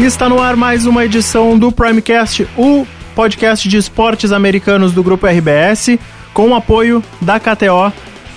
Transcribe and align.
Está 0.00 0.28
no 0.28 0.40
ar 0.40 0.54
mais 0.54 0.86
uma 0.86 1.04
edição 1.04 1.58
do 1.58 1.72
Primecast, 1.72 2.46
o 2.56 2.86
podcast 3.16 3.68
de 3.68 3.76
esportes 3.76 4.30
americanos 4.30 4.92
do 4.92 5.02
grupo 5.02 5.26
RBS, 5.26 5.98
com 6.32 6.50
o 6.50 6.54
apoio 6.54 7.02
da 7.20 7.40
KTO, 7.40 7.92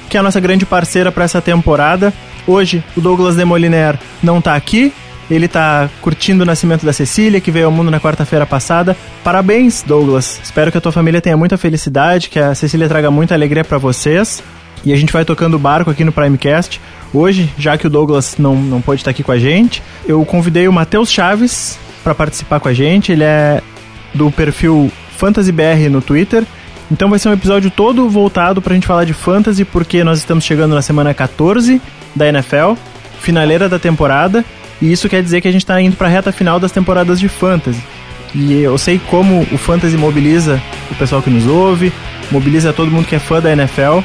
que 0.09 0.17
é 0.17 0.19
a 0.19 0.23
nossa 0.23 0.39
grande 0.39 0.65
parceira 0.65 1.11
para 1.11 1.23
essa 1.23 1.39
temporada. 1.39 2.11
Hoje 2.47 2.83
o 2.97 2.99
Douglas 2.99 3.35
Demoliner 3.35 3.97
não 4.23 4.39
está 4.39 4.55
aqui, 4.55 4.91
ele 5.29 5.45
está 5.45 5.87
curtindo 6.01 6.41
o 6.41 6.45
nascimento 6.45 6.83
da 6.83 6.91
Cecília, 6.91 7.39
que 7.39 7.51
veio 7.51 7.67
ao 7.67 7.71
mundo 7.71 7.91
na 7.91 7.99
quarta-feira 7.99 8.45
passada. 8.45 8.97
Parabéns, 9.23 9.83
Douglas. 9.83 10.41
Espero 10.43 10.71
que 10.71 10.79
a 10.79 10.81
tua 10.81 10.91
família 10.91 11.21
tenha 11.21 11.37
muita 11.37 11.59
felicidade, 11.59 12.27
que 12.27 12.39
a 12.39 12.55
Cecília 12.55 12.89
traga 12.89 13.11
muita 13.11 13.35
alegria 13.35 13.63
para 13.63 13.77
vocês. 13.77 14.43
E 14.83 14.91
a 14.91 14.95
gente 14.95 15.13
vai 15.13 15.23
tocando 15.23 15.55
o 15.55 15.59
barco 15.59 15.91
aqui 15.91 16.03
no 16.03 16.11
Primecast. 16.11 16.81
Hoje, 17.13 17.49
já 17.57 17.77
que 17.77 17.85
o 17.85 17.89
Douglas 17.89 18.35
não, 18.37 18.55
não 18.55 18.81
pôde 18.81 19.01
estar 19.01 19.11
aqui 19.11 19.23
com 19.23 19.31
a 19.31 19.37
gente, 19.37 19.83
eu 20.07 20.23
convidei 20.25 20.67
o 20.67 20.73
Matheus 20.73 21.11
Chaves 21.11 21.77
para 22.03 22.15
participar 22.15 22.59
com 22.59 22.67
a 22.67 22.73
gente. 22.73 23.11
Ele 23.11 23.23
é 23.23 23.61
do 24.13 24.31
perfil 24.31 24.91
FantasyBR 25.17 25.89
no 25.89 26.01
Twitter. 26.01 26.43
Então 26.91 27.09
vai 27.09 27.19
ser 27.19 27.29
um 27.29 27.33
episódio 27.33 27.71
todo 27.71 28.09
voltado 28.09 28.61
para 28.61 28.73
a 28.73 28.75
gente 28.75 28.87
falar 28.87 29.05
de 29.05 29.13
fantasy, 29.13 29.63
porque 29.63 30.03
nós 30.03 30.19
estamos 30.19 30.43
chegando 30.43 30.75
na 30.75 30.81
semana 30.81 31.13
14 31.13 31.81
da 32.13 32.27
NFL, 32.27 32.73
finaleira 33.21 33.69
da 33.69 33.79
temporada, 33.79 34.43
e 34.81 34.91
isso 34.91 35.07
quer 35.07 35.23
dizer 35.23 35.39
que 35.39 35.47
a 35.47 35.51
gente 35.51 35.61
está 35.61 35.79
indo 35.79 35.95
para 35.95 36.07
a 36.07 36.09
reta 36.09 36.33
final 36.33 36.59
das 36.59 36.71
temporadas 36.71 37.17
de 37.17 37.29
fantasy. 37.29 37.81
E 38.35 38.61
eu 38.61 38.77
sei 38.77 38.99
como 39.09 39.41
o 39.51 39.57
fantasy 39.57 39.95
mobiliza 39.95 40.61
o 40.89 40.95
pessoal 40.95 41.21
que 41.21 41.29
nos 41.29 41.47
ouve, 41.47 41.93
mobiliza 42.29 42.73
todo 42.73 42.91
mundo 42.91 43.05
que 43.05 43.15
é 43.15 43.19
fã 43.19 43.39
da 43.39 43.51
NFL. 43.53 43.99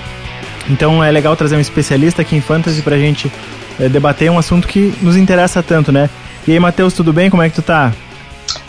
Então 0.68 1.02
é 1.02 1.10
legal 1.10 1.36
trazer 1.36 1.56
um 1.56 1.60
especialista 1.60 2.22
aqui 2.22 2.36
em 2.36 2.40
fantasy 2.40 2.82
pra 2.82 2.96
gente 2.98 3.30
é, 3.78 3.88
debater 3.88 4.30
um 4.30 4.38
assunto 4.38 4.66
que 4.66 4.92
nos 5.00 5.16
interessa 5.16 5.62
tanto, 5.62 5.92
né? 5.92 6.10
E 6.46 6.52
aí, 6.52 6.60
Matheus, 6.60 6.94
tudo 6.94 7.12
bem? 7.12 7.28
Como 7.30 7.42
é 7.42 7.48
que 7.48 7.56
tu 7.56 7.62
tá? 7.62 7.92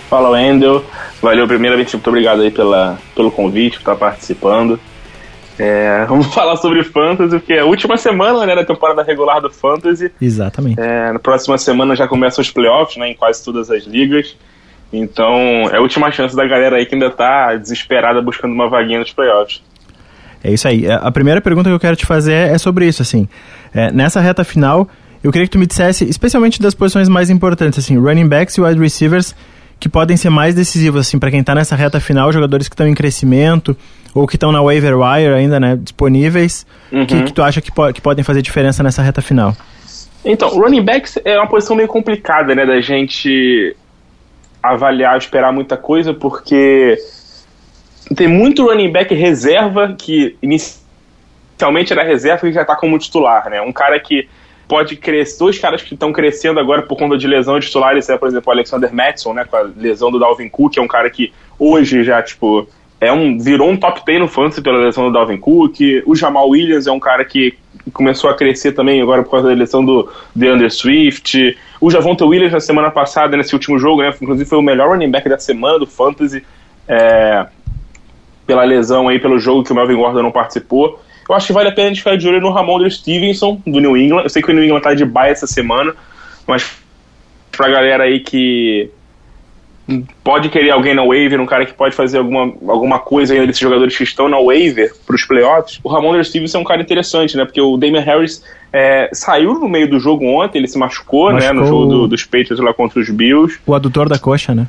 Fala, 0.10 0.30
Wendel. 0.30 0.84
Valeu, 1.22 1.48
primeiramente, 1.48 1.96
muito 1.96 2.08
obrigado 2.08 2.42
aí 2.42 2.52
pela, 2.52 2.98
pelo 3.16 3.30
convite, 3.30 3.74
por 3.74 3.82
estar 3.82 3.96
participando. 3.96 4.80
É, 5.60 6.06
vamos 6.10 6.28
falar 6.34 6.56
sobre 6.58 6.84
Fantasy, 6.84 7.38
porque 7.38 7.54
é 7.54 7.60
a 7.60 7.66
última 7.66 7.98
semana 7.98 8.46
né, 8.46 8.56
da 8.56 8.64
temporada 8.64 9.04
regular 9.04 9.42
do 9.42 9.50
Fantasy. 9.50 10.12
Exatamente. 10.22 10.80
É, 10.80 11.12
na 11.12 11.20
próxima 11.20 11.58
semana 11.58 11.96
já 11.96 12.08
começam 12.08 12.42
os 12.42 12.52
playoffs 12.52 12.98
né, 12.98 13.10
em 13.10 13.16
quase 13.16 13.44
todas 13.44 13.70
as 13.70 13.84
ligas. 13.84 14.36
Então 14.94 15.36
é 15.72 15.78
a 15.78 15.82
última 15.82 16.10
chance 16.12 16.36
da 16.36 16.48
galera 16.48 16.78
aí 16.78 16.86
que 16.86 16.96
ainda 16.96 17.10
tá 17.10 17.56
desesperada 17.56 18.22
buscando 18.22 18.54
uma 18.54 18.70
vaguinha 18.70 19.00
nos 19.00 19.12
playoffs. 19.12 19.62
É 20.44 20.52
isso 20.52 20.68
aí. 20.68 20.90
A 20.90 21.12
primeira 21.12 21.42
pergunta 21.42 21.70
que 21.70 21.76
eu 21.76 21.80
quero 21.80 21.96
te 21.96 22.06
fazer 22.06 22.34
é 22.34 22.58
sobre 22.58 22.88
isso, 22.88 23.02
assim. 23.02 23.28
É, 23.74 23.92
nessa 23.92 24.20
reta 24.22 24.44
final, 24.44 24.88
eu 25.24 25.32
queria 25.32 25.48
que 25.48 25.52
tu 25.52 25.60
me 25.60 25.66
dissesse, 25.66 26.06
especialmente 26.06 26.62
das 26.62 26.74
posições 26.74 27.10
mais 27.10 27.30
importantes, 27.30 27.80
assim, 27.80 27.98
running 27.98 28.28
backs 28.28 28.56
e 28.56 28.62
wide 28.62 28.80
receivers, 28.80 29.36
que 29.80 29.90
podem 29.90 30.18
ser 30.18 30.30
mais 30.30 30.56
decisivos, 30.56 31.02
assim, 31.02 31.20
para 31.20 31.30
quem 31.30 31.44
tá 31.44 31.54
nessa 31.54 31.76
reta 31.76 32.00
final, 32.00 32.32
jogadores 32.32 32.68
que 32.68 32.74
estão 32.74 32.88
em 32.88 32.94
crescimento, 32.94 33.76
ou 34.14 34.28
que 34.28 34.36
estão 34.36 34.52
na 34.52 34.62
waiver 34.62 34.98
wire 34.98 35.34
ainda, 35.34 35.60
né, 35.60 35.76
disponíveis, 35.76 36.66
uhum. 36.92 37.06
que, 37.06 37.24
que 37.24 37.34
tu 37.34 37.44
acha 37.44 37.62
que, 37.62 37.72
po 37.72 37.92
que 37.94 38.02
podem 38.02 38.24
fazer 38.24 38.42
diferença 38.42 38.82
nessa 38.82 39.02
reta 39.02 39.22
final? 39.22 39.56
Então, 40.26 40.50
running 40.50 40.84
backs 40.84 41.20
é 41.24 41.38
uma 41.38 41.48
posição 41.48 41.76
meio 41.76 41.88
complicada, 41.88 42.56
né, 42.56 42.66
da 42.66 42.82
gente 42.82 43.76
avaliar, 44.62 45.18
esperar 45.18 45.54
muita 45.54 45.78
coisa, 45.78 46.14
porque 46.14 46.98
tem 48.16 48.28
muito 48.28 48.66
running 48.66 48.92
back 48.92 49.14
reserva 49.14 49.96
que 49.98 50.38
inicialmente 50.42 51.92
era 51.92 52.04
reserva 52.04 52.48
e 52.48 52.54
já 52.54 52.62
está 52.62 52.76
como 52.76 52.98
titular, 52.98 53.50
né? 53.50 53.62
Um 53.62 53.74
cara 53.74 54.00
que 54.00 54.28
pode 54.68 54.96
crescer, 54.98 55.40
dois 55.40 55.58
caras 55.58 55.82
que 55.82 55.94
estão 55.94 56.12
crescendo 56.12 56.60
agora 56.60 56.82
por 56.82 56.98
conta 56.98 57.18
de 57.18 57.26
lesão 57.26 57.60
titulares, 57.60 58.10
é, 58.10 58.18
por 58.18 58.28
exemplo, 58.28 58.50
o 58.50 58.52
Alexander 58.52 58.94
Madison, 58.94 59.34
né, 59.34 59.46
com 59.46 59.56
a 59.56 59.62
lesão 59.62 60.12
do 60.12 60.20
Dalvin 60.20 60.50
Cook, 60.50 60.78
é 60.78 60.82
um 60.82 60.88
cara 60.88 61.10
que 61.10 61.32
hoje 61.58 62.04
já, 62.04 62.22
tipo, 62.22 62.68
é 63.00 63.12
um, 63.12 63.40
virou 63.40 63.70
um 63.70 63.78
top 63.78 64.02
10 64.06 64.20
no 64.20 64.28
fantasy 64.28 64.62
pela 64.62 64.78
lesão 64.78 65.06
do 65.06 65.12
Dalvin 65.12 65.38
Cook. 65.38 65.80
O 66.06 66.16
Jamal 66.16 66.50
Williams 66.50 66.88
é 66.88 66.92
um 66.92 67.00
cara 67.00 67.24
que 67.24 67.54
começou 67.94 68.30
a 68.30 68.34
crescer 68.34 68.74
também 68.74 69.02
agora 69.02 69.24
por 69.24 69.32
causa 69.32 69.48
da 69.48 69.54
lesão 69.54 69.86
do 69.86 70.10
DeAndre 70.36 70.70
Swift. 70.70 71.58
O 71.80 71.90
Javonta 71.90 72.26
Williams 72.26 72.52
na 72.52 72.60
semana 72.60 72.92
passada, 72.92 73.38
nesse 73.38 73.54
último 73.54 73.78
jogo, 73.80 74.02
né, 74.02 74.14
inclusive 74.20 74.50
foi 74.50 74.58
o 74.58 74.64
melhor 74.64 74.90
running 74.90 75.12
back 75.12 75.30
da 75.30 75.38
semana 75.38 75.80
do 75.80 75.86
fantasy. 75.86 76.44
É, 76.88 77.46
pela 78.48 78.64
lesão 78.64 79.10
aí, 79.10 79.20
pelo 79.20 79.38
jogo 79.38 79.64
que 79.64 79.72
o 79.72 79.76
Melvin 79.76 79.96
Gordon 79.96 80.24
não 80.24 80.32
participou. 80.32 81.00
Eu 81.30 81.36
acho 81.36 81.48
que 81.48 81.54
vale 81.54 81.68
a 81.68 81.72
pena 81.74 81.88
a 81.88 81.90
gente 81.90 82.00
ficar 82.00 82.18
de 82.18 82.28
olho 82.28 82.40
no 82.40 82.50
Ramon 82.50 82.90
Stevenson, 82.90 83.62
do 83.68 83.82
New 83.82 83.98
England. 83.98 84.24
Eu 84.24 84.30
sei 84.30 84.42
que 84.42 84.50
o 84.50 84.54
New 84.54 84.64
England 84.64 84.80
tá 84.80 84.94
de 84.94 85.04
baia 85.04 85.32
essa 85.32 85.46
semana, 85.46 85.94
mas 86.48 86.72
pra 87.52 87.68
galera 87.70 88.06
aí 88.06 88.22
que 88.22 88.90
pode 90.24 90.50
querer 90.50 90.72
alguém 90.72 90.94
na 90.94 91.04
waiver, 91.04 91.40
um 91.40 91.46
cara 91.46 91.66
que 91.66 91.74
pode 91.74 91.96
fazer 91.96 92.18
alguma, 92.18 92.54
alguma 92.68 93.00
coisa 93.00 93.34
aí 93.34 93.46
desses 93.46 93.62
jogadores 93.62 93.98
que 93.98 94.04
estão 94.04 94.28
na 94.28 94.38
waiver 94.38 94.94
pros 95.06 95.26
playoffs, 95.26 95.80
o 95.84 95.90
Ramon 95.90 96.22
Stevenson 96.24 96.58
é 96.58 96.62
um 96.62 96.66
cara 96.66 96.82
interessante, 96.82 97.38
né? 97.38 97.46
Porque 97.46 97.62
o 97.62 97.78
Damian 97.78 98.02
Harris 98.02 98.44
é, 98.72 99.10
saiu 99.14 99.54
no 99.54 99.68
meio 99.68 99.90
do 99.90 100.00
jogo 100.00 100.26
ontem, 100.26 100.60
ele 100.60 100.68
se 100.68 100.78
machucou, 100.78 101.32
machucou 101.32 101.54
né? 101.54 101.60
No 101.60 101.66
jogo 101.66 101.86
do, 101.86 102.08
dos 102.08 102.24
Patriots 102.24 102.60
lá 102.60 102.74
contra 102.74 103.00
os 103.00 103.10
Bills. 103.10 103.60
O 103.66 103.74
adutor 103.74 104.10
da 104.10 104.20
coxa, 104.20 104.54
né? 104.54 104.68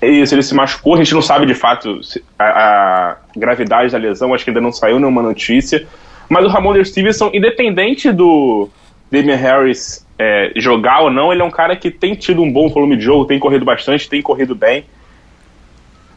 É 0.00 0.08
isso, 0.08 0.34
ele 0.34 0.42
se 0.42 0.54
machucou, 0.54 0.94
a 0.94 0.98
gente 0.98 1.12
não 1.12 1.22
sabe 1.22 1.44
de 1.44 1.54
fato 1.54 2.00
a, 2.38 2.44
a 2.44 3.16
gravidade 3.36 3.90
da 3.90 3.98
lesão, 3.98 4.32
acho 4.32 4.44
que 4.44 4.50
ainda 4.50 4.60
não 4.60 4.70
saiu 4.70 4.98
nenhuma 4.98 5.22
notícia. 5.22 5.86
Mas 6.28 6.44
o 6.44 6.48
Ramon 6.48 6.84
Stevenson, 6.84 7.30
independente 7.32 8.12
do 8.12 8.68
Damian 9.10 9.36
Harris 9.36 10.06
é, 10.18 10.52
jogar 10.56 11.00
ou 11.00 11.10
não, 11.10 11.32
ele 11.32 11.42
é 11.42 11.44
um 11.44 11.50
cara 11.50 11.74
que 11.74 11.90
tem 11.90 12.14
tido 12.14 12.42
um 12.42 12.52
bom 12.52 12.68
volume 12.68 12.96
de 12.96 13.02
jogo, 13.02 13.24
tem 13.24 13.38
corrido 13.38 13.64
bastante, 13.64 14.08
tem 14.08 14.22
corrido 14.22 14.54
bem. 14.54 14.84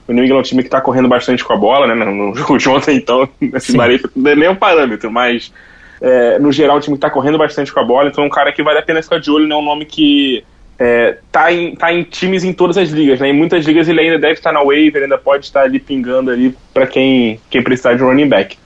O 0.07 0.13
New 0.13 0.23
England 0.23 0.37
é 0.37 0.39
um 0.39 0.43
time 0.43 0.61
que 0.61 0.67
está 0.67 0.81
correndo 0.81 1.07
bastante 1.07 1.43
com 1.43 1.53
a 1.53 1.57
bola, 1.57 1.87
né? 1.87 1.93
No 2.05 2.33
jogo 2.37 2.57
de 2.57 2.69
ontem, 2.69 2.97
então, 2.97 3.27
esse 3.53 3.75
não 3.75 3.85
é 3.85 4.35
nem 4.35 4.49
um 4.49 4.55
parâmetro, 4.55 5.09
mas 5.09 5.53
é, 6.01 6.37
no 6.37 6.51
geral, 6.51 6.77
o 6.77 6.81
time 6.81 6.95
está 6.95 7.09
correndo 7.09 7.37
bastante 7.37 7.71
com 7.71 7.79
a 7.79 7.83
bola, 7.83 8.09
então 8.09 8.23
é 8.23 8.27
um 8.27 8.31
cara 8.31 8.51
que 8.51 8.61
vale 8.61 8.79
a 8.79 8.83
pena 8.83 9.01
ficar 9.01 9.19
de 9.19 9.31
olho, 9.31 9.47
não 9.47 9.57
é 9.57 9.59
um 9.59 9.65
nome 9.65 9.85
que 9.85 10.43
é, 10.83 11.17
tá, 11.31 11.53
em, 11.53 11.75
tá 11.75 11.93
em 11.93 12.01
times 12.01 12.43
em 12.43 12.51
todas 12.51 12.75
as 12.75 12.89
ligas, 12.89 13.19
né? 13.19 13.29
Em 13.29 13.33
muitas 13.33 13.63
ligas 13.63 13.87
ele 13.87 14.01
ainda 14.01 14.17
deve 14.17 14.33
estar 14.33 14.51
na 14.51 14.63
waiver, 14.63 15.03
ainda 15.03 15.15
pode 15.15 15.45
estar 15.45 15.61
ali 15.61 15.79
pingando 15.79 16.31
ali 16.31 16.57
para 16.73 16.87
quem, 16.87 17.39
quem 17.51 17.61
precisar 17.61 17.93
de 17.93 18.01
um 18.01 18.07
running 18.07 18.27
back. 18.27 18.57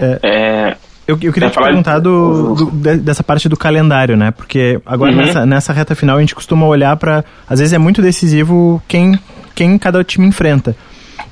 É, 0.00 0.18
é, 0.22 0.76
eu, 1.08 1.18
eu 1.20 1.32
queria 1.32 1.50
te 1.50 1.58
perguntar 1.58 1.98
do, 1.98 2.54
do, 2.54 2.70
dessa 2.98 3.24
parte 3.24 3.48
do 3.48 3.56
calendário, 3.56 4.16
né? 4.16 4.30
Porque 4.30 4.80
agora 4.86 5.10
uhum. 5.10 5.16
nessa, 5.16 5.44
nessa 5.44 5.72
reta 5.72 5.96
final 5.96 6.18
a 6.18 6.20
gente 6.20 6.36
costuma 6.36 6.66
olhar 6.66 6.96
para 6.96 7.24
Às 7.48 7.58
vezes 7.58 7.72
é 7.74 7.78
muito 7.78 8.00
decisivo 8.00 8.80
quem, 8.86 9.18
quem 9.56 9.76
cada 9.76 10.04
time 10.04 10.28
enfrenta. 10.28 10.76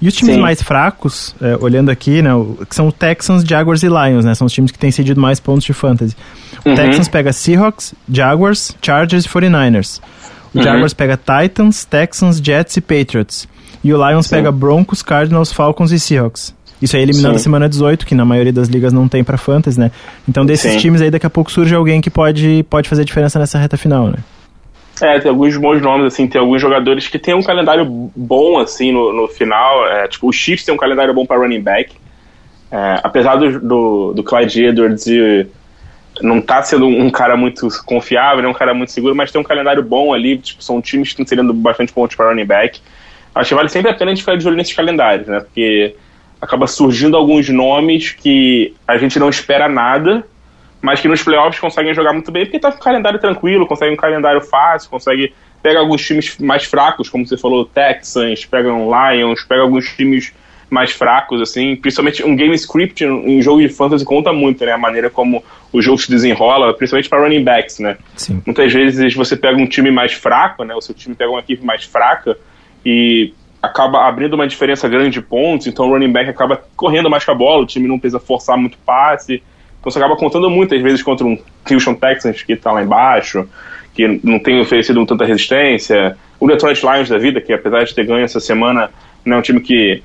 E 0.03 0.09
os 0.09 0.15
times 0.15 0.35
Sim. 0.35 0.41
mais 0.41 0.61
fracos, 0.61 1.33
é, 1.41 1.57
olhando 1.61 1.91
aqui, 1.91 2.21
né, 2.21 2.31
que 2.69 2.75
são 2.75 2.89
o 2.89 2.93
Texans, 2.93 3.45
Jaguars 3.45 3.85
e 3.85 3.87
Lions, 3.87 4.25
né? 4.25 4.35
São 4.35 4.49
os 4.49 4.53
times 4.53 4.73
que 4.73 4.79
têm 4.81 4.91
cedido 4.91 5.21
mais 5.21 5.39
pontos 5.39 5.65
de 5.65 5.73
fantasy. 5.73 6.17
Uhum. 6.67 6.75
Texans 6.75 7.09
pega 7.09 7.33
Seahawks, 7.33 7.95
Jaguars, 8.11 8.77
Chargers 8.83 9.25
e 9.25 9.29
49ers. 9.29 10.01
O 10.53 10.59
uhum. 10.59 10.65
Jaguars 10.65 10.93
pega 10.93 11.17
Titans, 11.17 11.85
Texans, 11.85 12.39
Jets 12.39 12.77
e 12.77 12.81
Patriots. 12.81 13.49
E 13.85 13.95
o 13.95 14.09
Lions 14.09 14.27
Sim. 14.27 14.37
pega 14.37 14.51
Broncos, 14.51 15.01
Cardinals, 15.01 15.53
Falcons 15.53 15.93
e 15.93 16.01
Seahawks. 16.01 16.55
Isso 16.83 16.97
aí 16.97 17.03
eliminando 17.03 17.35
Sim. 17.35 17.41
a 17.41 17.43
semana 17.43 17.69
18, 17.69 18.05
que 18.05 18.15
na 18.15 18.25
maioria 18.25 18.53
das 18.53 18.69
ligas 18.69 18.93
não 18.93 19.09
tem 19.09 19.23
para 19.23 19.39
fantasy, 19.39 19.79
né? 19.79 19.93
Então 20.29 20.45
desses 20.45 20.73
Sim. 20.73 20.79
times 20.79 21.01
aí 21.01 21.11
daqui 21.11 21.25
a 21.25 21.31
pouco 21.31 21.53
surge 21.53 21.75
alguém 21.75 22.01
que 22.01 22.11
pode, 22.11 22.67
pode 22.69 22.89
fazer 22.89 23.05
diferença 23.05 23.39
nessa 23.39 23.59
reta 23.59 23.77
final, 23.77 24.09
né? 24.09 24.19
É, 25.01 25.21
tem 25.21 25.31
alguns 25.31 25.57
bons 25.57 25.81
nomes, 25.81 26.07
assim, 26.07 26.27
tem 26.27 26.41
alguns 26.41 26.61
jogadores 26.61 27.07
que 27.07 27.19
tem 27.19 27.35
um 27.35 27.43
calendário 27.43 28.11
bom, 28.17 28.59
assim, 28.59 28.93
no, 28.93 29.13
no 29.13 29.29
final. 29.29 29.87
É, 29.87 30.09
tipo, 30.09 30.29
o 30.29 30.33
Chiefs 30.33 30.65
tem 30.65 30.75
um 30.75 30.79
calendário 30.79 31.15
bom 31.15 31.25
para 31.25 31.39
running 31.39 31.61
back. 31.61 31.95
É, 32.73 33.01
apesar 33.05 33.37
do, 33.37 33.61
do, 33.61 34.13
do 34.15 34.25
Clyde 34.25 34.65
Edwards 34.65 35.07
e 35.07 35.47
não 36.23 36.41
tá 36.41 36.63
sendo 36.63 36.87
um 36.87 37.11
cara 37.11 37.37
muito 37.37 37.69
confiável, 37.85 38.45
é 38.45 38.49
um 38.49 38.55
cara 38.55 38.73
muito 38.73 38.93
seguro, 38.93 39.15
mas 39.15 39.31
tem 39.31 39.41
um 39.41 39.45
calendário 39.45 39.83
bom 39.83 40.15
ali, 40.15 40.39
tipo, 40.39 40.63
são 40.63 40.81
times 40.81 41.09
que 41.09 41.15
estão 41.15 41.25
tirando 41.25 41.53
bastante 41.53 41.93
pontos 41.93 42.17
para 42.17 42.29
running 42.29 42.45
back. 42.45 42.81
Acho 43.35 43.49
que 43.51 43.55
vale 43.55 43.69
sempre 43.69 43.91
a 43.91 43.95
pena 43.95 44.11
a 44.11 44.15
gente 44.15 44.23
ficar 44.23 44.37
de 44.37 44.47
olho 44.47 44.57
nesses 44.57 44.75
calendários, 44.75 45.27
né? 45.27 45.41
Porque 45.41 45.95
acaba 46.41 46.67
surgindo 46.67 47.17
alguns 47.17 47.49
nomes 47.49 48.13
que 48.13 48.75
a 48.87 48.97
gente 48.97 49.19
não 49.19 49.29
espera 49.29 49.69
nada, 49.69 50.27
mas 50.81 51.01
que 51.01 51.09
nos 51.09 51.23
playoffs 51.23 51.61
conseguem 51.61 51.95
jogar 51.95 52.13
muito 52.13 52.31
bem, 52.31 52.45
porque 52.45 52.59
tá 52.59 52.71
com 52.71 52.79
um 52.79 52.81
calendário 52.81 53.19
tranquilo, 53.19 53.67
consegue 53.67 53.93
um 53.93 53.97
calendário 53.97 54.41
fácil, 54.41 54.89
consegue 54.91 55.35
pega 55.63 55.81
alguns 55.81 56.07
times 56.07 56.39
mais 56.39 56.65
fracos, 56.65 57.09
como 57.09 57.27
você 57.27 57.37
falou, 57.37 57.65
Texans, 57.65 58.45
pega 58.45 58.73
um 58.73 58.89
Lions, 58.89 59.43
pega 59.43 59.63
alguns 59.63 59.89
times 59.97 60.33
mais 60.69 60.91
fracos, 60.91 61.41
assim, 61.41 61.77
principalmente 61.77 62.25
um 62.25 62.35
game 62.35 62.55
script 62.55 63.05
em 63.05 63.41
jogo 63.41 63.61
de 63.61 63.69
fantasy 63.69 64.05
conta 64.05 64.33
muito, 64.33 64.65
né, 64.65 64.73
a 64.73 64.79
maneira 64.79 65.09
como 65.09 65.43
o 65.73 65.81
jogo 65.81 65.99
se 65.99 66.11
desenrola, 66.11 66.75
principalmente 66.75 67.09
para 67.09 67.23
running 67.23 67.45
backs, 67.45 67.79
né. 67.79 67.97
Sim. 68.17 68.43
Muitas 68.45 68.73
vezes 68.73 69.15
você 69.15 69.37
pega 69.37 69.57
um 69.57 69.67
time 69.67 69.91
mais 69.91 70.13
fraco, 70.13 70.65
né, 70.65 70.75
o 70.75 70.81
seu 70.81 70.95
time 70.95 71.15
pega 71.15 71.31
uma 71.31 71.41
equipe 71.41 71.65
mais 71.65 71.85
fraca 71.85 72.37
e 72.85 73.33
acaba 73.63 74.07
abrindo 74.07 74.35
uma 74.35 74.47
diferença 74.47 74.89
grande 74.89 75.11
de 75.11 75.23
pontos, 75.23 75.67
então 75.67 75.87
o 75.87 75.91
running 75.91 76.13
back 76.13 76.29
acaba 76.31 76.61
correndo 76.77 77.09
mais 77.09 77.25
com 77.25 77.31
a 77.31 77.35
bola, 77.35 77.63
o 77.63 77.67
time 77.67 77.87
não 77.87 77.99
precisa 77.99 78.21
forçar 78.21 78.57
muito 78.57 78.77
passe, 78.79 79.43
então 79.81 79.91
você 79.91 79.99
acaba 79.99 80.17
contando 80.17 80.51
muitas 80.51 80.81
vezes 80.83 81.03
contra 81.03 81.25
um 81.25 81.39
Houston 81.71 81.95
Texans 81.95 82.43
que 82.43 82.55
está 82.55 82.73
lá 82.73 82.83
embaixo, 82.83 83.49
que 83.95 84.21
não 84.23 84.39
tem 84.39 84.61
oferecido 84.61 85.05
tanta 85.07 85.25
resistência. 85.25 86.19
O 86.39 86.47
Detroit 86.47 86.83
Lions 86.83 87.09
da 87.09 87.17
vida, 87.17 87.41
que 87.41 87.53
apesar 87.53 87.85
de 87.85 87.95
ter 87.95 88.05
ganho 88.05 88.25
essa 88.25 88.41
semana, 88.41 88.91
não 89.25 89.37
é 89.37 89.39
um 89.39 89.43
time 89.43 89.61
que 89.61 90.03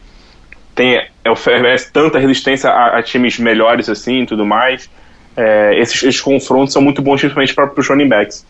tem, 0.81 0.99
oferece 1.31 1.91
tanta 1.91 2.17
resistência 2.17 2.69
a, 2.69 2.97
a 2.97 3.03
times 3.03 3.37
melhores 3.37 3.87
assim 3.87 4.23
e 4.23 4.25
tudo 4.25 4.43
mais. 4.43 4.89
É, 5.37 5.79
esses, 5.79 6.01
esses, 6.03 6.19
confrontos 6.19 6.73
são 6.73 6.81
muito 6.81 7.01
bons, 7.01 7.21
principalmente 7.21 7.53
para 7.53 7.71
os 7.79 7.87
running 7.87 8.09
backs. 8.09 8.45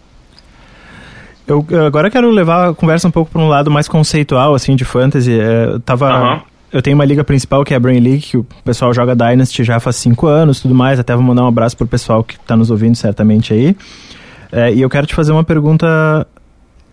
Eu 1.45 1.66
agora 1.86 2.10
quero 2.10 2.30
levar 2.31 2.69
a 2.69 2.74
conversa 2.74 3.07
um 3.07 3.12
pouco 3.12 3.30
para 3.31 3.42
um 3.42 3.50
lado 3.50 3.69
mais 3.69 3.88
conceitual, 3.88 4.56
assim, 4.56 4.75
de 4.75 4.86
fantasy. 4.86 5.38
É, 5.39 5.78
tava... 5.83 6.44
Eu 6.72 6.81
tenho 6.81 6.95
uma 6.95 7.04
liga 7.04 7.22
principal 7.22 7.66
que 7.66 7.74
é 7.74 7.78
a 7.78 7.80
Brain 7.81 8.00
League, 8.00 8.22
que 8.22 8.38
o 8.38 8.48
pessoal 8.63 8.94
joga 8.94 9.13
Dynasty 9.13 9.62
já 9.62 9.78
faz 9.81 9.98
cinco 9.98 10.28
anos 10.28 10.62
tudo 10.62 10.74
mais. 10.74 11.00
Até 11.00 11.13
vou 11.13 11.22
mandar 11.22 11.44
um 11.44 11.48
abraço 11.48 11.75
pro 11.75 11.86
pessoal 11.86 12.24
que 12.24 12.36
está 12.36 12.56
nos 12.56 12.72
ouvindo 12.72 12.95
certamente 12.95 13.54
aí. 13.54 13.75
É, 14.54 14.74
e 14.74 14.81
eu 14.81 14.89
quero 14.89 15.06
te 15.06 15.13
fazer 15.13 15.33
uma 15.33 15.44
pergunta, 15.44 16.25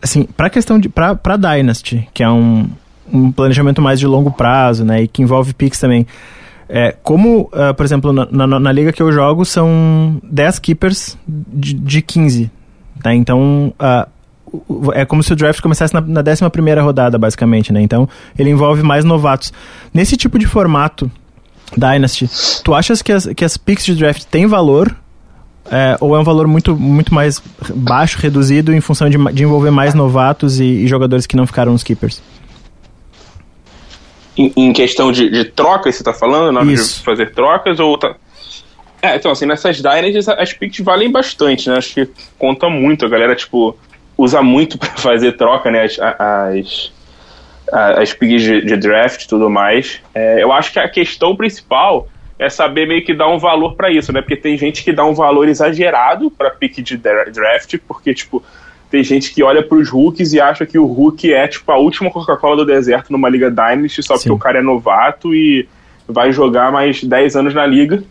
assim, 0.02 0.24
pra 0.24 0.50
questão 0.50 0.80
de. 0.80 0.88
pra 0.88 1.36
Dynasty, 1.36 2.08
que 2.12 2.24
é 2.24 2.28
um, 2.28 2.68
um 3.12 3.32
planejamento 3.32 3.80
mais 3.80 3.98
de 3.98 4.06
longo 4.06 4.30
prazo, 4.30 4.84
né? 4.84 5.02
E 5.02 5.08
que 5.08 5.22
envolve 5.22 5.54
picks 5.54 5.78
também. 5.78 6.06
É, 6.68 6.94
como, 7.02 7.50
uh, 7.52 7.72
por 7.74 7.84
exemplo, 7.84 8.12
na, 8.12 8.46
na, 8.46 8.60
na, 8.60 8.72
liga 8.72 8.92
que 8.92 9.02
eu 9.02 9.10
jogo, 9.10 9.44
são 9.44 10.20
10 10.22 10.58
keepers 10.58 11.16
de, 11.26 11.72
de 11.72 12.02
15. 12.02 12.50
Tá? 13.02 13.14
Então, 13.14 13.72
uh, 13.80 14.92
é 14.92 15.04
como 15.04 15.22
se 15.22 15.32
o 15.32 15.36
draft 15.36 15.60
começasse 15.60 15.94
na, 15.94 16.00
na 16.00 16.20
11 16.20 16.80
rodada, 16.80 17.18
basicamente, 17.18 17.72
né? 17.72 17.80
Então, 17.80 18.08
ele 18.38 18.50
envolve 18.50 18.82
mais 18.82 19.04
novatos. 19.04 19.52
Nesse 19.92 20.16
tipo 20.16 20.38
de 20.38 20.46
formato, 20.46 21.10
Dynasty, 21.76 22.28
tu 22.64 22.74
achas 22.74 23.02
que 23.02 23.12
as, 23.12 23.26
que 23.26 23.44
as 23.44 23.56
picks 23.56 23.84
de 23.84 23.94
draft 23.94 24.24
têm 24.24 24.46
valor? 24.46 24.94
É, 25.70 25.98
ou 26.00 26.16
é 26.16 26.18
um 26.18 26.24
valor 26.24 26.46
muito, 26.46 26.74
muito 26.74 27.12
mais 27.12 27.42
baixo, 27.74 28.18
reduzido, 28.18 28.72
em 28.72 28.80
função 28.80 29.10
de, 29.10 29.18
de 29.34 29.42
envolver 29.42 29.70
mais 29.70 29.92
novatos 29.92 30.60
e, 30.60 30.64
e, 30.64 30.86
jogadores 30.86 31.26
que 31.26 31.36
não 31.36 31.46
ficaram 31.46 31.72
nos 31.72 31.82
keepers? 31.82 32.22
Em, 34.38 34.52
em 34.56 34.72
questão 34.72 35.10
de, 35.10 35.28
de 35.28 35.44
troca, 35.44 35.90
você 35.90 35.98
está 35.98 36.14
falando? 36.14 36.52
Na 36.52 36.60
hora 36.60 36.72
de 36.72 37.02
fazer 37.02 37.32
trocas? 37.32 37.80
ou 37.80 37.98
tá... 37.98 38.14
É, 39.02 39.16
então, 39.16 39.32
assim, 39.32 39.46
nessas 39.46 39.78
Dynasties 39.78 40.28
as 40.28 40.52
picks 40.52 40.84
valem 40.84 41.10
bastante, 41.10 41.68
né? 41.68 41.76
Acho 41.76 41.94
que 41.94 42.08
conta 42.38 42.68
muito. 42.70 43.04
A 43.04 43.08
galera, 43.08 43.34
tipo, 43.34 43.76
usa 44.16 44.40
muito 44.40 44.78
para 44.78 44.90
fazer 44.90 45.32
troca, 45.32 45.70
né? 45.70 45.84
As, 45.84 45.98
as, 45.98 46.92
as 47.72 48.12
picks 48.12 48.42
de, 48.42 48.64
de 48.64 48.76
draft 48.76 49.24
e 49.24 49.28
tudo 49.28 49.50
mais. 49.50 50.00
É, 50.14 50.42
eu 50.42 50.52
acho 50.52 50.72
que 50.72 50.78
a 50.78 50.88
questão 50.88 51.34
principal 51.34 52.08
é 52.38 52.48
saber 52.48 52.86
meio 52.86 53.04
que 53.04 53.12
dar 53.12 53.28
um 53.28 53.38
valor 53.38 53.74
para 53.74 53.90
isso, 53.90 54.12
né? 54.12 54.20
Porque 54.20 54.36
tem 54.36 54.56
gente 54.56 54.84
que 54.84 54.92
dá 54.92 55.04
um 55.04 55.14
valor 55.14 55.48
exagerado 55.48 56.30
para 56.30 56.50
pick 56.50 56.80
de 56.80 56.96
draft, 56.96 57.76
porque, 57.86 58.14
tipo, 58.14 58.42
tem 58.90 59.02
gente 59.04 59.32
que 59.32 59.42
olha 59.42 59.62
para 59.62 59.78
os 59.78 59.88
rookies 59.90 60.32
e 60.32 60.40
acha 60.40 60.64
que 60.64 60.78
o 60.78 60.86
rookie 60.86 61.32
é, 61.32 61.46
tipo, 61.46 61.70
a 61.70 61.78
última 61.78 62.10
Coca-Cola 62.10 62.56
do 62.56 62.66
deserto 62.66 63.12
numa 63.12 63.28
liga 63.28 63.50
Dynasty, 63.50 64.02
só 64.02 64.16
Sim. 64.16 64.24
porque 64.24 64.32
o 64.32 64.38
cara 64.38 64.58
é 64.58 64.62
novato 64.62 65.34
e 65.34 65.68
vai 66.06 66.32
jogar 66.32 66.72
mais 66.72 67.04
10 67.04 67.36
anos 67.36 67.54
na 67.54 67.66
liga 67.66 68.02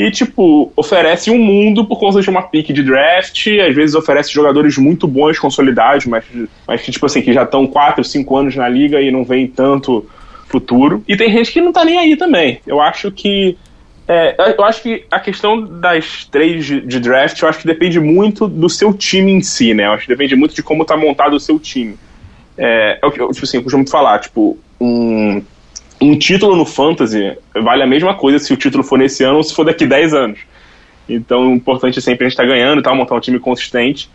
e, 0.00 0.10
tipo, 0.10 0.72
oferece 0.74 1.30
um 1.30 1.36
mundo 1.36 1.84
por 1.84 2.00
conta 2.00 2.22
de 2.22 2.30
uma 2.30 2.40
pick 2.40 2.72
de 2.72 2.82
draft, 2.82 3.46
às 3.48 3.74
vezes 3.74 3.94
oferece 3.94 4.32
jogadores 4.32 4.78
muito 4.78 5.06
bons, 5.06 5.38
consolidados, 5.38 6.06
mas, 6.06 6.24
mas 6.66 6.80
que, 6.80 6.90
tipo 6.90 7.04
assim, 7.04 7.20
que 7.20 7.34
já 7.34 7.42
estão 7.42 7.66
4, 7.66 8.02
5 8.02 8.34
anos 8.34 8.56
na 8.56 8.66
liga 8.66 8.98
e 9.02 9.10
não 9.10 9.24
vem 9.24 9.46
tanto 9.46 10.08
futuro. 10.46 11.04
E 11.06 11.18
tem 11.18 11.30
gente 11.30 11.52
que 11.52 11.60
não 11.60 11.70
tá 11.70 11.84
nem 11.84 11.98
aí 11.98 12.16
também. 12.16 12.62
Eu 12.66 12.80
acho 12.80 13.12
que. 13.12 13.58
É, 14.12 14.34
eu 14.58 14.64
acho 14.64 14.82
que 14.82 15.04
a 15.08 15.20
questão 15.20 15.62
das 15.62 16.24
três 16.24 16.66
de, 16.66 16.98
draft, 16.98 17.40
eu 17.40 17.48
acho 17.48 17.60
que 17.60 17.66
depende 17.66 18.00
muito 18.00 18.48
do 18.48 18.68
seu 18.68 18.92
time 18.92 19.30
em 19.30 19.40
si, 19.40 19.72
né? 19.72 19.86
Eu 19.86 19.92
acho 19.92 20.02
que 20.02 20.08
depende 20.08 20.34
muito 20.34 20.52
de 20.52 20.64
como 20.64 20.84
tá 20.84 20.96
montado 20.96 21.36
o 21.36 21.38
seu 21.38 21.60
time. 21.60 21.96
É, 22.58 22.98
é 23.00 23.06
o 23.06 23.12
que, 23.12 23.18
tipo 23.18 23.44
assim, 23.44 23.58
eu 23.58 23.62
costumo 23.62 23.88
falar, 23.88 24.18
tipo, 24.18 24.58
um 24.80 25.40
um 26.00 26.18
título 26.18 26.56
no 26.56 26.64
Fantasy 26.64 27.36
vale 27.54 27.82
a 27.84 27.86
mesma 27.86 28.14
coisa 28.14 28.40
se 28.40 28.52
o 28.52 28.56
título 28.56 28.82
for 28.82 28.98
nesse 28.98 29.22
ano 29.22 29.36
ou 29.36 29.42
se 29.44 29.54
for 29.54 29.64
daqui 29.64 29.86
10 29.86 30.14
anos. 30.14 30.40
Então, 31.08 31.52
o 31.52 31.54
importante 31.54 32.00
é 32.00 32.02
sempre 32.02 32.24
a 32.24 32.28
gente 32.28 32.32
estar 32.32 32.42
tá 32.42 32.48
ganhando 32.48 32.80
e 32.80 32.82
tal, 32.82 32.96
montar 32.96 33.14
um 33.14 33.20
time 33.20 33.38
consistente. 33.38 34.10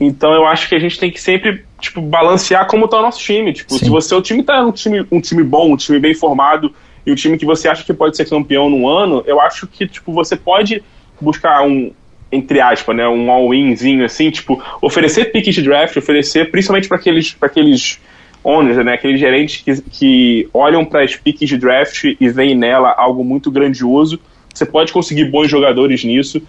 Então, 0.00 0.32
eu 0.32 0.46
acho 0.46 0.68
que 0.68 0.74
a 0.74 0.80
gente 0.80 0.98
tem 0.98 1.12
que 1.12 1.20
sempre, 1.20 1.64
tipo, 1.80 2.00
balancear 2.00 2.66
como 2.66 2.86
está 2.86 2.98
o 2.98 3.02
nosso 3.02 3.20
time. 3.20 3.52
Tipo, 3.52 3.74
Sim. 3.74 3.84
se 3.84 3.90
você 3.90 4.14
o 4.16 4.22
time 4.22 4.42
tá 4.42 4.64
um 4.64 4.72
time, 4.72 5.06
um 5.12 5.20
time 5.20 5.44
bom, 5.44 5.74
um 5.74 5.76
time 5.76 6.00
bem 6.00 6.12
formado 6.12 6.74
e 7.04 7.12
um 7.12 7.14
time 7.14 7.38
que 7.38 7.44
você 7.44 7.68
acha 7.68 7.84
que 7.84 7.92
pode 7.92 8.16
ser 8.16 8.28
campeão 8.28 8.70
no 8.70 8.88
ano, 8.88 9.22
eu 9.26 9.40
acho 9.40 9.66
que, 9.66 9.86
tipo, 9.86 10.12
você 10.12 10.36
pode 10.36 10.82
buscar 11.20 11.62
um, 11.62 11.92
entre 12.30 12.60
aspas, 12.60 12.96
né, 12.96 13.06
um 13.06 13.30
all-inzinho 13.30 14.04
assim, 14.04 14.30
tipo, 14.30 14.62
oferecer 14.80 15.26
pick 15.32 15.44
de 15.44 15.62
draft, 15.62 15.96
oferecer 15.96 16.50
principalmente 16.50 16.88
para 16.88 16.96
aqueles, 16.96 17.36
aqueles 17.40 18.00
owners, 18.42 18.84
né, 18.84 18.94
aqueles 18.94 19.20
gerentes 19.20 19.62
que, 19.62 19.82
que 19.82 20.48
olham 20.52 20.84
para 20.84 21.02
as 21.02 21.14
picks 21.14 21.48
de 21.48 21.58
draft 21.58 22.16
e 22.18 22.28
veem 22.28 22.56
nela 22.56 22.92
algo 22.96 23.24
muito 23.24 23.50
grandioso. 23.50 24.18
Você 24.52 24.66
pode 24.66 24.92
conseguir 24.92 25.26
bons 25.26 25.48
jogadores 25.48 26.04
nisso. 26.04 26.42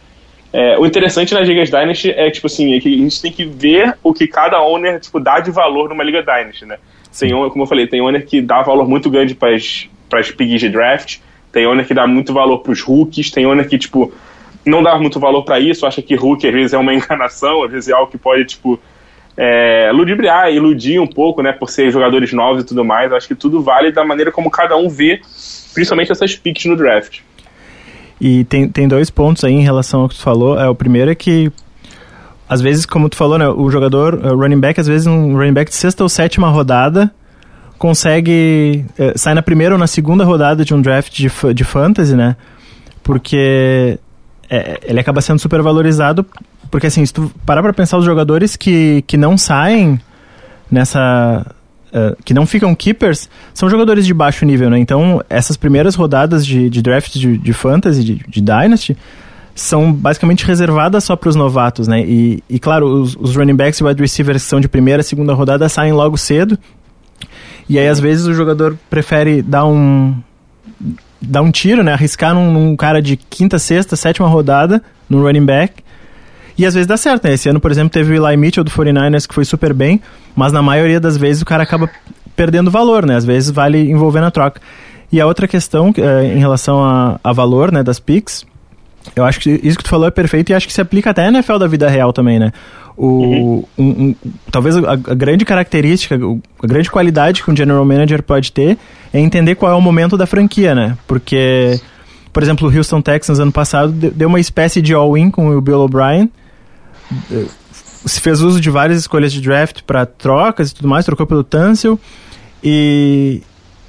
É, 0.52 0.78
o 0.78 0.86
interessante 0.86 1.34
nas 1.34 1.48
ligas 1.48 1.70
Dynasty 1.70 2.12
é 2.12 2.30
tipo 2.30 2.48
assim, 2.48 2.76
é 2.76 2.80
que 2.80 2.94
a 2.94 2.98
gente 2.98 3.22
tem 3.22 3.32
que 3.32 3.44
ver 3.44 3.98
o 4.04 4.14
que 4.14 4.28
cada 4.28 4.62
owner 4.62 5.00
tipo, 5.00 5.20
dá 5.20 5.40
de 5.40 5.52
valor 5.52 5.90
numa 5.90 6.04
liga 6.04 6.22
Dynasty, 6.22 6.66
né? 6.66 6.78
Tem, 7.18 7.30
como 7.32 7.64
eu 7.64 7.68
falei, 7.68 7.88
tem 7.88 8.02
owner 8.02 8.26
que 8.26 8.42
dá 8.42 8.62
valor 8.62 8.88
muito 8.88 9.10
grande 9.10 9.36
para 9.36 9.56
as 9.56 9.88
picks 10.32 10.60
de 10.60 10.70
draft, 10.70 11.18
tem 11.52 11.66
owner 11.66 11.86
que 11.86 11.94
dá 11.94 12.08
muito 12.08 12.34
valor 12.34 12.60
para 12.60 12.72
os 12.72 12.82
rookies, 12.82 13.32
tem 13.32 13.46
owner 13.46 13.68
que 13.68 13.78
tipo 13.78 14.12
não 14.66 14.82
dá 14.82 14.98
muito 14.98 15.20
valor 15.20 15.44
para 15.44 15.60
isso, 15.60 15.86
acha 15.86 16.02
que 16.02 16.16
rookie 16.16 16.48
às 16.48 16.54
vezes 16.54 16.74
é 16.74 16.78
uma 16.78 16.94
enganação, 16.96 17.64
às 17.64 17.72
vezes 17.72 17.90
é 17.90 17.94
algo 17.94 18.12
que 18.12 18.18
pode 18.18 18.46
tipo 18.46 18.80
é, 19.36 19.92
ludibriar, 19.92 20.52
iludir 20.52 21.00
um 21.00 21.08
pouco, 21.08 21.42
né, 21.42 21.52
por 21.52 21.70
ser 21.70 21.92
jogadores 21.92 22.32
novos 22.34 22.64
e 22.64 22.66
tudo 22.66 22.84
mais. 22.86 23.12
Acho 23.12 23.28
que 23.28 23.36
tudo 23.36 23.62
vale 23.62 23.92
da 23.92 24.06
maneira 24.06 24.32
como 24.32 24.50
cada 24.50 24.76
um 24.78 24.90
vê, 24.90 25.22
principalmente 25.74 26.12
essas 26.12 26.36
picks 26.36 26.66
no 26.66 26.76
draft. 26.76 27.20
E 28.22 28.44
tem, 28.46 28.70
tem 28.70 28.88
dois 28.88 29.10
pontos 29.10 29.44
aí 29.44 29.54
em 29.54 29.64
relação 29.64 30.02
ao 30.02 30.10
que 30.10 30.16
tu 30.16 30.22
falou. 30.22 30.60
É, 30.60 30.70
o 30.70 30.76
primeiro 30.76 31.12
é 31.12 31.16
que, 31.16 31.52
às 32.48 32.62
vezes, 32.62 32.86
como 32.86 33.10
tu 33.10 33.18
falou, 33.18 33.38
né, 33.38 33.48
o 33.50 33.70
jogador, 33.70 34.14
o 34.14 34.38
running 34.38 34.60
back, 34.60 34.80
às 34.80 34.88
vezes 34.88 35.08
um 35.08 35.36
running 35.36 35.54
back 35.54 35.70
de 35.70 35.76
sexta 35.76 36.04
ou 36.04 36.10
sétima 36.10 36.50
rodada 36.50 37.12
consegue, 37.84 38.86
é, 38.98 39.12
sai 39.18 39.34
na 39.34 39.42
primeira 39.42 39.76
ou 39.76 39.80
na 39.80 39.88
segunda 39.88 40.24
rodada 40.24 40.64
de 40.64 40.74
um 40.74 40.82
draft 40.82 41.14
de, 41.14 41.30
de 41.54 41.64
fantasy, 41.66 42.16
né, 42.16 42.38
porque 43.04 44.00
é, 44.50 44.80
ele 44.84 45.02
acaba 45.02 45.20
sendo 45.20 45.40
super 45.40 45.62
valorizado 45.62 46.26
porque 46.72 46.88
assim, 46.88 47.06
se 47.06 47.14
tu 47.14 47.30
parar 47.46 47.62
pra 47.62 47.74
pensar 47.74 47.98
os 48.00 48.06
jogadores 48.06 48.56
que, 48.56 49.04
que 49.06 49.16
não 49.16 49.38
saem 49.38 50.00
nessa. 50.72 51.46
Uh, 51.90 52.18
que 52.26 52.34
não 52.34 52.48
ficam 52.48 52.74
keepers, 52.74 53.30
são 53.54 53.70
jogadores 53.70 54.08
de 54.08 54.14
baixo 54.16 54.44
nível, 54.44 54.72
né? 54.72 54.80
Então, 54.80 55.24
essas 55.30 55.56
primeiras 55.56 55.94
rodadas 55.94 56.44
de, 56.44 56.72
de 56.72 56.82
draft 56.82 57.14
de, 57.14 57.38
de 57.38 57.54
fantasy, 57.54 58.04
de, 58.04 58.16
de 58.28 58.42
Dynasty, 58.42 58.98
são 59.54 59.94
basicamente 59.94 60.44
reservadas 60.44 61.04
só 61.04 61.16
para 61.16 61.30
os 61.30 61.36
novatos, 61.36 61.88
né? 61.88 62.02
E, 62.02 62.44
e 62.50 62.58
claro, 62.58 62.88
os, 62.88 63.16
os, 63.16 63.36
running 63.36 63.56
backs 63.56 63.80
e 63.80 63.84
wide 63.84 64.02
receivers 64.02 64.42
que 64.42 64.50
são 64.50 64.60
de 64.60 64.68
primeira, 64.68 65.04
segunda 65.04 65.36
rodada 65.36 65.70
saem 65.70 65.94
logo 65.94 66.18
cedo. 66.18 66.58
E 67.70 67.80
aí, 67.80 67.88
às 67.88 68.00
vezes, 68.00 68.26
o 68.26 68.34
jogador 68.34 68.78
prefere 68.90 69.42
dar 69.42 69.66
um 69.66 70.16
dar 71.22 71.42
um 71.42 71.52
tiro, 71.52 71.84
né? 71.84 71.94
Arriscar 71.94 72.34
num, 72.34 72.52
num 72.52 72.76
cara 72.76 73.02
de 73.02 73.16
quinta, 73.16 73.58
sexta, 73.58 73.96
sétima 73.96 74.28
rodada 74.28 74.82
no 75.10 75.22
running 75.22 75.46
back 75.46 75.84
e 76.58 76.66
às 76.66 76.74
vezes 76.74 76.88
dá 76.88 76.98
certo, 76.98 77.26
né? 77.26 77.34
Esse 77.34 77.50
ano, 77.50 77.60
por 77.60 77.72
exemplo, 77.72 77.90
teve 77.90 78.18
o 78.18 78.28
Eli 78.28 78.38
Mitchell 78.38 78.64
do 78.64 78.72
49ers 78.72 79.28
que 79.28 79.34
foi 79.34 79.46
super 79.46 79.74
bem, 79.74 80.02
mas 80.36 80.52
na 80.52 80.62
maioria 80.62 81.00
das 81.00 81.18
vezes 81.18 81.42
o 81.42 81.46
cara 81.46 81.64
acaba 81.64 81.90
perdendo 82.36 82.70
valor, 82.70 83.06
né? 83.06 83.16
Às 83.16 83.26
vezes 83.26 83.50
vale 83.50 83.90
envolver 83.90 84.22
na 84.22 84.32
troca. 84.32 84.62
E 85.12 85.20
a 85.20 85.26
outra 85.26 85.48
questão 85.48 85.94
é, 85.98 86.26
em 86.26 86.40
relação 86.40 86.84
a, 86.84 87.20
a 87.24 87.32
valor 87.34 87.72
né, 87.72 87.84
das 87.84 88.00
picks, 88.00 88.46
eu 89.16 89.24
acho 89.24 89.40
que 89.40 89.60
isso 89.64 89.78
que 89.78 89.84
tu 89.84 89.90
falou 89.90 90.08
é 90.08 90.12
perfeito 90.12 90.52
e 90.52 90.56
acho 90.56 90.66
que 90.66 90.74
se 90.74 90.82
aplica 90.82 91.10
até 91.10 91.30
na 91.30 91.40
NFL 91.40 91.58
da 91.58 91.68
vida 91.68 91.90
real 91.90 92.14
também, 92.14 92.40
né? 92.40 92.52
O, 92.96 93.08
uhum. 93.08 93.66
um, 93.78 93.84
um, 93.84 94.16
talvez 94.52 94.78
a, 94.78 94.92
a, 94.92 94.96
grande 94.96 95.46
característica, 95.46 96.16
a 96.16 96.68
grande 96.68 96.92
qualidade 96.92 97.44
que 97.44 97.50
um 97.50 97.56
general 97.56 97.84
manager 97.84 98.22
pode 98.22 98.52
ter 98.52 98.78
é 99.12 99.20
entender 99.20 99.56
qual 99.56 99.72
é 99.72 99.76
o 99.76 99.82
momento 99.82 100.16
da 100.16 100.28
franquia, 100.28 100.76
né? 100.76 100.98
Porque, 101.08 101.80
por 102.32 102.44
exemplo, 102.44 102.70
o 102.70 102.76
Houston 102.76 103.02
Texans 103.02 103.40
ano 103.40 103.52
passado 103.52 103.92
deu 103.92 104.28
uma 104.28 104.40
espécie 104.40 104.82
de 104.82 104.94
all-in 104.94 105.32
com 105.32 105.50
o 105.50 105.62
Bill 105.62 105.80
O'Brien 105.82 106.30
se 108.06 108.20
fez 108.20 108.42
uso 108.42 108.60
de 108.60 108.70
várias 108.70 109.00
escolhas 109.00 109.32
de 109.32 109.42
draft 109.42 109.82
para 109.84 110.06
trocas 110.06 110.72
e 110.72 110.76
tudo 110.76 110.88
mais, 110.88 111.06
trocou 111.06 111.26
pelo 111.26 111.44
Tunsil 111.44 112.00
e, 112.64 113.42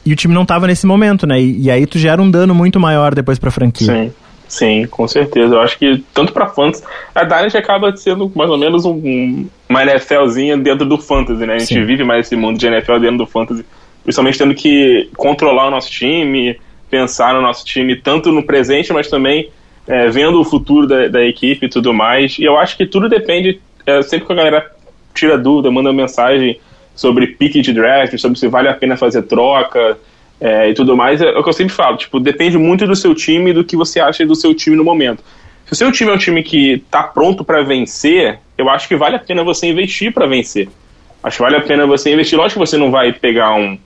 e 0.04 0.12
o 0.12 0.16
time 0.16 0.34
não 0.34 0.42
estava 0.42 0.66
nesse 0.66 0.86
momento, 0.86 1.26
né? 1.26 1.40
E, 1.40 1.62
e, 1.62 1.70
aí 1.70 1.86
tu 1.86 1.98
gera 1.98 2.20
um 2.20 2.30
dano 2.30 2.54
muito 2.54 2.78
maior 2.78 3.14
depois 3.14 3.38
para 3.38 3.48
a 3.48 3.52
franquia. 3.52 3.86
Sim. 3.86 4.12
Sim, 4.54 4.86
com 4.86 5.08
certeza. 5.08 5.56
Eu 5.56 5.60
acho 5.60 5.76
que 5.76 6.04
tanto 6.14 6.32
para 6.32 6.46
fãs, 6.46 6.80
a 7.12 7.24
Dynasty 7.24 7.58
acaba 7.58 7.94
sendo 7.96 8.30
mais 8.36 8.48
ou 8.48 8.56
menos 8.56 8.84
um, 8.84 9.48
uma 9.68 9.84
NFLzinha 9.84 10.56
dentro 10.56 10.86
do 10.86 10.96
fantasy, 10.96 11.44
né? 11.44 11.54
A 11.54 11.58
gente 11.58 11.74
Sim. 11.74 11.84
vive 11.84 12.04
mais 12.04 12.26
esse 12.26 12.36
mundo 12.36 12.56
de 12.56 12.64
NFL 12.64 13.00
dentro 13.00 13.18
do 13.18 13.26
fantasy, 13.26 13.66
principalmente 14.04 14.38
tendo 14.38 14.54
que 14.54 15.10
controlar 15.16 15.66
o 15.66 15.70
nosso 15.72 15.90
time, 15.90 16.56
pensar 16.88 17.34
no 17.34 17.42
nosso 17.42 17.64
time 17.64 17.96
tanto 17.96 18.30
no 18.30 18.44
presente, 18.44 18.92
mas 18.92 19.08
também 19.08 19.50
é, 19.88 20.08
vendo 20.08 20.40
o 20.40 20.44
futuro 20.44 20.86
da, 20.86 21.08
da, 21.08 21.24
equipe 21.24 21.66
e 21.66 21.68
tudo 21.68 21.92
mais. 21.92 22.38
E 22.38 22.44
eu 22.44 22.56
acho 22.56 22.76
que 22.76 22.86
tudo 22.86 23.08
depende, 23.08 23.60
é, 23.84 24.02
sempre 24.02 24.24
que 24.24 24.32
a 24.34 24.36
galera 24.36 24.70
tira 25.12 25.36
dúvida, 25.36 25.68
manda 25.68 25.92
mensagem 25.92 26.60
sobre 26.94 27.26
pique 27.26 27.60
de 27.60 27.72
draft, 27.72 28.16
sobre 28.18 28.38
se 28.38 28.46
vale 28.46 28.68
a 28.68 28.74
pena 28.74 28.96
fazer 28.96 29.22
troca 29.22 29.98
é, 30.40 30.68
e 30.68 30.74
tudo 30.74 30.96
mais, 30.96 31.20
é, 31.20 31.26
é 31.26 31.38
o 31.38 31.42
que 31.42 31.48
eu 31.48 31.52
sempre 31.52 31.74
falo, 31.74 31.96
tipo, 31.96 32.20
depende 32.20 32.58
muito 32.58 32.86
do 32.86 32.96
seu 32.96 33.14
time 33.14 33.50
e 33.50 33.54
do 33.54 33.64
que 33.64 33.76
você 33.76 34.00
acha 34.00 34.26
do 34.26 34.34
seu 34.34 34.54
time 34.54 34.76
no 34.76 34.84
momento. 34.84 35.22
Se 35.66 35.72
o 35.72 35.76
seu 35.76 35.90
time 35.90 36.10
é 36.10 36.14
um 36.14 36.18
time 36.18 36.42
que 36.42 36.72
está 36.72 37.02
pronto 37.02 37.42
para 37.44 37.62
vencer, 37.62 38.38
eu 38.56 38.68
acho 38.68 38.86
que 38.86 38.96
vale 38.96 39.16
a 39.16 39.18
pena 39.18 39.42
você 39.42 39.66
investir 39.66 40.12
para 40.12 40.26
vencer. 40.26 40.68
Acho 41.22 41.38
que 41.38 41.42
vale 41.42 41.56
a 41.56 41.60
pena 41.62 41.86
você 41.86 42.12
investir. 42.12 42.38
Lógico 42.38 42.60
que 42.60 42.66
você 42.66 42.76
não 42.76 42.90
vai 42.90 43.12
pegar 43.12 43.54
um, 43.54 43.78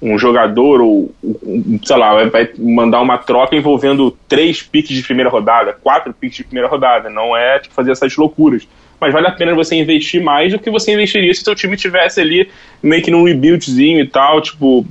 um 0.00 0.16
jogador 0.16 0.80
ou, 0.80 1.12
sei 1.82 1.96
lá, 1.96 2.24
vai 2.24 2.48
mandar 2.56 3.00
uma 3.00 3.18
troca 3.18 3.56
envolvendo 3.56 4.16
três 4.28 4.62
piques 4.62 4.96
de 4.96 5.02
primeira 5.02 5.28
rodada, 5.28 5.72
quatro 5.72 6.14
piques 6.14 6.36
de 6.36 6.44
primeira 6.44 6.68
rodada. 6.68 7.10
Não 7.10 7.36
é 7.36 7.58
tipo, 7.58 7.74
fazer 7.74 7.90
essas 7.90 8.16
loucuras. 8.16 8.68
Mas 9.00 9.12
vale 9.12 9.26
a 9.26 9.32
pena 9.32 9.54
você 9.54 9.74
investir 9.74 10.22
mais 10.22 10.52
do 10.52 10.58
que 10.58 10.70
você 10.70 10.92
investiria 10.92 11.34
se 11.34 11.42
seu 11.42 11.54
time 11.54 11.76
tivesse 11.76 12.20
ali 12.20 12.48
meio 12.80 13.02
que 13.02 13.10
num 13.10 13.24
rebuildzinho 13.24 14.00
e 14.00 14.06
tal, 14.06 14.40
tipo, 14.40 14.86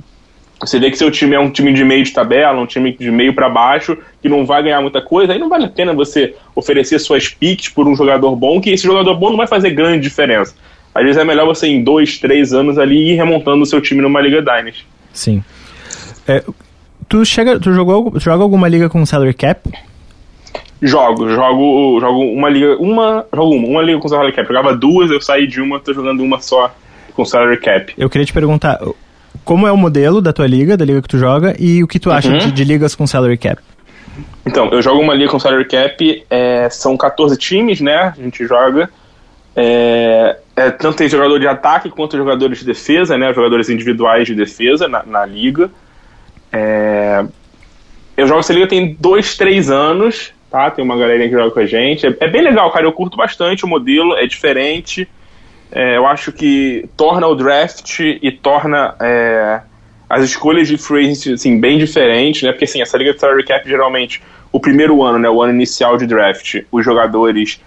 você 0.60 0.78
vê 0.78 0.90
que 0.90 0.98
seu 0.98 1.10
time 1.10 1.34
é 1.34 1.40
um 1.40 1.50
time 1.50 1.72
de 1.72 1.84
meio 1.84 2.04
de 2.04 2.12
tabela, 2.12 2.60
um 2.60 2.66
time 2.66 2.92
de 2.92 3.10
meio 3.10 3.32
para 3.32 3.48
baixo, 3.48 3.96
que 4.20 4.28
não 4.28 4.44
vai 4.44 4.62
ganhar 4.62 4.80
muita 4.80 5.00
coisa, 5.00 5.32
aí 5.32 5.38
não 5.38 5.48
vale 5.48 5.66
a 5.66 5.68
pena 5.68 5.92
você 5.92 6.34
oferecer 6.54 6.98
suas 6.98 7.28
picks 7.28 7.68
por 7.68 7.86
um 7.86 7.94
jogador 7.94 8.34
bom, 8.34 8.60
que 8.60 8.70
esse 8.70 8.84
jogador 8.84 9.14
bom 9.14 9.30
não 9.30 9.36
vai 9.36 9.46
fazer 9.46 9.70
grande 9.70 10.02
diferença. 10.02 10.54
Às 10.94 11.04
vezes 11.04 11.20
é 11.20 11.24
melhor 11.24 11.46
você, 11.46 11.68
em 11.68 11.82
dois, 11.82 12.18
três 12.18 12.52
anos 12.52 12.76
ali, 12.76 13.12
ir 13.12 13.14
remontando 13.14 13.62
o 13.62 13.66
seu 13.66 13.80
time 13.80 14.02
numa 14.02 14.20
Liga 14.20 14.42
Dynasty. 14.42 14.84
Sim. 15.12 15.44
É, 16.26 16.42
tu, 17.08 17.24
chega, 17.24 17.60
tu 17.60 17.72
jogou, 17.72 18.10
tu 18.10 18.20
joga 18.20 18.42
alguma 18.42 18.66
liga 18.68 18.88
com 18.88 19.06
salary 19.06 19.34
cap? 19.34 19.70
Jogo, 20.82 21.28
jogo, 21.28 22.00
jogo 22.00 22.20
uma 22.20 22.48
liga, 22.48 22.76
uma, 22.78 23.26
jogo 23.32 23.54
uma, 23.54 23.68
uma 23.68 23.82
liga 23.82 23.98
com 23.98 24.08
salary 24.08 24.32
cap. 24.32 24.46
Jogava 24.46 24.76
duas, 24.76 25.10
eu 25.10 25.20
saí 25.20 25.46
de 25.46 25.60
uma, 25.60 25.78
tô 25.78 25.92
jogando 25.94 26.22
uma 26.22 26.40
só 26.40 26.74
com 27.14 27.24
salary 27.24 27.58
cap. 27.58 27.94
Eu 27.96 28.10
queria 28.10 28.26
te 28.26 28.32
perguntar, 28.32 28.80
como 29.44 29.66
é 29.66 29.72
o 29.72 29.76
modelo 29.76 30.20
da 30.20 30.32
tua 30.32 30.46
liga, 30.46 30.76
da 30.76 30.84
liga 30.84 31.02
que 31.02 31.08
tu 31.08 31.18
joga, 31.18 31.54
e 31.58 31.82
o 31.82 31.88
que 31.88 31.98
tu 31.98 32.10
acha 32.10 32.30
uhum. 32.30 32.38
de, 32.38 32.52
de, 32.52 32.64
ligas 32.64 32.94
com 32.94 33.06
salary 33.06 33.38
cap? 33.38 33.62
Então, 34.46 34.68
eu 34.70 34.80
jogo 34.82 35.00
uma 35.00 35.14
liga 35.14 35.30
com 35.30 35.38
salary 35.38 35.66
cap, 35.66 36.24
é, 36.30 36.68
são 36.70 36.96
14 36.96 37.36
times, 37.36 37.80
né? 37.80 38.14
A 38.16 38.22
gente 38.22 38.46
joga. 38.46 38.90
É, 39.54 40.36
é, 40.54 40.70
tanto 40.70 40.98
tem 40.98 41.08
jogador 41.08 41.38
de 41.38 41.46
ataque 41.46 41.90
quanto 41.90 42.16
jogadores 42.16 42.60
de 42.60 42.64
defesa, 42.64 43.18
né? 43.18 43.32
Jogadores 43.32 43.68
individuais 43.68 44.26
de 44.26 44.34
defesa 44.34 44.88
na, 44.88 45.02
na 45.04 45.26
liga. 45.26 45.70
É, 46.52 47.24
eu 48.16 48.26
jogo 48.26 48.40
essa 48.40 48.52
liga 48.52 48.66
tem 48.66 48.96
dois, 48.98 49.36
três 49.36 49.70
anos, 49.70 50.32
tá? 50.50 50.70
Tem 50.70 50.84
uma 50.84 50.96
galerinha 50.96 51.28
que 51.28 51.34
joga 51.34 51.50
com 51.50 51.60
a 51.60 51.66
gente. 51.66 52.06
É, 52.06 52.16
é 52.20 52.28
bem 52.28 52.42
legal, 52.42 52.70
cara. 52.72 52.86
Eu 52.86 52.92
curto 52.92 53.16
bastante 53.16 53.64
o 53.64 53.68
modelo, 53.68 54.14
é 54.14 54.26
diferente. 54.26 55.08
É, 55.70 55.96
eu 55.96 56.06
acho 56.06 56.32
que 56.32 56.88
torna 56.96 57.26
o 57.26 57.34
draft 57.34 58.00
e 58.00 58.32
torna 58.32 58.94
é, 59.00 59.60
as 60.08 60.24
escolhas 60.24 60.66
de 60.66 60.78
free 60.78 61.04
agency 61.04 61.32
assim, 61.32 61.60
bem 61.60 61.78
diferentes, 61.78 62.42
né? 62.42 62.52
Porque 62.52 62.64
assim, 62.64 62.80
essa 62.80 62.96
liga 62.96 63.12
de 63.12 63.20
salary 63.20 63.44
cap 63.44 63.68
geralmente 63.68 64.22
o 64.50 64.58
primeiro 64.58 65.02
ano, 65.02 65.18
né, 65.18 65.28
o 65.28 65.42
ano 65.42 65.52
inicial 65.52 65.98
de 65.98 66.06
draft, 66.06 66.62
os 66.72 66.84
jogadores 66.84 67.60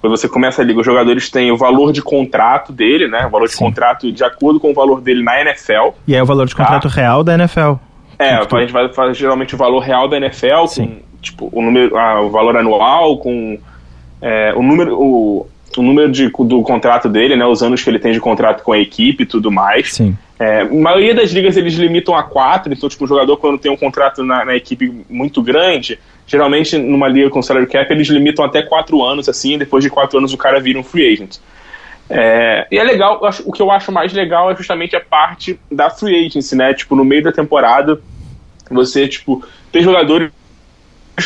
quando 0.00 0.16
você 0.16 0.28
começa 0.28 0.62
a 0.62 0.64
liga, 0.64 0.78
os 0.78 0.86
jogadores 0.86 1.30
têm 1.30 1.50
o 1.50 1.56
valor 1.56 1.92
de 1.92 2.02
contrato 2.02 2.72
dele, 2.72 3.08
né? 3.08 3.26
O 3.26 3.30
valor 3.30 3.48
de 3.48 3.54
Sim. 3.54 3.64
contrato 3.64 4.12
de 4.12 4.22
acordo 4.22 4.60
com 4.60 4.70
o 4.70 4.74
valor 4.74 5.00
dele 5.00 5.22
na 5.22 5.40
NFL. 5.40 5.96
E 6.06 6.14
é 6.14 6.22
o 6.22 6.26
valor 6.26 6.46
de 6.46 6.54
tá? 6.54 6.62
contrato 6.62 6.88
tá? 6.88 6.94
real 6.94 7.24
da 7.24 7.34
NFL. 7.34 7.72
É, 8.18 8.34
a 8.34 8.60
gente 8.60 8.72
vai 8.72 8.88
fazer 8.92 9.14
geralmente 9.14 9.54
o 9.54 9.58
valor 9.58 9.80
real 9.80 10.08
da 10.08 10.16
NFL, 10.16 10.66
Sim. 10.68 10.86
com 10.86 11.20
tipo, 11.20 11.50
o, 11.52 11.62
número, 11.62 11.96
ah, 11.96 12.20
o 12.20 12.30
valor 12.30 12.56
anual, 12.56 13.18
com 13.18 13.58
é, 14.20 14.52
o 14.54 14.62
número. 14.62 14.96
O, 15.00 15.46
o 15.80 15.82
número 15.82 16.10
de, 16.10 16.28
do 16.28 16.62
contrato 16.62 17.08
dele, 17.08 17.36
né, 17.36 17.46
os 17.46 17.62
anos 17.62 17.82
que 17.82 17.90
ele 17.90 17.98
tem 17.98 18.12
de 18.12 18.20
contrato 18.20 18.62
com 18.62 18.72
a 18.72 18.78
equipe 18.78 19.22
e 19.22 19.26
tudo 19.26 19.50
mais. 19.50 19.94
Sim. 19.94 20.16
É, 20.38 20.62
a 20.62 20.66
maioria 20.66 21.14
das 21.14 21.30
ligas 21.30 21.56
eles 21.56 21.74
limitam 21.74 22.14
a 22.14 22.22
quatro, 22.22 22.72
então 22.72 22.88
tipo, 22.88 23.04
o 23.04 23.08
jogador 23.08 23.36
quando 23.38 23.58
tem 23.58 23.70
um 23.70 23.76
contrato 23.76 24.22
na, 24.22 24.44
na 24.44 24.54
equipe 24.54 25.04
muito 25.08 25.42
grande, 25.42 25.98
Geralmente, 26.26 26.76
numa 26.76 27.06
liga 27.06 27.30
com 27.30 27.40
salary 27.40 27.68
cap, 27.68 27.90
eles 27.92 28.08
limitam 28.08 28.44
até 28.44 28.60
quatro 28.60 29.04
anos, 29.04 29.28
assim, 29.28 29.56
depois 29.56 29.84
de 29.84 29.88
quatro 29.88 30.18
anos 30.18 30.32
o 30.32 30.36
cara 30.36 30.58
vira 30.58 30.78
um 30.78 30.82
free 30.82 31.12
agent. 31.12 31.36
É, 32.10 32.66
e 32.70 32.78
é 32.78 32.82
legal, 32.82 33.20
o 33.44 33.52
que 33.52 33.62
eu 33.62 33.70
acho 33.70 33.92
mais 33.92 34.12
legal 34.12 34.50
é 34.50 34.56
justamente 34.56 34.96
a 34.96 35.00
parte 35.00 35.58
da 35.70 35.88
free 35.88 36.26
agency, 36.26 36.56
né? 36.56 36.74
Tipo, 36.74 36.96
no 36.96 37.04
meio 37.04 37.22
da 37.22 37.30
temporada, 37.30 38.00
você, 38.68 39.06
tipo, 39.06 39.44
tem 39.70 39.82
jogadores 39.82 40.32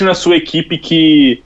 na 0.03 0.13
sua 0.13 0.37
equipe 0.37 0.77
que 0.77 1.43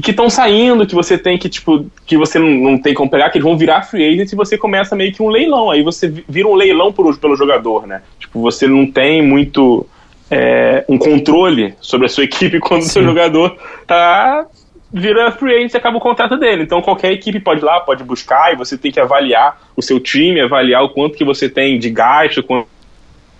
que 0.00 0.12
estão 0.12 0.30
saindo, 0.30 0.86
que 0.86 0.94
você 0.94 1.18
tem 1.18 1.36
que, 1.36 1.48
tipo, 1.48 1.86
que 2.06 2.16
você 2.16 2.38
não, 2.38 2.48
não, 2.48 2.78
tem 2.78 2.94
como 2.94 3.10
pegar, 3.10 3.30
que 3.30 3.38
eles 3.38 3.44
vão 3.44 3.56
virar 3.56 3.82
free 3.82 4.06
agent 4.08 4.32
e 4.32 4.36
você 4.36 4.56
começa 4.56 4.94
meio 4.94 5.12
que 5.12 5.22
um 5.22 5.28
leilão. 5.28 5.70
Aí 5.70 5.82
você 5.82 6.08
vira 6.08 6.48
um 6.48 6.54
leilão 6.54 6.92
por, 6.92 7.16
pelo 7.18 7.36
jogador, 7.36 7.86
né? 7.86 8.02
Tipo, 8.18 8.40
você 8.40 8.66
não 8.66 8.86
tem 8.86 9.20
muito 9.22 9.86
é, 10.30 10.84
um 10.88 10.96
controle 10.96 11.74
sobre 11.80 12.06
a 12.06 12.08
sua 12.08 12.24
equipe 12.24 12.60
quando 12.60 12.82
o 12.82 12.86
seu 12.86 13.02
jogador 13.02 13.56
tá 13.86 14.46
vira 14.92 15.30
free 15.30 15.56
agent 15.56 15.74
e 15.74 15.76
acaba 15.76 15.98
o 15.98 16.00
contrato 16.00 16.36
dele. 16.36 16.62
Então 16.62 16.82
qualquer 16.82 17.12
equipe 17.12 17.40
pode 17.40 17.60
ir 17.60 17.64
lá, 17.64 17.80
pode 17.80 18.02
buscar 18.02 18.52
e 18.52 18.56
você 18.56 18.76
tem 18.76 18.90
que 18.90 19.00
avaliar 19.00 19.60
o 19.76 19.82
seu 19.82 20.00
time, 20.00 20.40
avaliar 20.40 20.82
o 20.82 20.88
quanto 20.88 21.16
que 21.16 21.24
você 21.24 21.48
tem 21.48 21.78
de 21.78 21.90
gasto, 21.90 22.42
quanto 22.42 22.66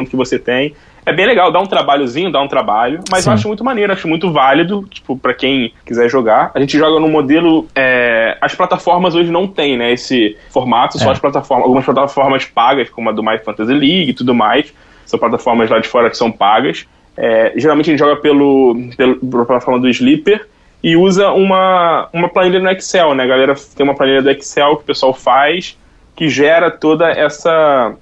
que 0.09 0.17
você 0.17 0.39
tem. 0.39 0.75
É 1.05 1.13
bem 1.13 1.27
legal, 1.27 1.51
dá 1.51 1.59
um 1.61 1.67
trabalhozinho, 1.67 2.31
dá 2.31 2.41
um 2.41 2.49
trabalho, 2.49 3.01
mas 3.11 3.25
Sim. 3.25 3.31
eu 3.31 3.35
acho 3.35 3.49
muito 3.49 3.65
maneiro, 3.65 3.93
acho 3.93 4.07
muito 4.07 4.31
válido, 4.33 4.87
tipo, 4.91 5.17
para 5.17 5.33
quem 5.35 5.73
quiser 5.85 6.09
jogar. 6.09 6.51
A 6.55 6.61
gente 6.61 6.77
joga 6.79 7.01
no 7.01 7.09
modelo. 7.09 7.67
É, 7.75 8.37
as 8.41 8.55
plataformas 8.55 9.15
hoje 9.15 9.31
não 9.31 9.47
tem, 9.47 9.77
né, 9.77 9.93
esse 9.93 10.37
formato, 10.51 10.99
só 10.99 11.09
é. 11.09 11.13
as 11.13 11.19
plataformas, 11.19 11.65
algumas 11.65 11.85
plataformas 11.85 12.45
pagas, 12.45 12.91
como 12.91 13.09
a 13.09 13.13
do 13.13 13.23
My 13.23 13.39
Fantasy 13.39 13.73
League 13.73 14.11
e 14.11 14.15
tudo 14.15 14.35
mais 14.35 14.73
são 15.11 15.19
plataformas 15.19 15.69
lá 15.69 15.79
de 15.81 15.89
fora 15.89 16.09
que 16.09 16.17
são 16.17 16.31
pagas. 16.31 16.87
É, 17.17 17.53
geralmente 17.57 17.91
a 17.91 17.93
gente 17.93 17.99
joga 17.99 18.17
pelo, 18.17 18.77
pelo, 18.97 19.17
pela 19.17 19.45
plataforma 19.45 19.81
do 19.81 19.89
Sleeper 19.89 20.47
e 20.83 20.97
usa 20.97 21.33
uma, 21.33 22.09
uma 22.13 22.29
planilha 22.29 22.61
no 22.61 22.71
Excel, 22.71 23.15
né? 23.15 23.25
A 23.25 23.27
galera 23.27 23.55
tem 23.77 23.85
uma 23.85 23.95
planilha 23.95 24.23
do 24.23 24.31
Excel 24.31 24.77
que 24.77 24.83
o 24.83 24.87
pessoal 24.87 25.13
faz 25.13 25.77
que 26.15 26.29
gera 26.29 26.71
toda 26.71 27.11
essa 27.11 27.95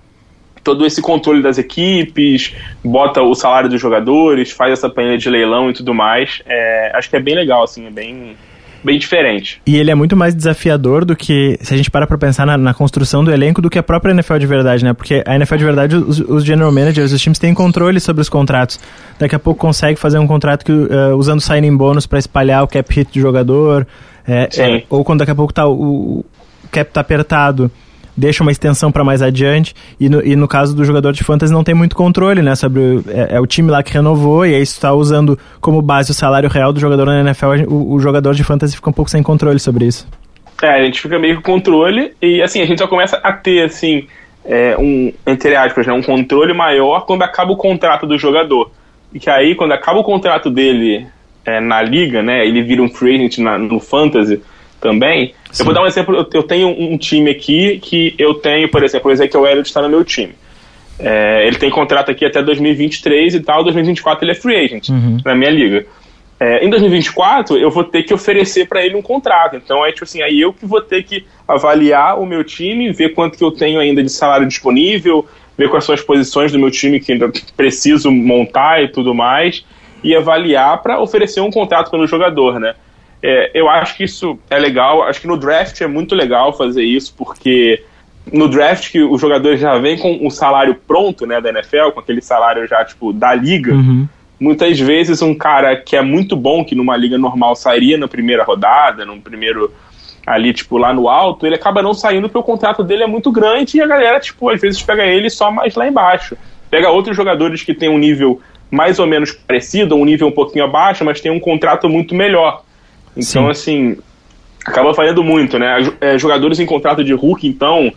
todo 0.69 0.85
esse 0.85 1.01
controle 1.01 1.43
das 1.43 1.57
equipes, 1.57 2.55
bota 2.85 3.23
o 3.23 3.35
salário 3.35 3.71
dos 3.71 3.81
jogadores, 3.81 4.51
faz 4.51 4.75
essa 4.75 4.91
planilha 4.91 5.17
de 5.17 5.31
leilão 5.31 5.71
e 5.71 5.73
tudo 5.73 5.95
mais. 5.95 6.43
É, 6.45 6.93
acho 6.95 7.09
que 7.09 7.17
é 7.17 7.21
bem 7.21 7.35
legal, 7.35 7.63
assim, 7.63 7.87
é 7.87 7.91
bem 7.91 8.37
bem 8.85 8.99
diferente. 8.99 9.61
E 9.67 9.77
ele 9.77 9.91
é 9.91 9.95
muito 9.95 10.15
mais 10.15 10.35
desafiador 10.35 11.05
do 11.07 11.17
que, 11.17 11.59
se 11.63 11.73
a 11.73 11.77
gente 11.77 11.91
para 11.91 12.07
pra 12.07 12.17
pensar 12.17 12.47
na, 12.47 12.57
na, 12.57 12.73
construção 12.73 13.25
do 13.25 13.33
elenco, 13.33 13.61
do 13.61 13.69
que 13.69 13.79
a 13.79 13.83
própria 13.83 14.13
NFL 14.13 14.37
de 14.37 14.47
verdade, 14.47 14.85
né? 14.85 14.93
Porque 14.93 15.23
a 15.27 15.35
NFL 15.35 15.57
de 15.57 15.65
verdade, 15.65 15.97
os, 15.97 16.21
os 16.21 16.45
general 16.45 16.71
managers, 16.71 17.13
os 17.13 17.21
times 17.21 17.39
têm 17.39 17.55
controle 17.55 17.99
sobre 17.99 18.21
os 18.21 18.29
contratos. 18.29 18.79
Daqui 19.19 19.35
a 19.35 19.39
pouco 19.39 19.59
consegue 19.59 19.99
fazer 19.99 20.19
um 20.19 20.27
contrato 20.27 20.65
que, 20.65 20.71
uh, 20.71 21.17
usando 21.17 21.41
signing 21.41 21.77
bônus 21.77 22.07
para 22.07 22.19
espalhar 22.19 22.63
o 22.63 22.69
cap 22.69 22.95
hit 22.95 23.11
do 23.13 23.21
jogador. 23.21 23.87
É, 24.27 24.49
é, 24.59 24.85
ou 24.91 25.03
quando 25.03 25.21
daqui 25.21 25.33
a 25.33 25.35
pouco 25.35 25.53
tá, 25.53 25.67
o, 25.67 26.21
o 26.21 26.25
cap 26.71 26.93
tá 26.93 27.01
apertado 27.01 27.71
deixa 28.19 28.43
uma 28.43 28.51
extensão 28.51 28.91
para 28.91 29.05
mais 29.05 29.23
adiante. 29.23 29.75
E 29.99 30.09
no, 30.09 30.25
e 30.25 30.35
no 30.35 30.49
caso 30.49 30.75
do 30.75 30.85
jogador 30.85 31.13
de 31.13 31.23
fantasy 31.23 31.53
não 31.53 31.63
tem 31.63 31.75
muito 31.75 31.95
controle, 31.95 32.43
né? 32.43 32.55
Sobre 32.55 32.81
o, 32.81 33.05
é, 33.09 33.37
é, 33.37 33.41
o 33.41 33.47
time 33.47 33.71
lá 33.71 33.83
que 33.83 33.93
renovou 33.93 34.45
e 34.45 34.55
aí 34.55 34.63
está 34.63 34.93
usando 34.93 35.39
como 35.61 35.81
base 35.81 36.11
o 36.11 36.15
salário 36.15 36.49
real 36.49 36.73
do 36.73 36.81
jogador 36.81 37.07
na 37.07 37.21
NFL, 37.21 37.69
o, 37.69 37.95
o, 37.95 38.01
jogador 38.01 38.35
de 38.35 38.43
fantasy 38.43 38.77
fica 38.77 38.91
um 38.91 38.93
pouco 38.93 39.11
sem 39.11 39.23
controle 39.23 39.59
sobre 39.59 39.87
isso. 39.87 40.07
É, 40.63 40.81
a 40.81 40.85
gente 40.85 41.01
fica 41.01 41.19
meio 41.19 41.37
com 41.37 41.53
controle 41.53 42.13
e 42.21 42.43
assim, 42.43 42.61
a 42.61 42.67
gente 42.67 42.79
só 42.79 42.89
começa 42.89 43.17
a 43.23 43.33
ter 43.33 43.63
assim 43.63 44.07
é, 44.45 44.77
um, 44.79 45.13
entre 45.27 45.55
aspas, 45.55 45.87
né, 45.87 45.93
um 45.93 46.03
controle 46.03 46.55
maior 46.55 47.05
quando 47.07 47.23
acaba 47.23 47.53
o 47.53 47.57
contrato 47.57 48.07
do 48.07 48.19
jogador. 48.19 48.71
E 49.13 49.21
que 49.21 49.31
aí, 49.31 49.55
quando 49.55 49.73
acaba 49.73 50.01
o 50.01 50.05
contrato 50.05 50.51
dele 50.51 51.07
é, 51.45 51.61
na 51.61 51.83
liga, 51.83 52.23
né, 52.23 52.47
ele 52.47 52.63
vira 52.63 52.83
um 52.83 52.89
free 52.89 53.15
agent 53.15 53.39
na, 53.39 53.59
no 53.59 53.79
fantasy, 53.79 54.43
também. 54.81 55.35
Sim. 55.51 55.63
Eu 55.63 55.65
vou 55.65 55.75
dar 55.75 55.83
um 55.83 55.87
exemplo, 55.87 56.29
eu, 56.33 56.43
tenho 56.43 56.69
um 56.69 56.97
time 56.97 57.31
aqui 57.31 57.79
que 57.81 58.15
eu 58.19 58.35
tenho, 58.35 58.69
por 58.71 58.83
exemplo, 58.83 59.11
o 59.11 59.13
Ezequiel 59.13 59.47
Elliott 59.47 59.69
está 59.69 59.83
no 59.83 59.89
meu 59.89 60.05
time. 60.05 60.35
É, 60.99 61.47
ele 61.47 61.57
tem 61.57 61.71
contrato 61.71 62.11
aqui 62.11 62.25
até 62.25 62.43
2023 62.43 63.37
e 63.37 63.41
tal, 63.41 63.63
2024 63.63 64.25
ele 64.25 64.33
é 64.33 64.35
free 64.35 64.57
agent 64.57 64.89
uhum. 64.89 65.19
na 65.25 65.35
minha 65.35 65.51
liga. 65.51 65.87
É, 66.41 66.65
em 66.65 66.71
2024 66.71 67.57
eu 67.57 67.71
vou 67.71 67.85
ter 67.85 68.03
que 68.05 68.15
oferecer 68.15 68.69
para 68.69 68.85
ele 68.85 68.95
um 68.95 69.03
contrato, 69.03 69.57
então 69.57 69.85
é 69.85 69.91
tipo 69.91 70.05
assim, 70.05 70.23
aí 70.23 70.41
eu 70.41 70.53
que 70.53 70.67
vou 70.67 70.81
ter 70.81 71.03
que 71.03 71.25
avaliar 71.47 72.21
o 72.21 72.27
meu 72.27 72.45
time, 72.45 72.93
ver 72.93 73.11
quanto 73.11 73.37
que 73.37 73.43
eu 73.43 73.51
tenho 73.51 73.81
ainda 73.81 74.03
de 74.03 74.11
salário 74.11 74.47
disponível, 74.47 75.27
ver 75.57 75.69
quais 75.69 75.85
são 75.85 75.95
as 75.95 76.01
posições 76.01 76.53
do 76.53 76.59
meu 76.59 76.71
time 76.71 77.01
que 77.01 77.13
ainda 77.13 77.31
preciso 77.57 78.11
montar 78.11 78.83
e 78.83 78.89
tudo 78.89 79.13
mais, 79.13 79.65
e 80.03 80.15
avaliar 80.15 80.81
para 80.81 81.01
oferecer 81.01 81.41
um 81.41 81.51
contrato 81.51 81.91
para 81.91 81.99
o 81.99 82.07
jogador, 82.07 82.61
né? 82.61 82.75
É, 83.23 83.51
eu 83.55 83.69
acho 83.69 83.97
que 83.97 84.05
isso 84.05 84.39
é 84.49 84.59
legal. 84.59 85.03
Acho 85.03 85.21
que 85.21 85.27
no 85.27 85.37
draft 85.37 85.81
é 85.81 85.87
muito 85.87 86.15
legal 86.15 86.57
fazer 86.57 86.83
isso, 86.83 87.15
porque 87.17 87.83
no 88.33 88.49
draft 88.49 88.91
que 88.91 89.03
os 89.03 89.21
jogadores 89.21 89.61
já 89.61 89.79
vêm 89.79 89.99
com 89.99 90.27
o 90.27 90.31
salário 90.31 90.75
pronto, 90.75 91.27
né, 91.27 91.41
da 91.41 91.51
NFL, 91.51 91.91
com 91.95 92.01
aquele 92.01 92.21
salário 92.21 92.67
já, 92.67 92.85
tipo, 92.85 93.13
da 93.13 93.35
liga, 93.35 93.73
uhum. 93.73 94.07
muitas 94.39 94.79
vezes 94.79 95.23
um 95.23 95.35
cara 95.35 95.77
que 95.77 95.97
é 95.97 96.03
muito 96.03 96.37
bom, 96.37 96.65
que 96.65 96.75
numa 96.75 96.97
liga 96.97 97.19
normal 97.19 97.57
sairia 97.57 97.97
na 97.97 98.07
primeira 98.07 98.45
rodada, 98.45 99.05
no 99.05 99.21
primeiro 99.21 99.73
ali, 100.27 100.53
tipo, 100.53 100.77
lá 100.77 100.93
no 100.93 101.09
alto, 101.09 101.47
ele 101.47 101.55
acaba 101.55 101.83
não 101.83 101.95
saindo 101.95 102.29
porque 102.29 102.39
o 102.39 102.43
contrato 102.43 102.85
dele 102.85 103.03
é 103.03 103.07
muito 103.07 103.33
grande 103.33 103.79
e 103.79 103.81
a 103.81 103.87
galera, 103.87 104.21
tipo, 104.21 104.51
às 104.51 104.61
vezes 104.61 104.83
pega 104.83 105.07
ele 105.07 105.31
só 105.31 105.51
mais 105.51 105.75
lá 105.75 105.89
embaixo. 105.89 106.37
Pega 106.71 106.91
outros 106.91 107.17
jogadores 107.17 107.63
que 107.63 107.73
tem 107.73 107.89
um 107.89 107.97
nível 107.97 108.41
mais 108.71 108.99
ou 108.99 109.07
menos 109.07 109.33
parecido, 109.33 109.95
um 109.95 110.05
nível 110.05 110.29
um 110.29 110.33
pouquinho 110.33 110.67
abaixo, 110.67 111.03
mas 111.03 111.21
tem 111.21 111.33
um 111.33 111.41
contrato 111.41 111.89
muito 111.89 112.15
melhor. 112.15 112.63
Então, 113.19 113.45
Sim. 113.45 113.51
assim, 113.51 113.97
acaba 114.65 114.95
falhando 114.95 115.25
muito, 115.25 115.59
né? 115.59 115.79
É, 116.01 116.19
jogadores 116.19 116.61
em 116.61 116.67
contrato 116.67 117.03
de 117.03 117.13
Hulk, 117.13 117.47
então, 117.47 117.93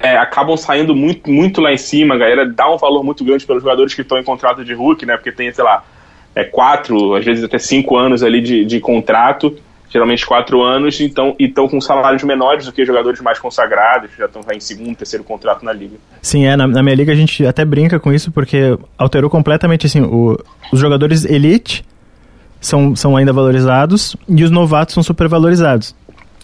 é, 0.00 0.16
acabam 0.16 0.56
saindo 0.56 0.96
muito, 0.96 1.30
muito 1.30 1.60
lá 1.60 1.72
em 1.72 1.76
cima, 1.76 2.14
a 2.14 2.18
galera 2.18 2.46
dá 2.46 2.72
um 2.72 2.78
valor 2.78 3.04
muito 3.04 3.22
grande 3.24 3.46
pelos 3.46 3.62
jogadores 3.62 3.94
que 3.94 4.00
estão 4.00 4.18
em 4.18 4.24
contrato 4.24 4.64
de 4.64 4.72
Hulk, 4.72 5.04
né? 5.04 5.16
Porque 5.16 5.30
tem, 5.30 5.52
sei 5.52 5.64
lá, 5.64 5.84
é, 6.34 6.44
quatro, 6.44 7.14
às 7.14 7.24
vezes 7.24 7.44
até 7.44 7.58
cinco 7.58 7.96
anos 7.96 8.22
ali 8.22 8.40
de, 8.40 8.64
de 8.64 8.80
contrato 8.80 9.54
geralmente 9.90 10.26
quatro 10.26 10.62
anos, 10.62 11.00
então, 11.00 11.34
e 11.38 11.46
estão 11.46 11.66
com 11.66 11.80
salários 11.80 12.22
menores 12.22 12.66
do 12.66 12.72
que 12.72 12.84
jogadores 12.84 13.20
mais 13.20 13.38
consagrados, 13.38 14.10
já 14.16 14.26
estão 14.26 14.42
em 14.52 14.60
segundo, 14.60 14.94
terceiro 14.96 15.24
contrato 15.24 15.64
na 15.64 15.72
liga. 15.72 15.96
Sim, 16.20 16.44
é, 16.46 16.56
na, 16.56 16.66
na, 16.66 16.82
minha 16.82 16.94
liga 16.94 17.12
a 17.12 17.16
gente 17.16 17.46
até 17.46 17.64
brinca 17.64 17.98
com 17.98 18.12
isso, 18.12 18.30
porque 18.30 18.78
alterou 18.96 19.30
completamente, 19.30 19.86
assim, 19.86 20.02
o, 20.02 20.38
os 20.72 20.78
jogadores 20.78 21.24
elite 21.24 21.84
são, 22.60 22.94
são 22.96 23.16
ainda 23.16 23.32
valorizados 23.32 24.16
e 24.28 24.42
os 24.42 24.50
novatos 24.50 24.94
são 24.94 25.02
supervalorizados. 25.02 25.94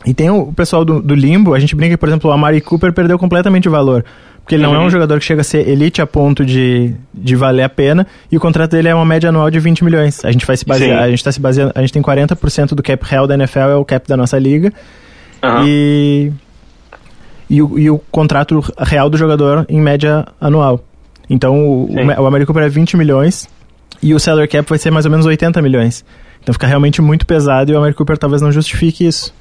E 0.06 0.12
tem 0.12 0.30
o, 0.30 0.42
o 0.42 0.52
pessoal 0.52 0.84
do, 0.84 1.00
do 1.00 1.14
limbo, 1.14 1.54
a 1.54 1.58
gente 1.58 1.74
brinca 1.74 1.94
que, 1.94 1.96
por 1.96 2.08
exemplo, 2.08 2.30
o 2.30 2.32
Amari 2.32 2.60
Cooper 2.60 2.92
perdeu 2.92 3.18
completamente 3.18 3.68
o 3.68 3.72
valor. 3.72 4.04
Porque 4.44 4.56
ele 4.56 4.62
não 4.62 4.74
é 4.74 4.78
um 4.78 4.82
uhum. 4.82 4.90
jogador 4.90 5.18
que 5.18 5.24
chega 5.24 5.40
a 5.40 5.44
ser 5.44 5.66
elite 5.66 6.02
a 6.02 6.06
ponto 6.06 6.44
de, 6.44 6.94
de 7.14 7.34
valer 7.34 7.62
a 7.62 7.68
pena. 7.68 8.06
E 8.30 8.36
o 8.36 8.40
contrato 8.40 8.72
dele 8.72 8.88
é 8.88 8.94
uma 8.94 9.04
média 9.04 9.30
anual 9.30 9.50
de 9.50 9.58
20 9.58 9.82
milhões. 9.82 10.22
A 10.22 10.30
gente 10.30 10.44
vai 10.44 10.54
se 10.54 10.66
basear, 10.66 11.02
a 11.02 11.08
gente 11.08 11.24
tá 11.24 11.32
se 11.32 11.40
baseando, 11.40 11.72
a 11.74 11.80
gente 11.80 11.94
tem 11.94 12.02
40% 12.02 12.74
do 12.74 12.82
cap 12.82 13.02
real 13.06 13.26
da 13.26 13.34
NFL, 13.34 13.58
é 13.58 13.76
o 13.76 13.84
cap 13.86 14.06
da 14.06 14.18
nossa 14.18 14.38
liga. 14.38 14.70
Uhum. 15.42 15.66
E, 15.66 16.32
e, 17.48 17.62
o, 17.62 17.78
e 17.78 17.90
o 17.90 17.98
contrato 18.10 18.62
real 18.78 19.08
do 19.08 19.16
jogador 19.16 19.64
em 19.66 19.80
média 19.80 20.26
anual. 20.38 20.84
Então 21.30 21.58
o, 21.58 21.88
o 21.94 22.26
Amari 22.26 22.44
Cooper 22.44 22.64
é 22.64 22.68
20 22.68 22.98
milhões 22.98 23.48
e 24.04 24.12
o 24.12 24.20
salary 24.20 24.46
cap 24.46 24.68
vai 24.68 24.78
ser 24.78 24.90
mais 24.90 25.06
ou 25.06 25.10
menos 25.10 25.24
80 25.24 25.62
milhões. 25.62 26.04
Então 26.42 26.52
fica 26.52 26.66
realmente 26.66 27.00
muito 27.00 27.26
pesado 27.26 27.72
e 27.72 27.74
o 27.74 27.78
Amari 27.78 27.94
Cooper 27.94 28.18
talvez 28.18 28.42
não 28.42 28.52
justifique 28.52 29.06
isso. 29.06 29.34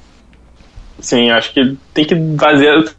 Sim, 0.98 1.30
acho 1.30 1.52
que 1.52 1.76
tem 1.92 2.06
que 2.06 2.16
fazer 2.38 2.90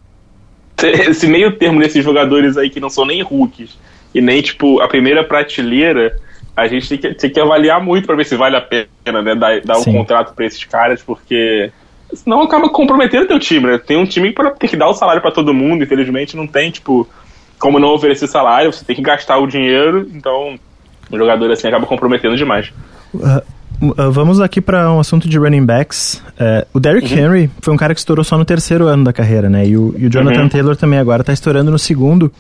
esse 1.10 1.26
meio 1.26 1.58
termo 1.58 1.80
desses 1.80 2.04
jogadores 2.04 2.56
aí 2.56 2.70
que 2.70 2.80
não 2.80 2.90
são 2.90 3.04
nem 3.04 3.24
rookies 3.24 3.76
e 4.14 4.22
nem, 4.22 4.44
tipo, 4.44 4.80
a 4.80 4.88
primeira 4.88 5.24
prateleira, 5.24 6.16
a 6.56 6.68
gente 6.68 6.88
tem 6.88 6.98
que, 7.00 7.14
tem 7.16 7.30
que 7.32 7.40
avaliar 7.40 7.84
muito 7.84 8.06
para 8.06 8.16
ver 8.16 8.26
se 8.26 8.36
vale 8.36 8.56
a 8.56 8.62
pena, 8.62 9.24
né, 9.24 9.34
dar, 9.34 9.60
dar 9.62 9.80
um 9.80 9.84
contrato 9.84 10.36
para 10.36 10.46
esses 10.46 10.64
caras, 10.64 11.02
porque 11.02 11.72
senão 12.14 12.44
acaba 12.44 12.70
comprometendo 12.70 13.28
teu 13.28 13.40
time, 13.40 13.66
né? 13.66 13.78
Tem 13.80 13.98
um 13.98 14.06
time 14.06 14.32
que 14.32 14.60
tem 14.60 14.70
que 14.70 14.78
dar 14.78 14.88
o 14.88 14.94
salário 14.94 15.22
para 15.22 15.32
todo 15.32 15.54
mundo, 15.54 15.84
infelizmente 15.84 16.38
não 16.38 16.46
tem, 16.46 16.70
tipo, 16.70 17.10
como 17.58 17.80
não 17.80 17.90
oferecer 17.90 18.28
salário, 18.28 18.72
você 18.72 18.86
tem 18.86 18.96
que 18.96 19.02
gastar 19.02 19.40
o 19.40 19.48
dinheiro, 19.48 20.08
então 20.14 20.58
o 21.12 21.18
jogador 21.18 21.52
assim 21.52 21.68
acaba 21.68 21.86
comprometendo 21.86 22.36
demais. 22.36 22.72
Uh, 23.14 23.42
vamos 24.12 24.40
aqui 24.40 24.62
para 24.62 24.92
um 24.92 25.00
assunto 25.00 25.28
de 25.28 25.38
running 25.38 25.66
backs. 25.66 26.22
Uh, 26.40 26.66
o 26.74 26.80
Derrick 26.80 27.14
uhum. 27.14 27.20
Henry 27.20 27.52
foi 27.62 27.74
um 27.74 27.78
cara 27.78 27.94
que 27.94 28.00
estourou 28.00 28.24
só 28.24 28.38
no 28.38 28.46
terceiro 28.46 28.88
ano 28.88 29.04
da 29.04 29.14
carreira, 29.14 29.50
né? 29.50 29.68
E 29.68 29.78
o, 29.78 29.94
e 29.98 30.06
o 30.06 30.10
Jonathan 30.10 30.44
uhum. 30.44 30.50
Taylor 30.50 30.76
também 30.76 31.00
agora 31.00 31.22
está 31.22 31.34
estourando 31.34 31.72
no 31.72 31.80
segundo. 31.80 32.32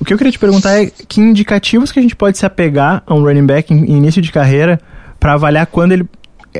O 0.00 0.04
que 0.04 0.14
eu 0.14 0.18
queria 0.18 0.32
te 0.32 0.38
perguntar 0.38 0.82
é 0.82 0.86
que 0.86 1.20
indicativos 1.20 1.92
que 1.92 1.98
a 1.98 2.02
gente 2.02 2.16
pode 2.16 2.38
se 2.38 2.46
apegar 2.46 3.02
a 3.06 3.14
um 3.14 3.22
running 3.22 3.44
back 3.44 3.72
em, 3.72 3.84
em 3.84 3.96
início 3.98 4.22
de 4.22 4.32
carreira 4.32 4.80
para 5.18 5.34
avaliar 5.34 5.66
quando 5.66 5.92
ele. 5.92 6.06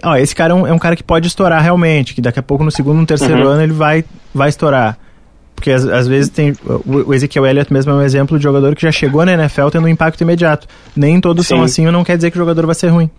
Ó, 0.04 0.14
esse 0.16 0.36
cara 0.36 0.52
é 0.52 0.54
um, 0.54 0.66
é 0.66 0.72
um, 0.72 0.78
cara 0.78 0.94
que 0.94 1.02
pode 1.02 1.26
estourar 1.26 1.60
realmente, 1.62 2.14
que 2.14 2.20
daqui 2.20 2.38
a 2.38 2.42
pouco 2.42 2.62
no 2.62 2.70
segundo, 2.70 2.98
no 2.98 3.06
terceiro 3.06 3.42
uhum. 3.42 3.48
ano 3.48 3.62
ele 3.62 3.72
vai, 3.72 4.04
vai 4.34 4.50
estourar. 4.50 4.98
Porque 5.60 5.72
às, 5.72 5.84
às 5.84 6.08
vezes 6.08 6.30
tem. 6.30 6.54
O, 6.86 7.12
Ezekiel 7.12 7.44
Elliott 7.44 7.70
mesmo 7.70 7.92
é 7.92 7.94
um 7.96 8.00
exemplo 8.00 8.38
de 8.38 8.42
jogador 8.42 8.74
que 8.74 8.80
já 8.80 8.90
chegou 8.90 9.26
na 9.26 9.34
NFL 9.34 9.68
tendo 9.68 9.84
um 9.84 9.88
impacto 9.88 10.22
imediato. 10.22 10.66
Nem 10.96 11.20
todos 11.20 11.46
Sim. 11.46 11.56
são 11.56 11.62
assim, 11.62 11.84
não 11.84 12.02
quer 12.02 12.16
dizer 12.16 12.30
que 12.30 12.38
o 12.38 12.40
jogador 12.40 12.64
vai 12.64 12.74
ser 12.74 12.88
ruim. 12.88 13.10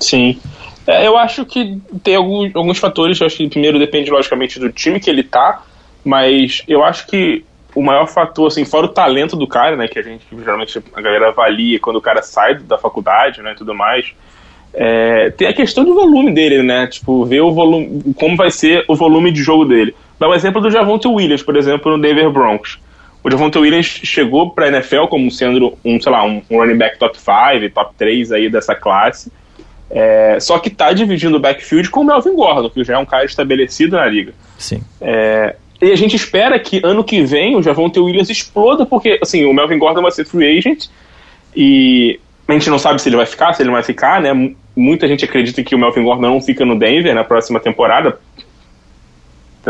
Sim. 0.00 0.40
É, 0.84 1.06
eu 1.06 1.16
acho 1.16 1.44
que 1.44 1.78
tem 2.02 2.16
alguns, 2.16 2.50
alguns 2.56 2.78
fatores. 2.78 3.20
Eu 3.20 3.28
acho 3.28 3.36
que 3.36 3.48
primeiro 3.48 3.78
depende, 3.78 4.10
logicamente, 4.10 4.58
do 4.58 4.72
time 4.72 4.98
que 4.98 5.08
ele 5.08 5.22
tá. 5.22 5.62
Mas 6.04 6.64
eu 6.66 6.82
acho 6.82 7.06
que 7.06 7.44
o 7.76 7.82
maior 7.82 8.08
fator, 8.08 8.48
assim, 8.48 8.64
fora 8.64 8.86
o 8.86 8.88
talento 8.88 9.36
do 9.36 9.46
cara, 9.46 9.76
né? 9.76 9.86
Que 9.86 10.00
a 10.00 10.02
gente 10.02 10.26
geralmente 10.36 10.82
a 10.92 11.00
galera 11.00 11.28
avalia 11.28 11.78
quando 11.78 11.96
o 11.96 12.02
cara 12.02 12.22
sai 12.22 12.56
da 12.56 12.76
faculdade, 12.76 13.40
né? 13.40 13.54
Tudo 13.56 13.72
mais. 13.72 14.12
É, 14.74 15.30
tem 15.30 15.46
a 15.46 15.54
questão 15.54 15.84
do 15.84 15.94
volume 15.94 16.32
dele, 16.32 16.60
né? 16.60 16.88
Tipo, 16.88 17.24
ver 17.24 17.40
o 17.40 17.52
volume, 17.52 18.02
como 18.16 18.36
vai 18.36 18.50
ser 18.50 18.84
o 18.88 18.96
volume 18.96 19.30
de 19.30 19.44
jogo 19.44 19.64
dele. 19.64 19.94
Dá 20.18 20.28
um 20.28 20.34
exemplo 20.34 20.60
do 20.60 20.70
Javonte 20.70 21.06
Williams, 21.06 21.42
por 21.42 21.56
exemplo, 21.56 21.96
no 21.96 22.02
Denver 22.02 22.30
Broncos. 22.30 22.78
O 23.22 23.30
Javonte 23.30 23.58
Williams 23.58 23.86
chegou 23.86 24.50
para 24.50 24.66
a 24.66 24.68
NFL 24.68 25.06
como 25.08 25.30
sendo 25.30 25.76
um, 25.84 26.00
sei 26.00 26.12
lá, 26.12 26.24
um, 26.24 26.42
running 26.50 26.76
back 26.76 26.98
top 26.98 27.18
5, 27.18 27.74
top 27.74 27.94
3 27.96 28.32
aí 28.32 28.48
dessa 28.48 28.74
classe. 28.74 29.30
É, 29.90 30.38
só 30.40 30.58
que 30.58 30.70
tá 30.70 30.92
dividindo 30.92 31.36
o 31.36 31.40
backfield 31.40 31.90
com 31.90 32.00
o 32.00 32.04
Melvin 32.04 32.34
Gordon, 32.34 32.68
que 32.70 32.84
já 32.84 32.94
é 32.94 32.98
um 32.98 33.06
cara 33.06 33.24
estabelecido 33.24 33.96
na 33.96 34.06
liga. 34.06 34.32
Sim. 34.58 34.82
É, 35.00 35.56
e 35.80 35.92
a 35.92 35.96
gente 35.96 36.16
espera 36.16 36.58
que 36.58 36.80
ano 36.84 37.04
que 37.04 37.22
vem 37.22 37.56
o 37.56 37.62
Javonte 37.62 37.98
Williams 37.98 38.28
exploda, 38.28 38.84
porque 38.84 39.18
assim, 39.22 39.44
o 39.44 39.52
Melvin 39.52 39.78
Gordon 39.78 40.02
vai 40.02 40.10
ser 40.10 40.24
free 40.24 40.58
agent 40.58 40.86
e 41.54 42.18
a 42.46 42.52
gente 42.52 42.68
não 42.70 42.78
sabe 42.78 43.00
se 43.00 43.08
ele 43.08 43.16
vai 43.16 43.26
ficar, 43.26 43.52
se 43.52 43.62
ele 43.62 43.70
vai 43.70 43.82
ficar, 43.82 44.20
né? 44.20 44.52
Muita 44.76 45.06
gente 45.06 45.24
acredita 45.24 45.62
que 45.62 45.74
o 45.74 45.78
Melvin 45.78 46.02
Gordon 46.02 46.22
não 46.22 46.40
fica 46.40 46.64
no 46.64 46.78
Denver 46.78 47.14
na 47.14 47.24
próxima 47.24 47.60
temporada. 47.60 48.18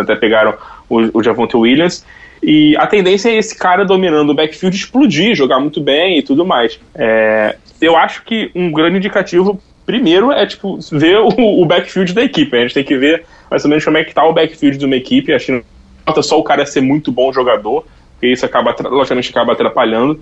Até 0.01 0.17
pegaram 0.17 0.55
o, 0.89 1.19
o 1.19 1.23
Javonte 1.23 1.57
Williams. 1.57 2.05
E 2.43 2.77
a 2.77 2.87
tendência 2.87 3.31
é 3.31 3.37
esse 3.37 3.57
cara 3.57 3.85
dominando 3.85 4.31
o 4.31 4.35
backfield 4.35 4.77
explodir, 4.77 5.35
jogar 5.35 5.59
muito 5.61 5.81
bem 5.81 6.19
e 6.19 6.23
tudo 6.23 6.47
mais. 6.47 6.79
É, 6.95 7.57
eu 7.81 7.97
acho 7.97 8.23
que 8.25 8.51
um 8.55 8.71
grande 8.71 8.99
indicativo 8.99 9.61
primeiro 9.85 10.31
é 10.31 10.47
tipo 10.47 10.79
ver 10.93 11.19
o, 11.19 11.63
o, 11.63 11.65
backfield 11.65 12.13
da 12.13 12.23
equipe. 12.23 12.57
A 12.57 12.61
gente 12.61 12.75
tem 12.75 12.85
que 12.85 12.97
ver 12.97 13.25
mais 13.51 13.65
ou 13.65 13.71
menos 13.71 13.85
como 13.85 13.97
é 13.97 14.05
que 14.05 14.15
tá 14.15 14.25
o 14.25 14.33
backfield 14.33 14.79
de 14.79 14.85
uma 14.85 14.97
equipe. 14.97 15.33
Acho 15.33 15.47
que 15.47 15.53
não 15.53 15.63
falta 16.05 16.23
só 16.23 16.39
o 16.39 16.43
cara 16.43 16.65
ser 16.65 16.81
muito 16.81 17.13
bom 17.13 17.33
jogador, 17.33 17.85
porque 18.13 18.29
isso 18.29 18.45
acaba, 18.45 18.75
logicamente, 18.89 19.31
acaba 19.31 19.53
atrapalhando. 19.53 20.21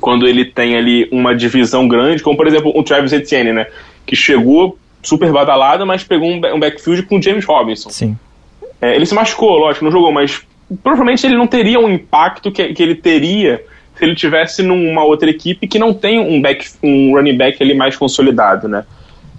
Quando 0.00 0.28
ele 0.28 0.44
tem 0.44 0.76
ali 0.76 1.08
uma 1.10 1.34
divisão 1.34 1.88
grande, 1.88 2.22
como 2.22 2.36
por 2.36 2.46
exemplo 2.46 2.72
o 2.74 2.82
Travis 2.82 3.12
Etienne, 3.12 3.52
né? 3.52 3.66
Que 4.06 4.14
chegou 4.14 4.78
super 5.02 5.32
badalado, 5.32 5.84
mas 5.86 6.04
pegou 6.04 6.30
um, 6.30 6.60
backfield 6.60 7.02
com 7.02 7.18
o 7.18 7.22
James 7.22 7.44
Robinson. 7.44 7.90
Sim. 7.90 8.16
É, 8.80 8.94
ele 8.94 9.06
se 9.06 9.14
machucou, 9.14 9.58
lógico, 9.58 9.84
não 9.84 9.92
jogou, 9.92 10.12
mas 10.12 10.42
provavelmente 10.82 11.26
ele 11.26 11.36
não 11.36 11.46
teria 11.46 11.80
um 11.80 11.88
impacto 11.88 12.52
que, 12.52 12.72
que 12.72 12.82
ele 12.82 12.94
teria 12.94 13.64
se 13.96 14.04
ele 14.04 14.14
tivesse 14.14 14.62
numa 14.62 15.02
outra 15.02 15.28
equipe 15.28 15.66
que 15.66 15.78
não 15.78 15.92
tem 15.92 16.20
um 16.20 16.40
back, 16.40 16.68
um 16.82 17.14
running 17.14 17.36
back 17.36 17.60
ali 17.60 17.74
mais 17.74 17.96
consolidado, 17.96 18.68
né? 18.68 18.84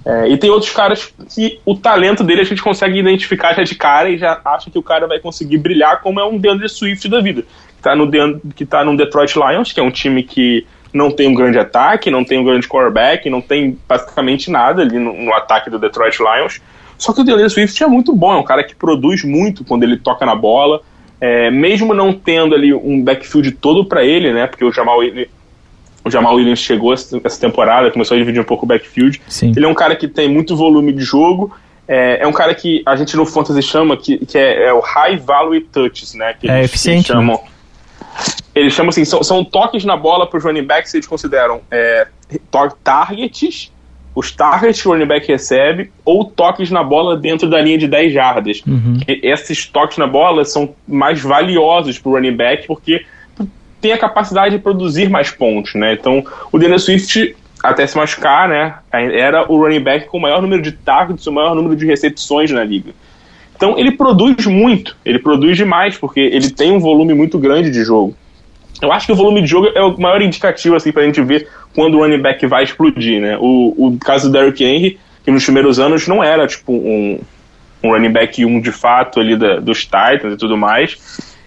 É, 0.05 0.29
e 0.29 0.37
tem 0.37 0.49
outros 0.49 0.71
caras 0.71 1.13
que 1.33 1.59
o 1.65 1.75
talento 1.75 2.23
dele 2.23 2.41
a 2.41 2.45
gente 2.45 2.61
consegue 2.61 2.99
identificar 2.99 3.53
já 3.53 3.63
de 3.63 3.75
cara 3.75 4.09
e 4.09 4.17
já 4.17 4.39
acha 4.43 4.69
que 4.69 4.77
o 4.77 4.83
cara 4.83 5.07
vai 5.07 5.19
conseguir 5.19 5.57
brilhar, 5.57 6.01
como 6.01 6.19
é 6.19 6.25
um 6.25 6.37
DeAndre 6.37 6.67
Swift 6.67 7.07
da 7.07 7.21
vida, 7.21 7.43
que 7.43 7.81
tá 7.81 7.95
no, 7.95 8.09
que 8.55 8.65
tá 8.65 8.83
no 8.83 8.97
Detroit 8.97 9.35
Lions, 9.35 9.71
que 9.71 9.79
é 9.79 9.83
um 9.83 9.91
time 9.91 10.23
que 10.23 10.65
não 10.93 11.11
tem 11.11 11.27
um 11.27 11.33
grande 11.33 11.59
ataque, 11.59 12.09
não 12.09 12.23
tem 12.23 12.39
um 12.39 12.43
grande 12.43 12.67
quarterback, 12.67 13.29
não 13.29 13.41
tem 13.41 13.77
basicamente 13.87 14.49
nada 14.49 14.81
ali 14.81 14.97
no, 14.97 15.13
no 15.13 15.33
ataque 15.33 15.69
do 15.69 15.77
Detroit 15.77 16.17
Lions. 16.19 16.61
Só 16.99 17.13
que 17.13 17.21
o 17.21 17.23
DeAndre 17.23 17.49
Swift 17.49 17.81
é 17.81 17.87
muito 17.87 18.13
bom, 18.13 18.33
é 18.33 18.37
um 18.37 18.43
cara 18.43 18.63
que 18.63 18.75
produz 18.75 19.23
muito 19.23 19.63
quando 19.63 19.83
ele 19.83 19.97
toca 19.97 20.25
na 20.25 20.35
bola, 20.35 20.81
é, 21.19 21.49
mesmo 21.49 21.93
não 21.93 22.13
tendo 22.13 22.53
ali 22.53 22.73
um 22.73 23.01
backfield 23.01 23.53
todo 23.53 23.85
para 23.85 24.03
ele, 24.03 24.33
né? 24.33 24.45
Porque 24.45 24.65
o 24.65 24.71
Jamal 24.71 25.01
ele, 25.01 25.29
o 26.03 26.11
Jamal 26.11 26.35
Williams 26.35 26.59
chegou 26.59 26.93
essa 26.93 27.39
temporada, 27.39 27.89
começou 27.89 28.15
a 28.15 28.19
dividir 28.19 28.41
um 28.41 28.45
pouco 28.45 28.65
o 28.65 28.67
backfield. 28.67 29.21
Sim. 29.27 29.53
Ele 29.55 29.65
é 29.65 29.67
um 29.67 29.73
cara 29.73 29.95
que 29.95 30.07
tem 30.07 30.29
muito 30.29 30.55
volume 30.55 30.91
de 30.91 31.01
jogo. 31.01 31.55
É, 31.87 32.19
é 32.21 32.27
um 32.27 32.33
cara 32.33 32.53
que 32.53 32.83
a 32.85 32.95
gente 32.95 33.15
no 33.17 33.25
Fantasy 33.25 33.61
chama 33.61 33.97
que, 33.97 34.23
que 34.25 34.37
é, 34.37 34.67
é 34.67 34.73
o 34.73 34.79
High 34.79 35.17
Value 35.17 35.61
Touches, 35.61 36.13
né? 36.13 36.35
Que 36.39 36.49
é 36.49 36.63
eficiente. 36.63 37.07
Chamam, 37.07 37.39
né? 37.41 37.49
Eles 38.53 38.73
chamam 38.73 38.89
assim, 38.89 39.05
são, 39.05 39.23
são 39.23 39.43
toques 39.43 39.85
na 39.85 39.95
bola 39.95 40.27
para 40.27 40.37
os 40.37 40.43
running 40.43 40.63
backs, 40.63 40.93
eles 40.93 41.07
consideram 41.07 41.61
é, 41.71 42.07
targets, 42.83 43.71
os 44.19 44.33
targets 44.33 44.81
que 44.81 44.87
o 44.89 44.91
running 44.91 45.05
back 45.05 45.25
recebe, 45.25 45.91
ou 46.03 46.25
toques 46.25 46.69
na 46.69 46.83
bola 46.83 47.15
dentro 47.15 47.49
da 47.49 47.61
linha 47.61 47.77
de 47.77 47.87
10 47.87 48.11
jardas. 48.11 48.61
Uhum. 48.67 48.97
Esses 49.07 49.65
toques 49.65 49.97
na 49.97 50.05
bola 50.05 50.43
são 50.43 50.75
mais 50.85 51.21
valiosos 51.21 51.97
para 51.97 52.09
o 52.09 52.15
running 52.15 52.35
back, 52.35 52.67
porque 52.67 53.05
tem 53.79 53.93
a 53.93 53.97
capacidade 53.97 54.57
de 54.57 54.61
produzir 54.61 55.09
mais 55.09 55.31
pontos, 55.31 55.73
né? 55.73 55.93
Então, 55.93 56.21
o 56.51 56.59
Daniel 56.59 56.79
Swift, 56.79 57.33
até 57.63 57.87
se 57.87 57.95
machucar, 57.95 58.49
né, 58.49 58.75
era 58.91 59.49
o 59.49 59.57
running 59.57 59.79
back 59.79 60.07
com 60.07 60.17
o 60.17 60.21
maior 60.21 60.41
número 60.41 60.61
de 60.61 60.73
targets, 60.73 61.25
o 61.25 61.31
maior 61.31 61.55
número 61.55 61.77
de 61.77 61.85
recepções 61.85 62.51
na 62.51 62.61
liga. 62.61 62.91
Então, 63.55 63.79
ele 63.79 63.91
produz 63.91 64.45
muito, 64.45 64.97
ele 65.05 65.19
produz 65.19 65.55
demais, 65.55 65.97
porque 65.97 66.19
ele 66.19 66.49
tem 66.49 66.73
um 66.73 66.79
volume 66.79 67.13
muito 67.13 67.39
grande 67.39 67.71
de 67.71 67.85
jogo. 67.85 68.13
Eu 68.81 68.91
acho 68.91 69.05
que 69.05 69.11
o 69.11 69.15
volume 69.15 69.41
de 69.41 69.47
jogo 69.47 69.67
é 69.75 69.81
o 69.81 69.99
maior 69.99 70.21
indicativo 70.21 70.75
assim 70.75 70.91
pra 70.91 71.03
gente 71.03 71.21
ver 71.21 71.47
quando 71.75 71.95
o 71.95 71.99
running 71.99 72.21
back 72.21 72.45
vai 72.47 72.63
explodir, 72.63 73.21
né? 73.21 73.37
O, 73.39 73.73
o 73.77 73.97
caso 73.99 74.29
do 74.29 74.33
Derrick 74.33 74.63
Henry, 74.63 74.99
que 75.23 75.31
nos 75.31 75.43
primeiros 75.43 75.79
anos 75.79 76.07
não 76.07 76.23
era 76.23 76.47
tipo 76.47 76.71
um, 76.71 77.19
um 77.83 77.91
running 77.91 78.11
back 78.11 78.43
1 78.43 78.61
de 78.61 78.71
fato 78.71 79.19
ali 79.19 79.35
da, 79.35 79.59
dos 79.59 79.83
Titans 79.83 80.33
e 80.33 80.37
tudo 80.37 80.57
mais, 80.57 80.97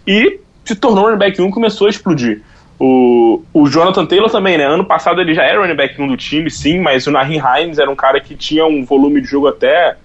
e 0.07 0.41
se 0.65 0.77
tornou 0.77 1.05
running 1.05 1.19
back 1.19 1.41
1 1.41 1.49
e 1.49 1.51
começou 1.51 1.87
a 1.87 1.91
explodir. 1.91 2.43
O, 2.79 3.43
o 3.53 3.69
Jonathan 3.69 4.05
Taylor 4.05 4.31
também, 4.31 4.59
né? 4.59 4.65
Ano 4.65 4.85
passado 4.85 5.21
ele 5.21 5.35
já 5.35 5.45
era 5.45 5.61
running 5.61 5.77
back 5.77 6.01
1 6.01 6.07
do 6.07 6.17
time, 6.17 6.51
sim, 6.51 6.81
mas 6.81 7.07
o 7.07 7.11
Nahin 7.11 7.39
Hines 7.39 7.79
era 7.79 7.91
um 7.91 7.97
cara 7.97 8.21
que 8.21 8.35
tinha 8.35 8.67
um 8.67 8.85
volume 8.85 9.21
de 9.21 9.29
jogo 9.29 9.49
até, 9.49 9.97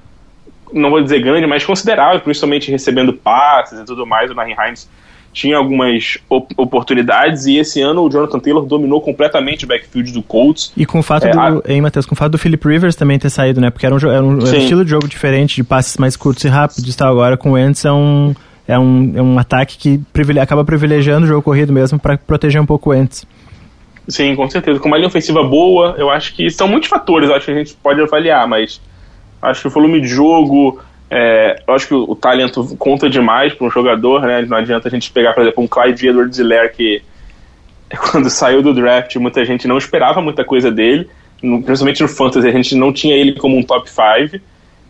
não 0.72 0.90
vou 0.90 1.02
dizer 1.02 1.20
grande, 1.22 1.48
mas 1.48 1.66
considerável, 1.66 2.22
principalmente 2.22 2.72
recebendo 2.72 3.14
passes 3.14 3.80
e 3.80 3.86
tudo 3.86 4.06
mais. 4.06 4.32
O 4.32 4.36
Nahin 4.36 4.54
Hines 4.54 4.90
tinha 5.38 5.56
algumas 5.56 6.18
op 6.28 6.52
oportunidades 6.58 7.46
e 7.46 7.58
esse 7.58 7.80
ano 7.80 8.02
o 8.02 8.10
Jonathan 8.10 8.40
Taylor 8.40 8.66
dominou 8.66 9.00
completamente 9.00 9.66
o 9.66 9.68
backfield 9.68 10.12
do 10.12 10.24
Colts. 10.24 10.74
E 10.76 10.84
com 10.84 10.98
o 10.98 11.04
fato 11.04 11.28
é, 11.28 11.32
do, 11.32 11.40
a... 11.40 11.62
hein, 11.68 11.80
Matheus, 11.80 12.08
com 12.08 12.16
o 12.16 12.18
fato 12.18 12.32
do 12.32 12.40
Philip 12.40 12.68
Rivers 12.68 12.96
também 12.96 13.20
ter 13.20 13.30
saído, 13.30 13.62
né? 13.62 13.70
Porque 13.70 13.86
era 13.86 13.94
um, 13.94 14.00
era 14.00 14.24
um, 14.24 14.42
era 14.42 14.58
um 14.58 14.58
estilo 14.58 14.84
de 14.84 14.90
jogo 14.90 15.08
diferente, 15.08 15.58
de 15.58 15.64
passes 15.64 15.96
mais 15.98 16.16
curtos 16.16 16.44
e 16.44 16.48
rápidos, 16.48 16.96
tal. 16.96 17.12
Agora 17.12 17.38
com 17.38 17.52
o 17.52 17.54
Wentz 17.54 17.86
é 17.86 17.92
um, 17.92 18.34
é 18.68 18.80
um, 18.80 19.14
é 19.16 19.22
um 19.22 19.38
ataque 19.38 19.78
que 19.78 20.02
privile 20.12 20.40
acaba 20.40 20.66
privilegiando 20.66 21.26
o 21.26 21.30
jogo 21.30 21.44
corrido 21.44 21.72
mesmo 21.72 22.00
para 22.00 22.18
proteger 22.18 22.60
um 22.60 22.66
pouco 22.66 22.90
o 22.90 22.94
Wentz. 22.94 23.28
Sim, 24.08 24.36
com 24.36 24.50
certeza. 24.50 24.80
Com 24.80 24.88
uma 24.88 24.98
linha 24.98 25.08
ofensiva 25.08 25.44
boa, 25.44 25.94
eu 26.00 26.10
acho 26.10 26.34
que 26.34 26.50
são 26.50 26.68
muitos 26.68 26.90
fatores, 26.90 27.30
acho 27.30 27.46
que 27.46 27.52
a 27.52 27.56
gente 27.56 27.76
pode 27.76 28.02
avaliar, 28.02 28.48
mas 28.48 28.82
acho 29.40 29.62
que 29.62 29.68
o 29.68 29.72
volume 29.72 30.02
de 30.02 30.08
jogo, 30.08 30.80
é, 31.10 31.62
eu 31.66 31.74
acho 31.74 31.88
que 31.88 31.94
o, 31.94 32.04
o 32.12 32.16
talento 32.16 32.76
conta 32.78 33.10
demais 33.10 33.54
para 33.54 33.66
um 33.66 33.72
jogador, 33.72 34.22
né? 34.22 34.42
Não 34.42 34.58
adianta 34.58 34.88
a 34.88 34.92
gente 34.92 35.12
pegar, 35.12 35.34
por 35.34 35.42
exemplo, 35.42 35.64
um 35.64 35.68
Clyde 35.68 36.08
Edwards-Helaire 36.08 36.74
que 36.74 37.02
quando 38.12 38.30
saiu 38.30 38.62
do 38.62 38.74
draft 38.74 39.16
muita 39.16 39.46
gente 39.46 39.68
não 39.68 39.78
esperava 39.78 40.22
muita 40.22 40.44
coisa 40.44 40.70
dele, 40.70 41.10
no, 41.42 41.64
principalmente 41.64 42.02
no 42.02 42.10
fantasy 42.10 42.48
a 42.48 42.52
gente 42.52 42.76
não 42.76 42.92
tinha 42.92 43.16
ele 43.16 43.34
como 43.34 43.58
um 43.58 43.64
top 43.64 43.90
5. 43.90 44.44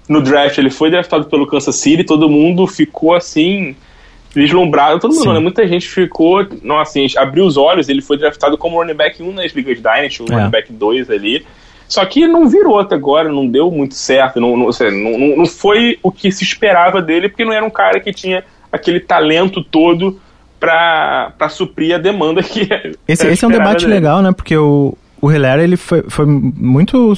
No 0.10 0.22
draft 0.22 0.58
ele 0.58 0.70
foi 0.70 0.90
draftado 0.90 1.26
pelo 1.26 1.46
Kansas 1.46 1.76
City, 1.76 2.04
todo 2.04 2.30
mundo 2.30 2.66
ficou 2.66 3.14
assim 3.14 3.76
vislumbrado, 4.34 5.00
todo 5.00 5.16
mundo, 5.16 5.34
né? 5.34 5.40
muita 5.40 5.68
gente 5.68 5.88
ficou, 5.88 6.46
não 6.62 6.80
assim, 6.80 7.08
abriu 7.18 7.46
os 7.46 7.58
olhos, 7.58 7.90
ele 7.90 8.02
foi 8.02 8.18
draftado 8.18 8.58
como 8.58 8.78
running 8.78 8.94
back 8.94 9.22
1 9.22 9.32
nas 9.34 9.52
ligas 9.52 9.78
Dynasty, 9.78 10.22
o 10.22 10.26
é. 10.32 10.36
running 10.36 10.50
back 10.50 10.72
2 10.72 11.10
ali. 11.10 11.46
Só 11.88 12.06
que 12.06 12.28
não 12.28 12.48
virou 12.48 12.80
até 12.80 12.96
agora, 12.96 13.32
não 13.32 13.48
deu 13.48 13.72
muito 13.72 13.96
certo, 13.96 14.40
não, 14.40 14.58
não, 14.58 14.70
não, 14.70 15.38
não 15.38 15.46
foi 15.46 15.98
o 16.04 16.12
que 16.12 16.32
se 16.32 16.44
esperava 16.44 17.02
dele, 17.02 17.30
porque 17.30 17.46
não 17.46 17.54
era 17.54 17.66
um 17.66 17.70
cara 17.70 18.00
que 18.00 18.12
tinha 18.12 18.44
aquele 18.72 19.00
talento 19.00 19.64
todo 19.64 20.20
para 20.60 21.50
suprir 21.50 21.96
a 21.96 21.98
demanda 21.98 22.42
que 22.44 22.68
Esse, 23.08 23.28
esse 23.28 23.46
é 23.46 23.48
um 23.48 23.52
debate 23.52 23.82
dele. 23.86 23.94
legal, 23.94 24.22
né? 24.22 24.32
Porque 24.32 24.58
o, 24.58 24.98
o 25.22 25.32
Hilaire, 25.32 25.64
ele 25.64 25.78
foi, 25.78 26.04
foi 26.10 26.26
muito 26.26 27.16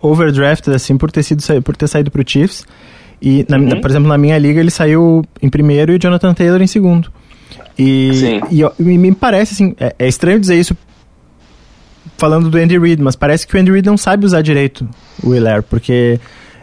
overdrafted, 0.00 0.74
assim, 0.74 0.96
por 0.96 1.10
ter, 1.10 1.22
sido, 1.22 1.42
por 1.62 1.76
ter 1.76 1.86
saído 1.86 2.10
pro 2.10 2.24
Chiefs. 2.26 2.66
E, 3.20 3.44
na, 3.48 3.58
uhum. 3.58 3.80
por 3.80 3.90
exemplo, 3.90 4.08
na 4.08 4.16
minha 4.16 4.38
liga, 4.38 4.60
ele 4.60 4.70
saiu 4.70 5.24
em 5.42 5.48
primeiro 5.48 5.92
e 5.92 5.96
o 5.96 5.98
Jonathan 5.98 6.34
Taylor 6.34 6.62
em 6.62 6.66
segundo. 6.66 7.12
E, 7.78 8.14
Sim. 8.14 8.40
e, 8.50 8.62
e 8.62 8.98
me 8.98 9.14
parece, 9.14 9.54
assim, 9.54 9.74
é, 9.78 9.94
é 9.98 10.08
estranho 10.08 10.40
dizer 10.40 10.56
isso 10.56 10.76
falando 12.18 12.50
do 12.50 12.58
Andy 12.58 12.78
Reid, 12.78 13.00
mas 13.00 13.16
parece 13.16 13.46
que 13.46 13.56
o 13.56 13.60
Andy 13.60 13.70
Reid 13.70 13.86
não 13.86 13.96
sabe 13.96 14.26
usar 14.26 14.42
direito 14.42 14.86
o 15.22 15.34
Hilaire, 15.34 15.62
porque 15.62 16.20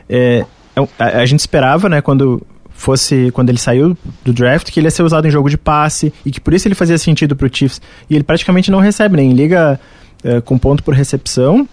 é, 0.08 0.46
é 0.76 0.88
a, 1.00 1.22
a, 1.22 1.26
gente 1.26 1.40
esperava, 1.40 1.90
né, 1.90 2.02
quando 2.02 2.46
fosse 2.72 3.32
quando 3.32 3.50
ele 3.50 3.58
saiu 3.58 3.98
do 4.24 4.34
draft, 4.34 4.70
que 4.70 4.80
ele 4.80 4.88
ia 4.88 4.92
ser 4.92 5.02
usado 5.02 5.26
em 5.26 5.32
jogo 5.32 5.50
de 5.50 5.58
passe 5.58 6.14
e 6.26 6.30
que 6.30 6.42
por 6.42 6.54
isso 6.54 6.68
ele 6.68 6.76
fazia 6.76 6.98
sentido 6.98 7.36
pro 7.36 7.50
Chiefs. 7.52 7.82
E 8.10 8.16
ele 8.16 8.24
praticamente 8.24 8.70
não 8.70 8.80
recebe, 8.80 9.16
nem 9.16 9.32
liga 9.32 9.80
é, 10.24 10.42
com 10.42 10.58
ponto 10.58 10.84
por 10.84 10.94
recepção. 10.94 11.68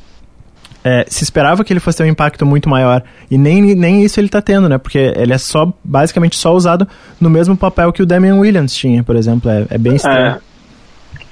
É, 0.85 1.05
se 1.09 1.23
esperava 1.23 1.63
que 1.63 1.73
ele 1.73 1.79
fosse 1.79 1.99
ter 1.99 2.05
um 2.05 2.09
impacto 2.09 2.45
muito 2.45 2.69
maior 2.69 3.05
e 3.31 3.39
nem, 3.39 3.63
nem 3.75 4.03
isso 4.03 4.19
ele 4.19 4.27
está 4.27 4.43
tendo, 4.43 4.69
né? 4.69 4.79
Porque 4.79 4.99
ele 5.17 5.33
é 5.33 5.39
só 5.39 5.73
basicamente 5.85 6.37
só 6.37 6.55
usado 6.55 6.89
no 7.21 7.31
mesmo 7.31 7.57
papel 7.57 7.93
que 7.93 8.03
o 8.03 8.07
Damian 8.07 8.37
Williams 8.37 8.75
tinha, 8.75 9.03
por 9.05 9.15
exemplo. 9.15 9.51
É, 9.51 9.67
é 9.71 9.79
bem 9.79 9.95
estranho. 9.95 10.37
É. 10.37 10.52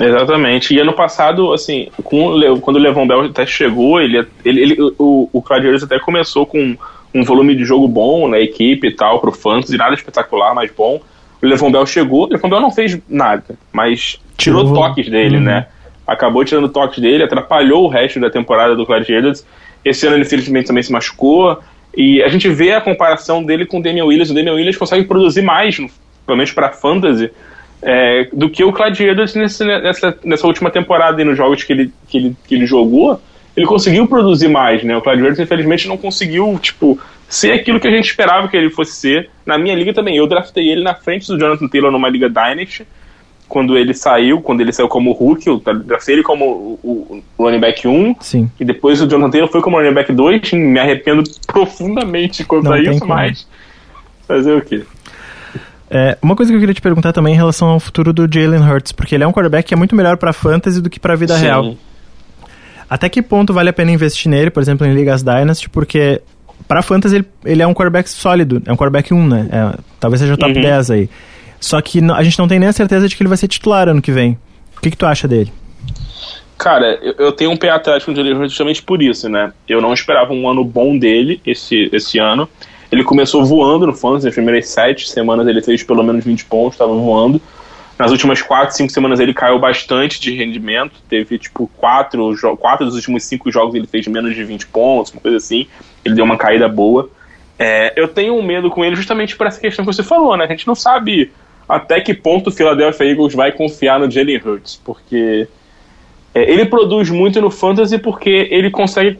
Exatamente. 0.01 0.75
E 0.75 0.81
ano 0.81 0.95
passado, 0.95 1.53
assim, 1.53 1.89
com, 2.03 2.33
quando 2.61 2.77
o 2.77 2.81
Levon 2.81 3.07
Bell 3.07 3.27
até 3.27 3.45
chegou, 3.45 4.01
ele, 4.01 4.27
ele, 4.45 4.61
ele 4.63 4.77
o, 4.99 5.29
o 5.31 5.41
Gladiators 5.43 5.83
até 5.83 5.99
começou 5.99 6.47
com 6.47 6.77
um 7.15 7.23
volume 7.23 7.55
de 7.55 7.65
jogo 7.65 7.87
bom 7.87 8.27
na 8.27 8.39
equipe 8.39 8.89
e 8.89 8.93
tal, 8.93 9.21
pro 9.21 9.31
Fantasy, 9.31 9.77
nada 9.77 9.95
espetacular, 9.95 10.55
mas 10.55 10.71
bom. 10.71 11.01
O 11.43 11.47
Levon 11.47 11.71
Bell 11.71 11.87
chegou, 11.87 12.27
o 12.27 12.31
Levon 12.31 12.49
Bell 12.49 12.61
não 12.61 12.71
fez 12.71 12.99
nada, 13.09 13.45
mas 13.73 14.19
tirou 14.37 14.65
uhum. 14.65 14.75
toques 14.75 15.09
dele, 15.09 15.37
uhum. 15.37 15.43
né? 15.43 15.67
Acabou 16.07 16.45
tirando 16.45 16.69
toques 16.69 16.99
dele, 16.99 17.23
atrapalhou 17.23 17.85
o 17.85 17.89
resto 17.89 18.19
da 18.19 18.31
temporada 18.31 18.75
do 18.75 18.87
Gladiators. 18.87 19.45
Esse 19.85 20.07
ano 20.07 20.17
ele 20.17 20.25
infelizmente 20.25 20.67
também 20.67 20.83
se 20.83 20.91
machucou. 20.91 21.59
E 21.97 22.23
a 22.23 22.29
gente 22.29 22.49
vê 22.49 22.73
a 22.73 22.81
comparação 22.81 23.43
dele 23.43 23.67
com 23.67 23.79
o 23.79 23.83
Damian 23.83 24.05
Williams. 24.05 24.31
O 24.31 24.35
Damian 24.35 24.55
Williams 24.55 24.77
consegue 24.77 25.07
produzir 25.07 25.43
mais, 25.43 25.77
pelo 25.77 26.37
menos 26.37 26.53
para 26.53 26.71
fantasy, 26.71 27.31
é, 27.83 28.29
do 28.33 28.49
que 28.51 28.63
o 28.63 28.73
Gladiators 28.73 29.35
nesse, 29.35 29.65
nessa, 29.65 30.17
nessa 30.25 30.47
última 30.47 30.71
temporada 30.71 31.21
e 31.21 31.25
nos 31.25 31.37
jogos 31.37 31.65
que 31.65 31.73
ele, 31.73 31.93
que, 32.09 32.19
ele, 32.19 32.37
que 32.47 32.55
ele 32.55 32.67
jogou, 32.67 33.21
ele 33.57 33.67
conseguiu 33.67 34.07
produzir 34.07 34.49
mais, 34.49 34.85
né? 34.85 34.97
O 34.97 35.01
Gladiators, 35.01 35.39
infelizmente, 35.39 35.89
não 35.89 35.97
conseguiu, 35.97 36.59
tipo, 36.61 36.99
ser 37.29 37.53
aquilo 37.53 37.81
que 37.81 37.89
a 37.89 37.91
gente 37.91 38.07
esperava 38.07 38.49
que 38.49 38.57
ele 38.57 38.71
fosse 38.71 38.93
ser. 38.93 39.31
Na 39.47 39.57
minha 39.57 39.75
liga 39.75 39.95
também, 39.95 40.17
eu 40.17 40.27
draftei 40.27 40.69
ele 40.69 40.83
na 40.83 40.95
frente 40.95 41.27
do 41.27 41.39
Jonathan 41.39 41.69
Taylor 41.69 41.91
numa 41.91 42.09
liga 42.09 42.29
Dynasty, 42.29 42.87
quando 43.49 43.77
ele 43.77 43.93
saiu, 43.93 44.41
quando 44.41 44.61
ele 44.61 44.73
saiu 44.73 44.89
como 44.89 45.13
Hulk, 45.13 45.47
eu 45.47 45.59
draftei 45.59 46.15
ele 46.15 46.23
como 46.23 46.79
o, 46.83 47.23
o 47.37 47.45
running 47.45 47.59
back 47.59 47.87
1, 47.87 48.17
Sim. 48.21 48.51
e 48.61 48.65
depois 48.65 49.03
o 49.03 49.09
Jonathan 49.09 49.31
Taylor 49.31 49.51
foi 49.51 49.61
como 49.61 49.77
running 49.77 49.93
back 49.93 50.13
2, 50.13 50.53
me 50.53 50.79
arrependo 50.79 51.25
profundamente 51.49 52.45
quanto 52.45 52.73
a 52.73 52.81
isso, 52.81 53.05
mas 53.05 53.47
fazer 54.27 54.57
o 54.57 54.61
quê? 54.61 54.85
É, 55.91 56.17
uma 56.23 56.37
coisa 56.37 56.53
que 56.53 56.57
eu 56.57 56.61
queria 56.61 56.75
te 56.75 56.81
perguntar 56.81 57.13
também 57.13 57.35
em 57.35 57.37
relação 57.37 57.69
ao 57.69 57.81
futuro 57.81 58.13
do 58.13 58.29
Jalen 58.33 58.63
Hurts, 58.63 58.93
porque 58.93 59.15
ele 59.15 59.25
é 59.25 59.27
um 59.27 59.33
quarterback 59.33 59.67
que 59.67 59.75
é 59.75 59.77
muito 59.77 59.97
melhor 59.97 60.17
para 60.17 60.33
fantasy 60.33 60.81
do 60.81 60.89
que 60.89 61.01
para 61.01 61.15
a 61.15 61.17
vida 61.17 61.35
Sim. 61.37 61.43
real. 61.43 61.75
Até 62.89 63.09
que 63.09 63.21
ponto 63.21 63.53
vale 63.53 63.71
a 63.71 63.73
pena 63.73 63.91
investir 63.91 64.31
nele, 64.31 64.51
por 64.51 64.63
exemplo, 64.63 64.87
em 64.87 64.95
ligas 64.95 65.23
Dynasty, 65.23 65.69
porque 65.69 66.23
para 66.69 66.83
fantasy 66.83 67.17
ele, 67.17 67.27
ele, 67.45 67.63
é 67.63 67.67
um 67.67 67.75
quarterback 67.75 68.09
sólido, 68.09 68.63
é 68.67 68.73
um 68.73 68.77
quarterback 68.77 69.13
1, 69.13 69.29
né? 69.29 69.49
É, 69.51 69.79
talvez 69.99 70.21
seja 70.21 70.35
o 70.35 70.37
top 70.37 70.55
uhum. 70.55 70.63
10 70.63 70.91
aí. 70.93 71.11
Só 71.59 71.81
que 71.81 72.01
a 72.13 72.23
gente 72.23 72.39
não 72.39 72.49
tem 72.49 72.59
nem 72.59 72.69
a 72.69 72.73
certeza 72.73 73.09
de 73.09 73.17
que 73.17 73.23
ele 73.23 73.29
vai 73.29 73.37
ser 73.37 73.49
titular 73.49 73.89
ano 73.89 74.01
que 74.01 74.13
vem. 74.13 74.39
O 74.77 74.81
que, 74.81 74.91
que 74.91 74.97
tu 74.97 75.07
acha 75.07 75.29
dele? 75.29 75.53
Cara, 76.57 76.99
eu, 77.03 77.15
eu 77.19 77.33
tenho 77.33 77.51
um 77.51 77.57
pé 77.57 77.71
atrás 77.71 78.05
com 78.05 78.13
o 78.13 78.17
Jalen 78.17 78.35
Hurts 78.35 78.53
justamente 78.53 78.83
por 78.83 79.03
isso, 79.03 79.29
né? 79.29 79.53
Eu 79.69 79.81
não 79.81 79.93
esperava 79.93 80.33
um 80.33 80.49
ano 80.49 80.65
bom 80.65 80.97
dele 80.97 81.41
esse, 81.47 81.89
esse 81.93 82.19
ano. 82.19 82.49
Ele 82.91 83.05
começou 83.05 83.45
voando 83.45 83.87
no 83.87 83.95
Fantasy, 83.95 84.27
nas 84.27 84.35
primeiras 84.35 84.69
sete 84.69 85.09
semanas 85.09 85.47
ele 85.47 85.63
fez 85.63 85.83
pelo 85.83 86.03
menos 86.03 86.25
20 86.25 86.45
pontos, 86.47 86.75
estava 86.75 86.93
voando. 86.93 87.41
Nas 87.99 88.11
últimas 88.11 88.41
quatro, 88.41 88.75
cinco 88.75 88.91
semanas 88.91 89.21
ele 89.21 89.35
caiu 89.35 89.59
bastante 89.59 90.21
de 90.21 90.35
rendimento. 90.35 90.95
Teve, 91.09 91.39
tipo, 91.39 91.71
quatro, 91.77 92.35
quatro 92.59 92.87
dos 92.87 92.95
últimos 92.95 93.25
cinco 93.25 93.51
jogos 93.53 93.75
ele 93.75 93.87
fez 93.87 94.07
menos 94.07 94.35
de 94.35 94.43
20 94.43 94.67
pontos, 94.69 95.13
uma 95.13 95.21
coisa 95.21 95.37
assim. 95.37 95.67
Ele 96.05 96.15
deu 96.15 96.25
uma 96.25 96.39
caída 96.39 96.67
boa. 96.67 97.11
É, 97.59 97.93
eu 97.95 98.09
tenho 98.09 98.35
um 98.35 98.43
medo 98.43 98.71
com 98.71 98.83
ele 98.83 98.97
justamente 98.97 99.37
por 99.37 99.47
essa 99.47 99.61
questão 99.61 99.85
que 99.85 99.93
você 99.93 100.03
falou, 100.03 100.35
né? 100.35 100.47
A 100.47 100.49
gente 100.49 100.67
não 100.67 100.75
sabe 100.75 101.31
até 101.69 102.01
que 102.01 102.15
ponto 102.15 102.49
o 102.49 102.53
Philadelphia 102.53 103.05
Eagles 103.05 103.35
vai 103.35 103.53
confiar 103.53 104.01
no 104.01 104.11
Jalen 104.11 104.41
Hurts, 104.43 104.81
porque 104.83 105.47
é, 106.35 106.51
ele 106.51 106.65
produz 106.65 107.11
muito 107.11 107.41
no 107.41 107.51
fantasy 107.51 107.99
porque 107.99 108.49
ele 108.51 108.71
consegue 108.71 109.19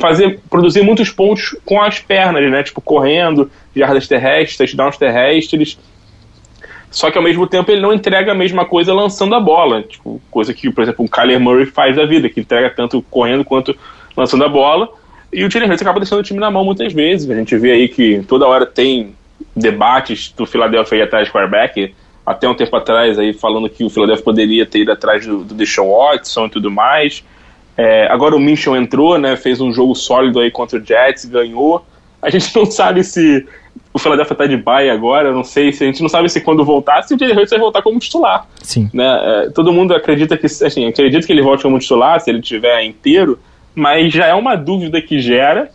fazer 0.00 0.40
produzir 0.48 0.82
muitos 0.82 1.10
pontos 1.10 1.56
com 1.64 1.80
as 1.82 1.98
pernas, 1.98 2.50
né? 2.50 2.62
Tipo 2.62 2.80
correndo, 2.80 3.50
jardas 3.74 4.08
terrestres, 4.08 4.56
touchdowns 4.56 4.96
terrestres. 4.96 5.78
Só 6.90 7.10
que 7.10 7.18
ao 7.18 7.24
mesmo 7.24 7.46
tempo 7.46 7.70
ele 7.70 7.80
não 7.80 7.92
entrega 7.92 8.32
a 8.32 8.34
mesma 8.34 8.64
coisa 8.64 8.94
lançando 8.94 9.34
a 9.34 9.40
bola, 9.40 9.82
tipo, 9.82 10.22
coisa 10.30 10.54
que, 10.54 10.70
por 10.70 10.82
exemplo, 10.82 11.04
o 11.04 11.08
Kyler 11.08 11.40
Murray 11.40 11.66
faz 11.66 11.96
da 11.96 12.06
vida, 12.06 12.28
que 12.28 12.40
entrega 12.40 12.70
tanto 12.70 13.02
correndo 13.10 13.44
quanto 13.44 13.76
lançando 14.16 14.44
a 14.44 14.48
bola. 14.48 14.88
E 15.32 15.44
o 15.44 15.50
Jalen 15.50 15.72
acaba 15.72 15.98
deixando 15.98 16.20
o 16.20 16.22
time 16.22 16.38
na 16.38 16.50
mão 16.50 16.64
muitas 16.64 16.92
vezes. 16.92 17.28
A 17.28 17.34
gente 17.34 17.56
vê 17.56 17.72
aí 17.72 17.88
que 17.88 18.22
toda 18.28 18.46
hora 18.46 18.64
tem 18.64 19.16
debates 19.54 20.32
do 20.36 20.46
Philadelphia 20.46 20.98
ir 20.98 21.02
atrás 21.02 21.26
de 21.26 21.32
quarterback 21.32 21.92
até 22.24 22.48
um 22.48 22.54
tempo 22.54 22.74
atrás 22.74 23.18
aí 23.18 23.32
falando 23.32 23.68
que 23.68 23.84
o 23.84 23.90
Philadelphia 23.90 24.24
poderia 24.24 24.64
ter 24.64 24.80
ido 24.80 24.92
atrás 24.92 25.26
do, 25.26 25.44
do 25.44 25.54
Deshaun 25.54 25.90
Watson 25.90 26.46
e 26.46 26.50
tudo 26.50 26.70
mais. 26.70 27.24
É, 27.76 28.06
agora 28.10 28.36
o 28.36 28.40
Minchon 28.40 28.76
entrou, 28.76 29.18
né, 29.18 29.36
fez 29.36 29.60
um 29.60 29.72
jogo 29.72 29.94
sólido 29.94 30.40
aí 30.40 30.50
contra 30.50 30.78
o 30.78 30.84
Jets, 30.84 31.24
ganhou. 31.24 31.84
A 32.22 32.30
gente 32.30 32.54
não 32.56 32.64
sabe 32.66 33.02
se 33.04 33.46
o 33.92 33.98
Philadelphia 33.98 34.36
tá 34.36 34.46
de 34.46 34.56
bye 34.56 34.90
agora, 34.90 35.32
não 35.32 35.44
sei 35.44 35.72
se 35.72 35.84
a 35.84 35.86
gente 35.86 36.00
não 36.00 36.08
sabe 36.08 36.28
se 36.28 36.40
quando 36.40 36.64
voltar, 36.64 37.02
se 37.02 37.14
o 37.14 37.18
Jalen 37.18 37.36
Hurts 37.36 37.50
vai 37.50 37.58
voltar 37.60 37.82
como 37.82 37.98
titular. 37.98 38.46
Sim. 38.62 38.88
Né? 38.92 39.20
É, 39.46 39.50
todo 39.50 39.72
mundo 39.72 39.94
acredita 39.94 40.36
que, 40.36 40.46
assim, 40.46 40.86
acredita 40.86 41.26
que 41.26 41.32
ele 41.32 41.42
volte 41.42 41.62
como 41.62 41.78
titular, 41.78 42.20
se 42.20 42.30
ele 42.30 42.40
tiver 42.40 42.82
inteiro, 42.82 43.38
mas 43.74 44.12
já 44.12 44.26
é 44.26 44.34
uma 44.34 44.56
dúvida 44.56 45.00
que 45.02 45.20
gera 45.20 45.70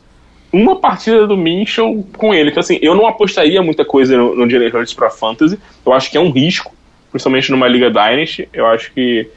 uma 0.51 0.77
partida 0.77 1.27
do 1.27 1.37
Minchon 1.37 2.03
com 2.17 2.33
ele. 2.33 2.49
Então, 2.49 2.61
assim, 2.61 2.79
eu 2.81 2.95
não 2.95 3.05
apostaria 3.05 3.61
muita 3.61 3.85
coisa 3.85 4.17
no, 4.17 4.35
no 4.35 4.49
Jalen 4.49 4.69
Hurts 4.69 4.93
pra 4.93 5.09
Fantasy. 5.09 5.59
Eu 5.85 5.93
acho 5.93 6.09
que 6.09 6.17
é 6.17 6.19
um 6.19 6.31
risco. 6.31 6.73
principalmente 7.11 7.51
numa 7.51 7.67
Liga 7.67 7.89
Dynasty. 7.89 8.49
Eu 8.53 8.65
acho 8.65 8.91
que 8.93 9.29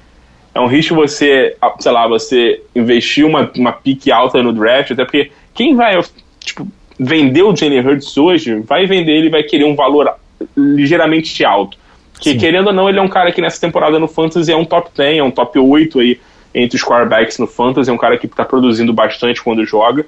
é 0.55 0.61
um 0.61 0.67
risco 0.67 0.95
você, 0.95 1.57
sei 1.81 1.93
lá, 1.93 2.07
você 2.07 2.63
investir 2.75 3.25
uma, 3.25 3.51
uma 3.57 3.73
pique 3.73 4.13
alta 4.13 4.43
no 4.43 4.53
draft, 4.53 4.91
até 4.91 5.05
porque 5.05 5.31
quem 5.55 5.75
vai, 5.75 5.99
tipo, 6.41 6.67
vender 6.99 7.43
o 7.43 7.57
Jalen 7.57 7.81
Hurts 7.81 8.17
hoje, 8.17 8.61
vai 8.61 8.87
vender 8.87 9.13
ele 9.13 9.31
vai 9.31 9.43
querer 9.43 9.65
um 9.65 9.75
valor 9.75 10.15
ligeiramente 10.57 11.45
alto. 11.45 11.79
Que, 12.21 12.37
querendo 12.37 12.69
ou 12.69 12.73
não, 12.73 12.89
ele 12.89 13.01
é 13.01 13.03
um 13.03 13.09
cara 13.09 13.33
que 13.33 13.41
nessa 13.41 13.61
temporada 13.61 13.99
no 13.99 14.07
Fantasy 14.07 14.53
é 14.53 14.57
um 14.57 14.65
top 14.65 14.91
10, 14.97 15.19
é 15.19 15.23
um 15.23 15.31
top 15.31 15.59
8 15.59 15.99
aí 15.99 16.21
entre 16.55 16.77
os 16.77 16.85
quarterbacks 16.85 17.39
no 17.39 17.49
Fantasy, 17.49 17.91
é 17.91 17.93
um 17.93 17.99
cara 17.99 18.17
que 18.17 18.27
está 18.27 18.45
produzindo 18.45 18.93
bastante 18.93 19.43
quando 19.43 19.65
joga. 19.65 20.07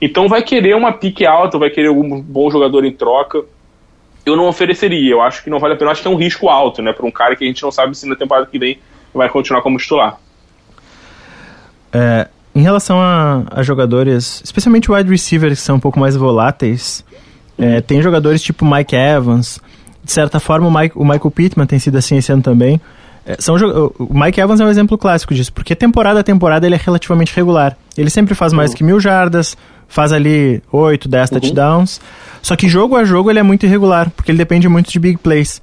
Então 0.00 0.26
vai 0.28 0.42
querer 0.42 0.74
uma 0.74 0.92
pique 0.92 1.26
alta, 1.26 1.58
vai 1.58 1.68
querer 1.68 1.88
algum 1.88 2.20
bom 2.20 2.50
jogador 2.50 2.84
em 2.84 2.92
troca. 2.92 3.44
Eu 4.24 4.36
não 4.36 4.46
ofereceria, 4.46 5.10
eu 5.10 5.20
acho 5.20 5.44
que 5.44 5.50
não 5.50 5.58
vale 5.58 5.74
a 5.74 5.76
pena, 5.76 5.88
eu 5.88 5.92
acho 5.92 6.00
que 6.00 6.08
é 6.08 6.10
um 6.10 6.16
risco 6.16 6.48
alto, 6.48 6.80
né, 6.80 6.92
para 6.92 7.04
um 7.04 7.10
cara 7.10 7.34
que 7.36 7.44
a 7.44 7.46
gente 7.46 7.62
não 7.62 7.70
sabe 7.70 7.96
se 7.96 8.08
na 8.08 8.14
temporada 8.16 8.46
que 8.46 8.58
vem 8.58 8.78
vai 9.14 9.28
continuar 9.28 9.62
como 9.62 9.78
titular. 9.78 10.18
É, 11.92 12.28
em 12.54 12.62
relação 12.62 13.00
a, 13.00 13.44
a, 13.50 13.62
jogadores, 13.62 14.40
especialmente 14.44 14.90
wide 14.90 15.10
receivers 15.10 15.58
que 15.58 15.64
são 15.64 15.76
um 15.76 15.80
pouco 15.80 15.98
mais 15.98 16.16
voláteis, 16.16 17.04
é, 17.58 17.80
tem 17.80 18.00
jogadores 18.02 18.42
tipo 18.42 18.64
Mike 18.64 18.94
Evans, 18.94 19.60
de 20.02 20.12
certa 20.12 20.40
forma 20.40 20.66
o, 20.66 20.72
Mike, 20.72 20.96
o 20.96 21.04
Michael 21.04 21.30
Pittman 21.30 21.66
tem 21.66 21.78
sido 21.78 21.96
assim 21.98 22.16
esse 22.16 22.32
ano 22.32 22.42
também. 22.42 22.80
É, 23.26 23.36
são, 23.38 23.54
o 23.98 24.18
Mike 24.18 24.40
Evans 24.40 24.60
é 24.60 24.64
um 24.64 24.68
exemplo 24.68 24.96
clássico 24.96 25.34
disso, 25.34 25.52
porque 25.52 25.74
temporada 25.74 26.20
a 26.20 26.22
temporada 26.22 26.66
ele 26.66 26.74
é 26.74 26.80
relativamente 26.82 27.34
regular. 27.34 27.76
Ele 27.96 28.10
sempre 28.10 28.34
faz 28.34 28.52
mais 28.52 28.70
uhum. 28.70 28.76
que 28.76 28.84
mil 28.84 28.98
jardas, 28.98 29.56
faz 29.88 30.12
ali 30.12 30.62
8, 30.72 31.08
10 31.08 31.30
uhum. 31.30 31.40
touchdowns. 31.40 32.00
Só 32.40 32.56
que 32.56 32.68
jogo 32.68 32.96
a 32.96 33.04
jogo 33.04 33.30
ele 33.30 33.38
é 33.38 33.42
muito 33.42 33.66
irregular, 33.66 34.10
porque 34.10 34.30
ele 34.30 34.38
depende 34.38 34.68
muito 34.68 34.90
de 34.90 34.98
big 34.98 35.18
plays. 35.18 35.60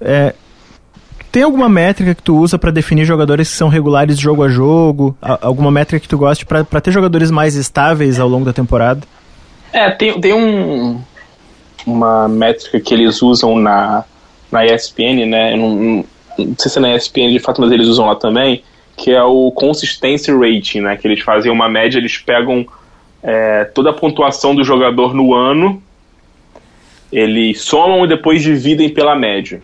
É, 0.00 0.34
tem 1.30 1.42
alguma 1.42 1.68
métrica 1.68 2.14
que 2.14 2.22
tu 2.22 2.36
usa 2.36 2.58
para 2.58 2.70
definir 2.70 3.04
jogadores 3.04 3.50
que 3.50 3.56
são 3.56 3.68
regulares 3.68 4.18
jogo 4.18 4.42
a 4.42 4.48
jogo? 4.48 5.16
alguma 5.20 5.70
métrica 5.70 6.00
que 6.00 6.08
tu 6.08 6.18
goste 6.18 6.46
para 6.46 6.80
ter 6.80 6.90
jogadores 6.90 7.30
mais 7.30 7.54
estáveis 7.54 8.18
ao 8.18 8.28
longo 8.28 8.44
da 8.44 8.52
temporada? 8.52 9.02
É, 9.72 9.90
tem, 9.90 10.18
tem 10.20 10.32
um, 10.32 11.00
uma 11.86 12.28
métrica 12.28 12.80
que 12.80 12.94
eles 12.94 13.20
usam 13.20 13.56
na, 13.56 14.04
na 14.50 14.64
ESPN, 14.64 15.26
né? 15.26 15.56
Não, 15.56 15.74
não, 15.74 16.04
não 16.38 16.54
sei 16.58 16.70
se 16.70 16.78
é 16.78 16.80
na 16.80 16.94
ESPN 16.94 17.30
de 17.30 17.38
fato, 17.38 17.60
mas 17.60 17.70
eles 17.70 17.86
usam 17.86 18.06
lá 18.06 18.14
também, 18.14 18.62
que 18.96 19.10
é 19.10 19.22
o 19.22 19.50
Consistency 19.52 20.32
Rating, 20.32 20.80
né? 20.80 20.96
Que 20.96 21.06
eles 21.06 21.20
fazem 21.20 21.52
uma 21.52 21.68
média, 21.68 21.98
eles 21.98 22.16
pegam 22.16 22.66
é, 23.22 23.64
toda 23.64 23.90
a 23.90 23.92
pontuação 23.92 24.54
do 24.54 24.64
jogador 24.64 25.14
no 25.14 25.34
ano, 25.34 25.82
eles 27.12 27.60
somam 27.60 28.04
e 28.04 28.08
depois 28.08 28.42
dividem 28.42 28.88
pela 28.88 29.14
média 29.14 29.60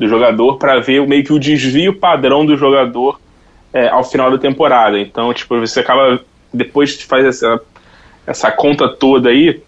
do 0.00 0.08
jogador 0.08 0.56
para 0.56 0.80
ver 0.80 1.06
meio 1.06 1.22
que 1.22 1.32
o 1.32 1.38
desvio 1.38 1.94
padrão 1.94 2.46
do 2.46 2.56
jogador 2.56 3.20
é, 3.70 3.86
ao 3.88 4.02
final 4.02 4.30
da 4.30 4.38
temporada. 4.38 4.98
Então, 4.98 5.32
tipo, 5.34 5.60
você 5.60 5.80
acaba, 5.80 6.18
depois 6.52 6.96
de 6.96 7.04
fazer 7.04 7.28
essa, 7.28 7.60
essa 8.26 8.50
conta 8.50 8.88
toda 8.88 9.28
aí, 9.28 9.60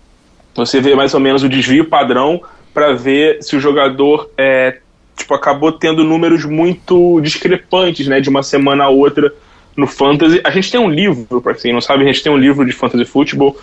você 0.55 0.81
vê 0.81 0.95
mais 0.95 1.13
ou 1.13 1.21
menos 1.21 1.43
o 1.43 1.51
desvio 1.51 1.85
padrão 1.85 2.41
para 2.73 2.95
ver 2.95 3.43
se 3.43 3.55
o 3.55 3.61
jogador 3.61 4.31
é, 4.39 4.79
tipo, 5.15 5.35
acabou 5.35 5.71
tendo 5.71 6.03
números 6.03 6.47
muito 6.47 7.21
discrepantes, 7.21 8.09
né, 8.09 8.19
de 8.19 8.31
uma 8.31 8.43
semana 8.43 8.85
a 8.85 8.89
outra 8.89 9.31
no 9.77 9.87
Fantasy. 9.87 10.41
A 10.43 10.51
gente 10.51 10.73
tem 10.73 10.81
um 10.81 10.89
livro, 10.89 11.43
para 11.43 11.53
quem 11.53 11.75
não 11.75 11.83
sabe, 11.83 12.05
a 12.05 12.07
gente 12.07 12.23
tem 12.23 12.33
um 12.33 12.39
livro 12.39 12.65
de 12.65 12.73
Fantasy 12.73 13.05
Football, 13.05 13.55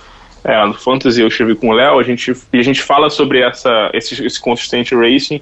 é, 0.43 0.65
no 0.67 0.75
Fantasy 0.75 1.19
eu 1.19 1.27
escrevi 1.27 1.55
com 1.55 1.69
o 1.69 1.73
Léo, 1.73 1.99
a 1.99 2.03
gente, 2.03 2.32
e 2.53 2.60
a 2.60 2.63
gente 2.63 2.84
fala 2.84 3.10
sobre 3.10 3.41
essa, 3.41 3.89
esse, 3.91 4.23
esse 4.23 4.39
racing, 4.95 5.41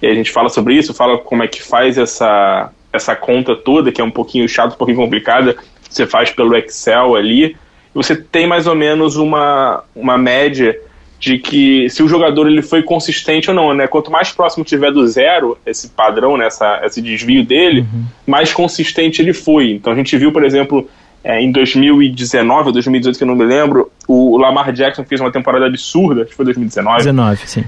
e 0.00 0.06
a 0.06 0.14
gente 0.14 0.30
fala 0.30 0.48
sobre 0.48 0.74
isso, 0.74 0.94
fala 0.94 1.18
como 1.18 1.42
é 1.42 1.48
que 1.48 1.62
faz 1.62 1.96
essa, 1.96 2.70
essa 2.92 3.16
conta 3.16 3.56
toda, 3.56 3.90
que 3.90 4.00
é 4.00 4.04
um 4.04 4.10
pouquinho 4.10 4.48
chato, 4.48 4.74
um 4.74 4.76
pouquinho 4.76 4.98
complicada, 4.98 5.56
você 5.88 6.06
faz 6.06 6.30
pelo 6.30 6.56
Excel 6.56 7.14
ali, 7.14 7.56
você 7.94 8.14
tem 8.14 8.46
mais 8.46 8.66
ou 8.66 8.74
menos 8.74 9.16
uma, 9.16 9.82
uma 9.94 10.18
média 10.18 10.78
de 11.18 11.38
que 11.38 11.88
se 11.88 12.02
o 12.02 12.08
jogador 12.08 12.46
ele 12.46 12.60
foi 12.60 12.82
consistente 12.82 13.48
ou 13.48 13.56
não, 13.56 13.72
né? 13.72 13.86
Quanto 13.86 14.10
mais 14.10 14.30
próximo 14.30 14.64
tiver 14.64 14.92
do 14.92 15.06
zero, 15.06 15.56
esse 15.64 15.88
padrão, 15.88 16.36
né, 16.36 16.46
essa, 16.46 16.80
esse 16.84 17.00
desvio 17.00 17.44
dele, 17.44 17.80
uhum. 17.80 18.04
mais 18.26 18.52
consistente 18.52 19.22
ele 19.22 19.32
foi. 19.32 19.70
Então 19.70 19.92
a 19.92 19.96
gente 19.96 20.16
viu, 20.18 20.30
por 20.30 20.44
exemplo, 20.44 20.88
é, 21.24 21.40
em 21.40 21.50
2019 21.50 22.66
ou 22.66 22.72
2018, 22.72 23.16
que 23.16 23.24
eu 23.24 23.28
não 23.28 23.34
me 23.34 23.44
lembro, 23.44 23.90
o 24.06 24.36
Lamar 24.36 24.72
Jackson 24.72 25.04
fez 25.04 25.20
uma 25.20 25.32
temporada 25.32 25.66
absurda, 25.66 26.22
acho 26.22 26.30
que 26.30 26.36
foi 26.36 26.44
2019. 26.44 26.98
19, 26.98 27.40
sim. 27.46 27.64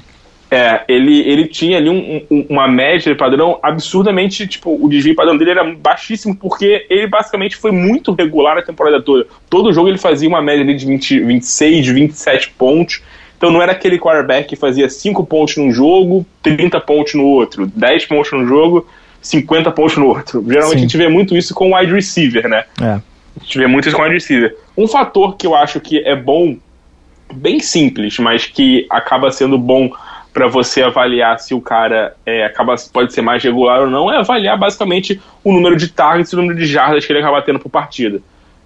É, 0.51 0.83
ele, 0.89 1.21
ele 1.29 1.47
tinha 1.47 1.77
ali 1.77 1.91
um, 1.91 2.23
um, 2.31 2.47
uma 2.49 2.67
média 2.67 3.15
padrão 3.15 3.59
absurdamente, 3.63 4.47
tipo, 4.47 4.79
o 4.83 4.89
desvio 4.89 5.15
padrão 5.15 5.37
dele 5.37 5.51
era 5.51 5.65
baixíssimo, 5.75 6.35
porque 6.35 6.87
ele 6.89 7.07
basicamente 7.07 7.57
foi 7.57 7.71
muito 7.71 8.13
regular 8.13 8.57
a 8.57 8.63
temporada 8.63 9.03
toda. 9.03 9.27
Todo 9.51 9.73
jogo 9.73 9.89
ele 9.89 9.99
fazia 9.99 10.29
uma 10.29 10.41
média 10.41 10.65
de 10.65 10.87
20, 10.87 11.21
26, 11.21 11.89
27 11.89 12.51
pontos. 12.57 13.03
Então 13.37 13.51
não 13.51 13.63
era 13.63 13.73
aquele 13.73 13.99
quarterback 13.99 14.49
que 14.49 14.57
fazia 14.57 14.89
5 14.89 15.25
pontos 15.27 15.57
num 15.57 15.71
jogo, 15.71 16.27
30 16.43 16.81
pontos 16.81 17.15
no 17.15 17.25
outro, 17.25 17.67
10 17.67 18.07
pontos 18.07 18.33
no 18.33 18.47
jogo, 18.47 18.87
50 19.21 19.71
pontos 19.71 19.97
no 19.97 20.07
outro. 20.07 20.43
Geralmente 20.49 20.71
Sim. 20.71 20.77
a 20.77 20.81
gente 20.81 20.97
vê 20.97 21.09
muito 21.09 21.37
isso 21.37 21.55
com 21.55 21.77
wide 21.77 21.93
receiver, 21.93 22.49
né? 22.49 22.65
É. 22.81 22.85
A 22.85 23.45
gente 23.45 23.59
vê 23.59 23.67
muito 23.67 23.87
isso 23.87 23.97
com 23.97 24.03
wide 24.03 24.15
receiver. 24.15 24.57
Um 24.77 24.89
fator 24.89 25.37
que 25.37 25.47
eu 25.47 25.55
acho 25.55 25.79
que 25.79 25.99
é 25.99 26.17
bom, 26.17 26.57
bem 27.33 27.61
simples, 27.61 28.19
mas 28.19 28.47
que 28.47 28.87
acaba 28.91 29.31
sendo 29.31 29.59
bom 29.59 29.91
para 30.39 30.47
você 30.47 30.83
avaliar 30.83 31.41
se 31.41 31.53
o 31.53 31.61
cara 31.61 32.15
é, 32.25 32.45
acaba, 32.45 32.77
pode 32.93 33.13
ser 33.13 33.23
mais 33.23 33.43
regular 33.43 33.81
ou 33.81 33.91
não, 33.91 34.09
é 34.09 34.19
avaliar 34.19 34.57
basicamente 34.57 35.21
o 35.43 35.53
número 35.53 35.77
de 35.77 35.89
targets 35.89 36.31
e 36.31 36.37
o 36.37 36.39
número 36.39 36.57
de 36.57 36.65
jardas 36.65 37.05
que 37.05 37.11
ele 37.13 37.19
acaba 37.19 37.43
tendo 37.43 37.59
por 37.59 37.69
partida. 37.69 38.21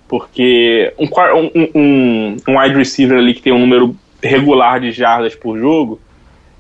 Porque 0.07 0.93
um, 0.99 1.07
um, 1.07 1.71
um, 1.75 2.37
um 2.47 2.59
wide 2.59 2.77
receiver 2.77 3.17
ali 3.17 3.33
que 3.33 3.41
tem 3.41 3.55
um 3.55 3.59
número 3.59 3.97
regular 4.23 4.81
de 4.81 4.93
jardas 4.93 5.35
por 5.35 5.59
jogo, 5.59 5.99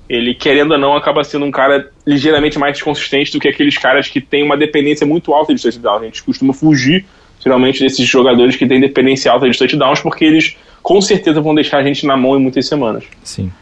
ele, 0.09 0.35
querendo 0.35 0.72
ou 0.72 0.79
não, 0.79 0.96
acaba 0.96 1.22
sendo 1.22 1.44
um 1.44 1.51
cara 1.51 1.90
ligeiramente 2.07 2.59
mais 2.59 2.81
consistente 2.81 3.33
do 3.33 3.38
que 3.38 3.48
aqueles 3.48 3.77
caras 3.77 4.09
que 4.09 4.18
têm 4.18 4.42
uma 4.42 4.57
dependência 4.57 5.07
muito 5.07 5.35
alta 5.35 5.55
de 5.55 5.61
touchdowns. 5.61 6.01
A 6.01 6.05
gente 6.07 6.22
costuma 6.22 6.55
fugir, 6.55 7.05
geralmente, 7.38 7.81
desses 7.81 8.09
jogadores 8.09 8.57
que 8.57 8.66
têm 8.66 8.81
dependência 8.81 9.31
alta 9.31 9.46
de 9.46 9.59
touchdowns, 9.59 10.01
porque 10.01 10.25
eles 10.25 10.57
com 10.83 11.03
certeza 11.03 11.38
vão 11.38 11.55
deixar 11.55 11.81
a 11.81 11.85
gente 11.85 12.07
na 12.07 12.16
mão 12.16 12.35
em 12.35 12.40
muitas 12.40 12.66
semanas. 12.66 13.05
Sim. 13.22 13.53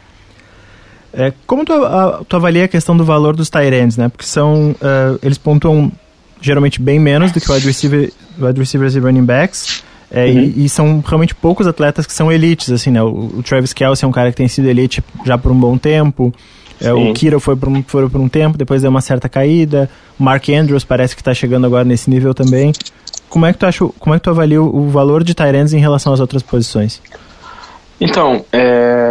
É, 1.13 1.33
como 1.45 1.65
tu, 1.65 1.73
a, 1.73 2.21
tu 2.27 2.35
avalia 2.35 2.65
a 2.65 2.67
questão 2.67 2.95
do 2.95 3.03
valor 3.03 3.35
dos 3.35 3.49
tight 3.49 3.73
ends, 3.73 3.97
né? 3.97 4.09
Porque 4.09 4.25
são, 4.25 4.71
uh, 4.71 5.19
eles 5.21 5.37
pontuam 5.37 5.91
geralmente 6.41 6.81
bem 6.81 6.99
menos 6.99 7.31
do 7.31 7.39
que 7.39 7.49
o 7.51 7.53
wide, 7.53 7.65
receiver, 7.65 8.11
wide 8.39 8.59
receivers 8.59 8.95
e 8.95 8.99
running 8.99 9.25
backs. 9.25 9.83
É, 10.09 10.25
uhum. 10.25 10.39
e, 10.39 10.65
e, 10.65 10.69
são 10.69 11.01
realmente 11.05 11.33
poucos 11.33 11.65
atletas 11.65 12.05
que 12.05 12.11
são 12.11 12.29
elites, 12.29 12.69
assim, 12.69 12.91
né? 12.91 13.01
O, 13.01 13.31
o, 13.37 13.43
Travis 13.43 13.71
Kelce 13.71 14.03
é 14.03 14.07
um 14.07 14.11
cara 14.11 14.29
que 14.29 14.35
tem 14.35 14.47
sido 14.47 14.67
elite 14.67 15.01
já 15.25 15.37
por 15.37 15.51
um 15.51 15.59
bom 15.59 15.77
tempo. 15.77 16.33
É, 16.81 16.91
o 16.91 17.13
Kira 17.13 17.39
foi 17.39 17.55
por, 17.55 17.69
um, 17.69 17.83
foi 17.83 18.09
por 18.09 18.19
um 18.19 18.27
tempo, 18.27 18.57
depois 18.57 18.81
deu 18.81 18.89
uma 18.89 19.01
certa 19.01 19.29
caída. 19.29 19.89
O 20.19 20.23
Mark 20.23 20.49
Andrews 20.49 20.83
parece 20.83 21.15
que 21.15 21.21
está 21.21 21.33
chegando 21.33 21.65
agora 21.65 21.85
nesse 21.85 22.09
nível 22.09 22.33
também. 22.33 22.73
Como 23.29 23.45
é 23.45 23.53
que 23.53 23.59
tu 23.59 23.65
acha, 23.65 23.85
como 23.99 24.15
é 24.15 24.17
que 24.17 24.23
tu 24.23 24.31
avalia 24.31 24.61
o, 24.61 24.87
o 24.87 24.89
valor 24.89 25.23
de 25.23 25.33
Tyrants 25.33 25.73
em 25.73 25.79
relação 25.79 26.11
às 26.11 26.19
outras 26.19 26.41
posições? 26.41 27.01
Então, 28.01 28.43
é, 28.51 29.10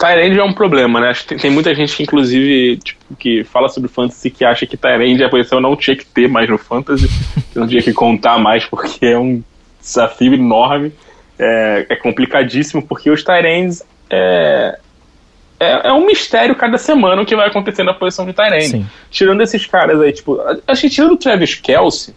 Tyrande 0.00 0.38
é 0.38 0.42
um 0.42 0.54
problema, 0.54 0.98
né? 0.98 1.10
Acho 1.10 1.22
que 1.22 1.28
tem, 1.28 1.38
tem, 1.38 1.50
muita 1.50 1.74
gente 1.74 1.94
que, 1.94 2.02
inclusive, 2.02 2.78
tipo, 2.78 3.14
que 3.16 3.44
fala 3.44 3.68
sobre 3.68 3.90
fantasy 3.90 4.30
que 4.30 4.46
acha 4.46 4.66
que 4.66 4.74
Tyrande 4.74 5.22
é 5.22 5.26
a 5.26 5.28
posição 5.28 5.60
não 5.60 5.76
tinha 5.76 5.94
que 5.94 6.06
ter 6.06 6.26
mais 6.26 6.48
no 6.48 6.56
fantasy, 6.56 7.06
não 7.54 7.68
tinha 7.68 7.82
que 7.82 7.92
contar 7.92 8.38
mais, 8.38 8.64
porque 8.64 9.04
é 9.04 9.18
um 9.18 9.42
desafio 9.78 10.32
enorme, 10.32 10.90
é, 11.38 11.86
é 11.90 11.96
complicadíssimo, 11.96 12.82
porque 12.82 13.10
os 13.10 13.22
Tyrands 13.22 13.82
é, 14.08 14.78
é, 15.58 15.88
é, 15.88 15.92
um 15.92 16.06
mistério 16.06 16.54
cada 16.54 16.78
semana 16.78 17.20
o 17.20 17.26
que 17.26 17.36
vai 17.36 17.48
acontecer 17.48 17.82
na 17.82 17.92
posição 17.92 18.24
de 18.24 18.32
Tyrande. 18.32 18.86
Tirando 19.10 19.42
esses 19.42 19.66
caras 19.66 20.00
aí, 20.00 20.12
tipo, 20.12 20.38
acho 20.66 20.80
que 20.80 20.88
tirando 20.88 21.12
o 21.12 21.16
Travis 21.18 21.54
Kelsey, 21.56 22.14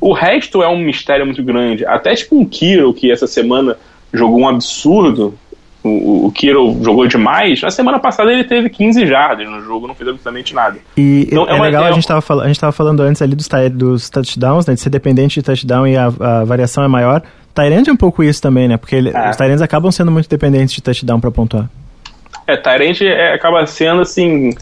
o 0.00 0.12
resto 0.12 0.64
é 0.64 0.68
um 0.68 0.78
mistério 0.78 1.24
muito 1.24 1.44
grande. 1.44 1.86
Até 1.86 2.12
tipo 2.16 2.36
um 2.36 2.44
Kiro, 2.44 2.92
que 2.92 3.12
essa 3.12 3.28
semana 3.28 3.76
jogou 4.12 4.40
um 4.40 4.48
absurdo, 4.48 5.38
o, 5.84 6.26
o 6.26 6.32
Kiro 6.32 6.82
jogou 6.82 7.06
demais, 7.06 7.60
na 7.60 7.70
semana 7.70 7.98
passada 7.98 8.32
ele 8.32 8.42
teve 8.42 8.70
15 8.70 9.06
jardas 9.06 9.46
no 9.46 9.60
jogo, 9.60 9.86
não 9.86 9.94
fez 9.94 10.08
absolutamente 10.08 10.54
nada. 10.54 10.78
E 10.96 11.28
então, 11.30 11.46
é, 11.46 11.58
é 11.58 11.60
legal, 11.60 11.84
a 11.84 11.92
gente 11.92 12.04
estava 12.04 12.22
fal 12.22 12.40
falando 12.72 13.00
antes 13.00 13.20
ali 13.20 13.36
dos, 13.36 13.48
dos 13.72 14.08
touchdowns, 14.08 14.66
né, 14.66 14.74
de 14.74 14.80
ser 14.80 14.88
dependente 14.88 15.34
de 15.34 15.42
touchdown 15.42 15.86
e 15.86 15.96
a, 15.96 16.06
a 16.06 16.44
variação 16.44 16.82
é 16.82 16.88
maior. 16.88 17.22
Tyrande 17.54 17.90
é 17.90 17.92
um 17.92 17.96
pouco 17.96 18.22
isso 18.24 18.42
também, 18.42 18.66
né? 18.66 18.76
Porque 18.76 18.96
ele, 18.96 19.10
é. 19.10 19.30
os 19.30 19.36
Tyrands 19.36 19.62
acabam 19.62 19.92
sendo 19.92 20.10
muito 20.10 20.28
dependentes 20.28 20.74
de 20.74 20.82
touchdown 20.82 21.20
para 21.20 21.30
pontuar. 21.30 21.70
É, 22.46 22.56
Tyrande 22.56 23.06
é, 23.06 23.32
acaba 23.32 23.64
sendo 23.66 24.02
assim. 24.02 24.54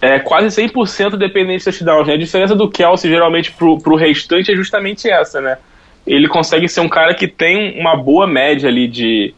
É 0.00 0.20
quase 0.20 0.48
100% 0.48 1.16
dependente 1.16 1.64
de 1.64 1.64
touchdowns. 1.64 2.06
Né? 2.06 2.14
A 2.14 2.18
diferença 2.18 2.54
do 2.54 2.70
Kelsey 2.70 3.10
geralmente 3.10 3.50
pro, 3.50 3.78
pro 3.78 3.96
restante 3.96 4.52
é 4.52 4.54
justamente 4.54 5.10
essa, 5.10 5.40
né? 5.40 5.58
Ele 6.06 6.28
consegue 6.28 6.68
ser 6.68 6.80
um 6.80 6.88
cara 6.88 7.12
que 7.14 7.26
tem 7.26 7.80
uma 7.80 7.96
boa 7.96 8.26
média 8.26 8.68
ali 8.68 8.86
de, 8.86 9.34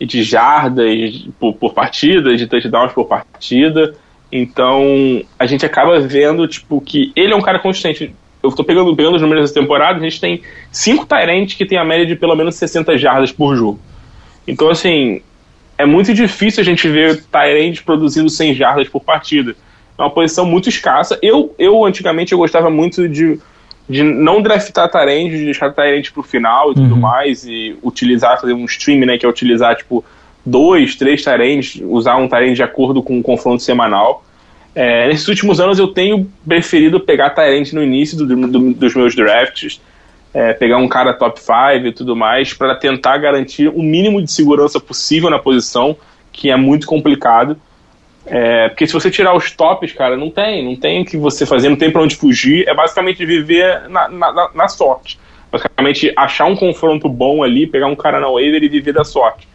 de 0.00 0.22
jardas 0.22 1.26
por, 1.38 1.54
por 1.54 1.72
partida, 1.72 2.36
de 2.36 2.46
touchdowns 2.46 2.92
por 2.92 3.06
partida. 3.06 3.94
Então, 4.30 5.22
a 5.38 5.46
gente 5.46 5.64
acaba 5.64 5.98
vendo, 6.00 6.46
tipo, 6.46 6.80
que 6.80 7.12
ele 7.14 7.32
é 7.32 7.36
um 7.36 7.40
cara 7.40 7.58
consistente. 7.58 8.14
Eu 8.42 8.52
tô 8.52 8.62
pegando, 8.62 8.94
pegando 8.94 9.16
os 9.16 9.22
números 9.22 9.44
dessa 9.44 9.60
temporada, 9.60 9.98
a 9.98 10.02
gente 10.02 10.20
tem 10.20 10.42
cinco 10.70 11.06
Tyrants 11.06 11.54
que 11.54 11.64
tem 11.64 11.78
a 11.78 11.84
média 11.84 12.06
de 12.06 12.16
pelo 12.16 12.34
menos 12.34 12.54
60 12.56 12.98
jardas 12.98 13.32
por 13.32 13.56
jogo. 13.56 13.80
Então, 14.46 14.68
assim, 14.68 15.22
é 15.78 15.86
muito 15.86 16.12
difícil 16.12 16.60
a 16.60 16.64
gente 16.64 16.88
ver 16.88 17.22
Tyrant 17.24 17.82
produzindo 17.84 18.28
100 18.28 18.54
jardas 18.54 18.88
por 18.88 19.02
partida. 19.02 19.56
É 19.98 20.02
uma 20.02 20.10
posição 20.10 20.44
muito 20.44 20.68
escassa. 20.68 21.18
Eu, 21.22 21.54
eu 21.58 21.84
antigamente, 21.84 22.32
eu 22.32 22.38
gostava 22.38 22.70
muito 22.70 23.08
de, 23.08 23.38
de 23.88 24.02
não 24.02 24.42
draftar 24.42 24.90
Tyrant, 24.90 25.30
de 25.30 25.44
deixar 25.44 25.72
Tyrant 25.72 26.10
pro 26.12 26.22
final 26.22 26.72
e 26.72 26.74
tudo 26.74 26.94
uhum. 26.94 27.00
mais, 27.00 27.44
e 27.46 27.76
utilizar, 27.82 28.40
fazer 28.40 28.52
um 28.52 28.64
stream, 28.64 29.06
né, 29.06 29.16
que 29.16 29.24
é 29.24 29.28
utilizar, 29.28 29.76
tipo, 29.76 30.04
dois, 30.44 30.96
três 30.96 31.22
Tyrants, 31.22 31.80
usar 31.84 32.16
um 32.16 32.28
Tyrant 32.28 32.54
de 32.54 32.62
acordo 32.62 33.02
com 33.02 33.18
o 33.18 33.22
confronto 33.22 33.62
semanal. 33.62 34.24
É, 34.74 35.08
nesses 35.08 35.26
últimos 35.28 35.58
anos 35.58 35.78
eu 35.78 35.88
tenho 35.88 36.30
preferido 36.46 37.00
pegar 37.00 37.30
Tyrant 37.30 37.72
no 37.72 37.82
início 37.82 38.16
do, 38.18 38.26
do, 38.26 38.74
dos 38.74 38.94
meus 38.94 39.14
drafts, 39.14 39.80
é, 40.34 40.52
pegar 40.52 40.76
um 40.76 40.88
cara 40.88 41.14
top 41.14 41.40
5 41.40 41.86
e 41.86 41.92
tudo 41.92 42.14
mais, 42.14 42.52
para 42.52 42.74
tentar 42.74 43.16
garantir 43.18 43.68
o 43.68 43.82
mínimo 43.82 44.20
de 44.20 44.30
segurança 44.30 44.78
possível 44.78 45.30
na 45.30 45.38
posição, 45.38 45.96
que 46.30 46.50
é 46.50 46.56
muito 46.56 46.86
complicado. 46.86 47.56
É, 48.26 48.68
porque 48.68 48.86
se 48.86 48.92
você 48.92 49.08
tirar 49.08 49.36
os 49.36 49.52
tops, 49.52 49.92
cara, 49.92 50.16
não 50.16 50.30
tem, 50.30 50.64
não 50.64 50.74
tem 50.74 51.02
o 51.02 51.04
que 51.04 51.16
você 51.16 51.46
fazer, 51.46 51.68
não 51.68 51.76
tem 51.76 51.90
para 51.90 52.02
onde 52.02 52.16
fugir, 52.16 52.68
é 52.68 52.74
basicamente 52.74 53.24
viver 53.24 53.88
na, 53.88 54.08
na, 54.08 54.50
na, 54.52 54.68
sorte. 54.68 55.18
Basicamente 55.50 56.12
achar 56.16 56.46
um 56.46 56.56
confronto 56.56 57.08
bom 57.08 57.44
ali, 57.44 57.68
pegar 57.68 57.86
um 57.86 57.94
cara 57.94 58.18
na 58.18 58.28
waiver 58.28 58.62
e 58.64 58.68
viver 58.68 58.92
da 58.92 59.04
sorte. 59.04 59.46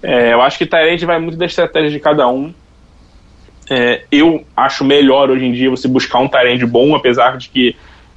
É, 0.00 0.32
eu 0.32 0.40
acho 0.40 0.56
que 0.58 0.66
Tyrant 0.66 1.02
vai 1.02 1.18
muito 1.18 1.36
da 1.36 1.46
estratégia 1.46 1.90
de 1.90 1.98
cada 1.98 2.28
um. 2.28 2.54
É, 3.68 4.04
eu 4.12 4.44
acho 4.56 4.84
melhor 4.84 5.30
hoje 5.30 5.46
em 5.46 5.52
dia 5.52 5.70
você 5.70 5.88
buscar 5.88 6.20
um 6.20 6.28
Tyrant 6.28 6.62
bom, 6.66 6.94
apesar 6.94 7.36
de 7.36 7.48
que 7.48 7.74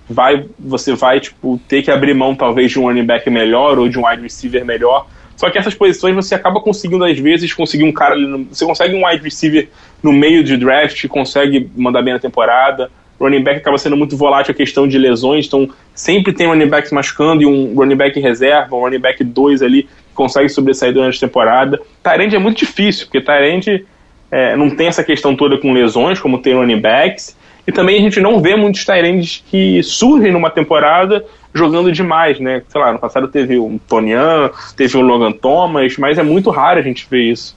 vai, 0.08 0.46
você 0.60 0.94
vai 0.94 1.20
tipo, 1.20 1.60
ter 1.68 1.82
que 1.82 1.90
abrir 1.90 2.14
mão 2.14 2.36
talvez 2.36 2.72
de 2.72 2.80
um 2.80 2.84
running 2.84 3.06
back 3.06 3.28
melhor 3.30 3.80
ou 3.80 3.90
de 3.90 3.98
um 3.98 4.08
wide 4.08 4.22
receiver 4.22 4.64
melhor. 4.64 5.08
Só 5.38 5.50
que 5.52 5.58
essas 5.58 5.76
posições 5.76 6.16
você 6.16 6.36
acaba 6.36 6.60
conseguindo, 6.60 7.06
às 7.06 7.18
vezes, 7.18 7.54
conseguir 7.54 7.84
um 7.84 7.92
cara. 7.94 8.16
Você 8.50 8.66
consegue 8.66 8.96
um 8.96 9.08
wide 9.08 9.24
receiver 9.24 9.70
no 10.04 10.12
meio 10.12 10.44
de 10.44 10.58
draft, 10.58 11.08
consegue 11.08 11.70
mandar 11.78 12.02
bem 12.02 12.14
na 12.14 12.20
temporada. 12.20 12.90
Running 13.20 13.44
back 13.44 13.60
acaba 13.60 13.78
sendo 13.78 13.96
muito 13.96 14.18
volátil 14.18 14.52
a 14.52 14.56
questão 14.56 14.88
de 14.88 14.98
lesões, 14.98 15.48
então 15.48 15.70
sempre 15.96 16.34
tem 16.34 16.48
running 16.48 16.68
backs 16.68 16.92
machucando 16.92 17.42
e 17.42 17.46
um 17.48 17.74
running 17.76 17.96
back 17.96 18.20
reserva, 18.20 18.76
um 18.76 18.82
running 18.82 19.00
back 19.00 19.24
2 19.24 19.64
ali 19.64 19.88
consegue 20.14 20.50
sobressair 20.50 20.94
durante 20.94 21.18
a 21.18 21.28
temporada. 21.28 21.80
Tyrande 22.04 22.36
é 22.36 22.40
muito 22.40 22.60
difícil, 22.60 23.06
porque 23.08 23.20
Tyrande 23.20 23.86
é, 24.30 24.56
não 24.56 24.70
tem 24.70 24.88
essa 24.88 25.04
questão 25.04 25.36
toda 25.36 25.58
com 25.58 25.74
lesões, 25.74 26.20
como 26.20 26.40
tem 26.40 26.54
running 26.54 26.80
backs, 26.80 27.36
e 27.68 27.72
também 27.72 27.98
a 27.98 28.02
gente 28.02 28.20
não 28.22 28.40
vê 28.40 28.56
muitos 28.56 28.86
Tyrands 28.86 29.44
que 29.50 29.84
surgem 29.84 30.32
numa 30.32 30.50
temporada 30.50 31.26
jogando 31.54 31.92
demais, 31.92 32.40
né? 32.40 32.62
Sei 32.68 32.80
lá, 32.80 32.94
no 32.94 33.00
passado 33.00 33.28
teve 33.28 33.58
um 33.58 33.78
Tonian, 33.78 34.52
teve 34.76 34.98
um 34.98 35.02
Logan 35.02 35.32
Thomas, 35.32 35.98
mas 35.98 36.18
é 36.18 36.24
muito 36.24 36.50
raro 36.50 36.80
a 36.80 36.84
gente 36.84 37.08
ver 37.10 37.32
isso. 37.32 37.56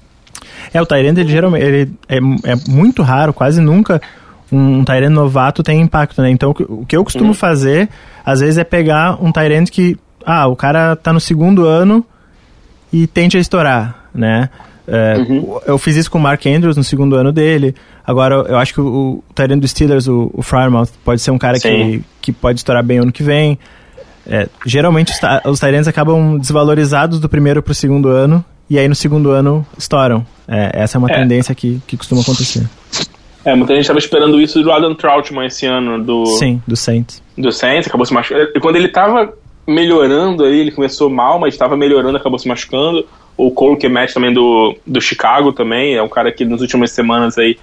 É, 0.73 0.81
o 0.81 0.87
Tyrande, 0.87 1.21
ele 1.21 1.31
geralmente 1.31 1.65
ele 1.65 1.93
é, 2.09 2.17
é 2.17 2.55
muito 2.69 3.03
raro, 3.03 3.33
quase 3.33 3.61
nunca 3.61 4.01
um, 4.51 4.79
um 4.79 4.85
Tyrande 4.85 5.15
novato 5.15 5.63
tem 5.63 5.81
impacto, 5.81 6.23
né? 6.23 6.31
Então, 6.31 6.55
o 6.69 6.85
que 6.87 6.97
eu 6.97 7.05
costumo 7.05 7.29
uhum. 7.29 7.35
fazer, 7.35 7.89
às 8.25 8.41
vezes, 8.41 8.59
é 8.59 8.65
pegar 8.65 9.23
um 9.23 9.33
Tyrande 9.33 9.71
que, 9.71 9.97
ah, 10.25 10.47
o 10.47 10.57
cara 10.57 10.97
tá 10.97 11.13
no 11.13 11.21
segundo 11.21 11.67
ano, 11.67 12.05
e 12.93 13.07
tente 13.07 13.37
a 13.37 13.41
estourar, 13.41 14.07
né? 14.15 14.51
É, 14.87 15.19
uhum. 15.19 15.61
Eu 15.67 15.79
fiz 15.79 15.95
isso 15.97 16.11
com 16.11 16.19
o 16.19 16.21
Mark 16.21 16.45
Andrews 16.47 16.77
no 16.77 16.83
segundo 16.83 17.15
ano 17.15 17.31
dele. 17.31 17.75
Agora, 18.05 18.35
eu 18.35 18.59
acho 18.59 18.75
que 18.75 18.81
o, 18.81 18.87
o 18.87 19.25
Tyrant 19.35 19.61
dos 19.61 19.71
Steelers, 19.71 20.09
o, 20.09 20.31
o 20.35 20.43
Frymouth, 20.43 20.89
pode 21.05 21.21
ser 21.21 21.31
um 21.31 21.39
cara 21.39 21.61
que, 21.61 22.03
que 22.21 22.33
pode 22.33 22.59
estourar 22.59 22.83
bem 22.83 22.99
ano 22.99 23.13
que 23.13 23.23
vem. 23.23 23.57
É, 24.27 24.49
geralmente, 24.67 25.13
os 25.45 25.61
Tyrants 25.61 25.89
acabam 25.89 26.39
desvalorizados 26.39 27.19
do 27.19 27.29
primeiro 27.29 27.63
para 27.63 27.73
o 27.73 27.75
segundo 27.75 28.09
ano, 28.09 28.45
e 28.69 28.79
aí 28.79 28.89
no 28.89 28.95
segundo 28.95 29.31
ano 29.31 29.67
estouram. 29.77 30.25
É, 30.47 30.83
essa 30.83 30.97
é 30.97 30.99
uma 30.99 31.11
é. 31.11 31.15
tendência 31.15 31.55
que, 31.55 31.81
que 31.87 31.97
costuma 31.97 32.23
acontecer. 32.23 32.65
É, 33.45 33.55
muita 33.55 33.73
gente 33.75 33.83
estava 33.83 33.99
esperando 33.99 34.41
isso 34.41 34.63
do 34.63 34.71
Adam 34.71 34.95
Troutman 34.95 35.47
esse 35.47 35.67
ano. 35.67 36.03
Do, 36.03 36.27
Sim, 36.27 36.63
do 36.67 36.77
Saints. 36.77 37.23
Do 37.37 37.51
Saints, 37.51 37.89
acabou 37.89 38.05
se 38.05 38.13
machucando. 38.13 38.49
Quando 38.61 38.77
ele 38.77 38.87
estava 38.87 39.33
melhorando 39.67 40.45
aí, 40.45 40.61
ele 40.61 40.71
começou 40.71 41.09
mal, 41.09 41.39
mas 41.39 41.55
estava 41.55 41.77
melhorando, 41.77 42.17
acabou 42.17 42.39
se 42.39 42.47
machucando. 42.47 43.07
O 43.37 43.51
Cole 43.51 43.79
Kemet 43.79 44.13
também 44.13 44.33
do, 44.33 44.77
do 44.87 45.01
Chicago 45.01 45.53
também, 45.53 45.95
é 45.95 46.03
um 46.03 46.09
cara 46.09 46.31
que 46.31 46.45
nas 46.45 46.61
últimas 46.61 46.91
semanas 46.91 47.39
aí 47.39 47.57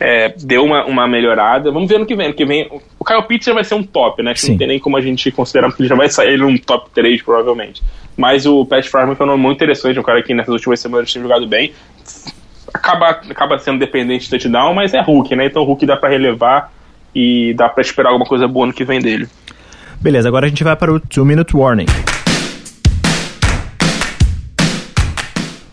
é, 0.00 0.32
deu 0.38 0.64
uma, 0.64 0.84
uma 0.84 1.08
melhorada. 1.08 1.70
Vamos 1.70 1.88
ver 1.88 1.98
no 1.98 2.06
que 2.06 2.14
vem. 2.14 2.28
No 2.28 2.34
que 2.34 2.44
vem 2.44 2.68
o 2.98 3.04
Kyle 3.04 3.22
Pitts 3.22 3.46
já 3.46 3.54
vai 3.54 3.64
ser 3.64 3.74
um 3.74 3.82
top, 3.82 4.22
né? 4.22 4.34
Que 4.34 4.50
não 4.50 4.58
tem 4.58 4.68
nem 4.68 4.78
como 4.78 4.96
a 4.96 5.00
gente 5.00 5.30
considerar, 5.30 5.68
porque 5.68 5.82
ele 5.82 5.88
já 5.88 5.94
vai 5.94 6.08
sair 6.08 6.38
num 6.38 6.56
top 6.56 6.90
3, 6.94 7.22
provavelmente. 7.22 7.82
Mas 8.16 8.46
o 8.46 8.64
Pat 8.64 8.86
Farmer 8.86 9.16
foi 9.16 9.26
um 9.26 9.30
nome 9.30 9.42
muito 9.42 9.56
interessante, 9.56 9.98
um 9.98 10.02
cara 10.02 10.22
que 10.22 10.34
nessas 10.34 10.52
últimas 10.52 10.80
semanas 10.80 11.12
tem 11.12 11.22
jogado 11.22 11.46
bem. 11.46 11.72
Acaba, 12.72 13.10
acaba 13.10 13.58
sendo 13.58 13.78
dependente 13.78 14.24
de 14.24 14.30
touchdown, 14.30 14.74
mas 14.74 14.94
é 14.94 15.00
Hulk, 15.00 15.34
né? 15.34 15.46
Então 15.46 15.62
o 15.62 15.64
Hulk 15.64 15.86
dá 15.86 15.96
para 15.96 16.10
relevar 16.10 16.72
e 17.14 17.54
dá 17.54 17.68
para 17.68 17.80
esperar 17.80 18.10
alguma 18.10 18.26
coisa 18.26 18.46
boa 18.46 18.66
no 18.66 18.72
que 18.72 18.84
vem 18.84 19.00
dele. 19.00 19.28
Beleza, 20.00 20.28
agora 20.28 20.46
a 20.46 20.48
gente 20.48 20.62
vai 20.62 20.76
para 20.76 20.92
o 20.92 21.00
2 21.00 21.26
Minute 21.26 21.56
Warning. 21.56 21.86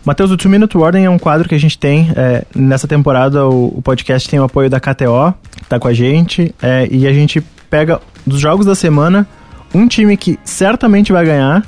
Matheus, 0.06 0.30
o 0.30 0.36
2 0.36 0.46
Minute 0.46 0.78
Warning 0.78 1.02
é 1.02 1.10
um 1.10 1.18
quadro 1.18 1.48
que 1.48 1.54
a 1.56 1.58
gente 1.58 1.76
tem 1.76 2.12
é, 2.14 2.44
nessa 2.54 2.86
temporada. 2.86 3.44
O, 3.44 3.78
o, 3.78 3.82
podcast 3.82 4.28
tem 4.28 4.38
o 4.38 4.44
apoio 4.44 4.70
da 4.70 4.78
KTO, 4.78 5.34
que 5.50 5.64
tá 5.64 5.80
com 5.80 5.88
a 5.88 5.92
gente, 5.92 6.54
é, 6.62 6.86
e 6.88 7.08
a 7.08 7.12
gente 7.12 7.40
pega 7.68 8.00
dos 8.24 8.38
jogos 8.38 8.64
da 8.64 8.76
semana 8.76 9.26
um 9.74 9.88
time 9.88 10.16
que 10.16 10.38
certamente 10.44 11.10
vai 11.10 11.24
ganhar 11.24 11.66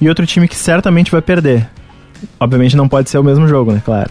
e 0.00 0.08
outro 0.08 0.26
time 0.26 0.48
que 0.48 0.56
certamente 0.56 1.12
vai 1.12 1.22
perder. 1.22 1.68
Obviamente 2.40 2.76
não 2.76 2.88
pode 2.88 3.08
ser 3.08 3.18
o 3.18 3.22
mesmo 3.22 3.46
jogo, 3.46 3.70
né? 3.70 3.80
Claro. 3.84 4.10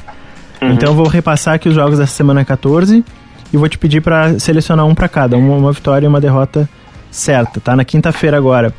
Uhum. 0.62 0.72
Então 0.72 0.92
eu 0.92 0.96
vou 0.96 1.10
repassar 1.10 1.56
aqui 1.56 1.68
os 1.68 1.76
jogos 1.76 2.00
dessa 2.00 2.14
semana 2.14 2.46
14 2.46 3.04
e 3.52 3.58
vou 3.58 3.68
te 3.68 3.78
pedir 3.78 4.00
para 4.00 4.40
selecionar 4.40 4.86
um 4.86 4.96
para 4.96 5.10
cada, 5.10 5.36
uma, 5.36 5.54
uma 5.54 5.74
vitória 5.74 6.06
e 6.06 6.08
uma 6.08 6.22
derrota 6.22 6.70
certa, 7.12 7.60
tá? 7.60 7.76
Na 7.76 7.84
quinta-feira 7.84 8.38
agora, 8.38 8.74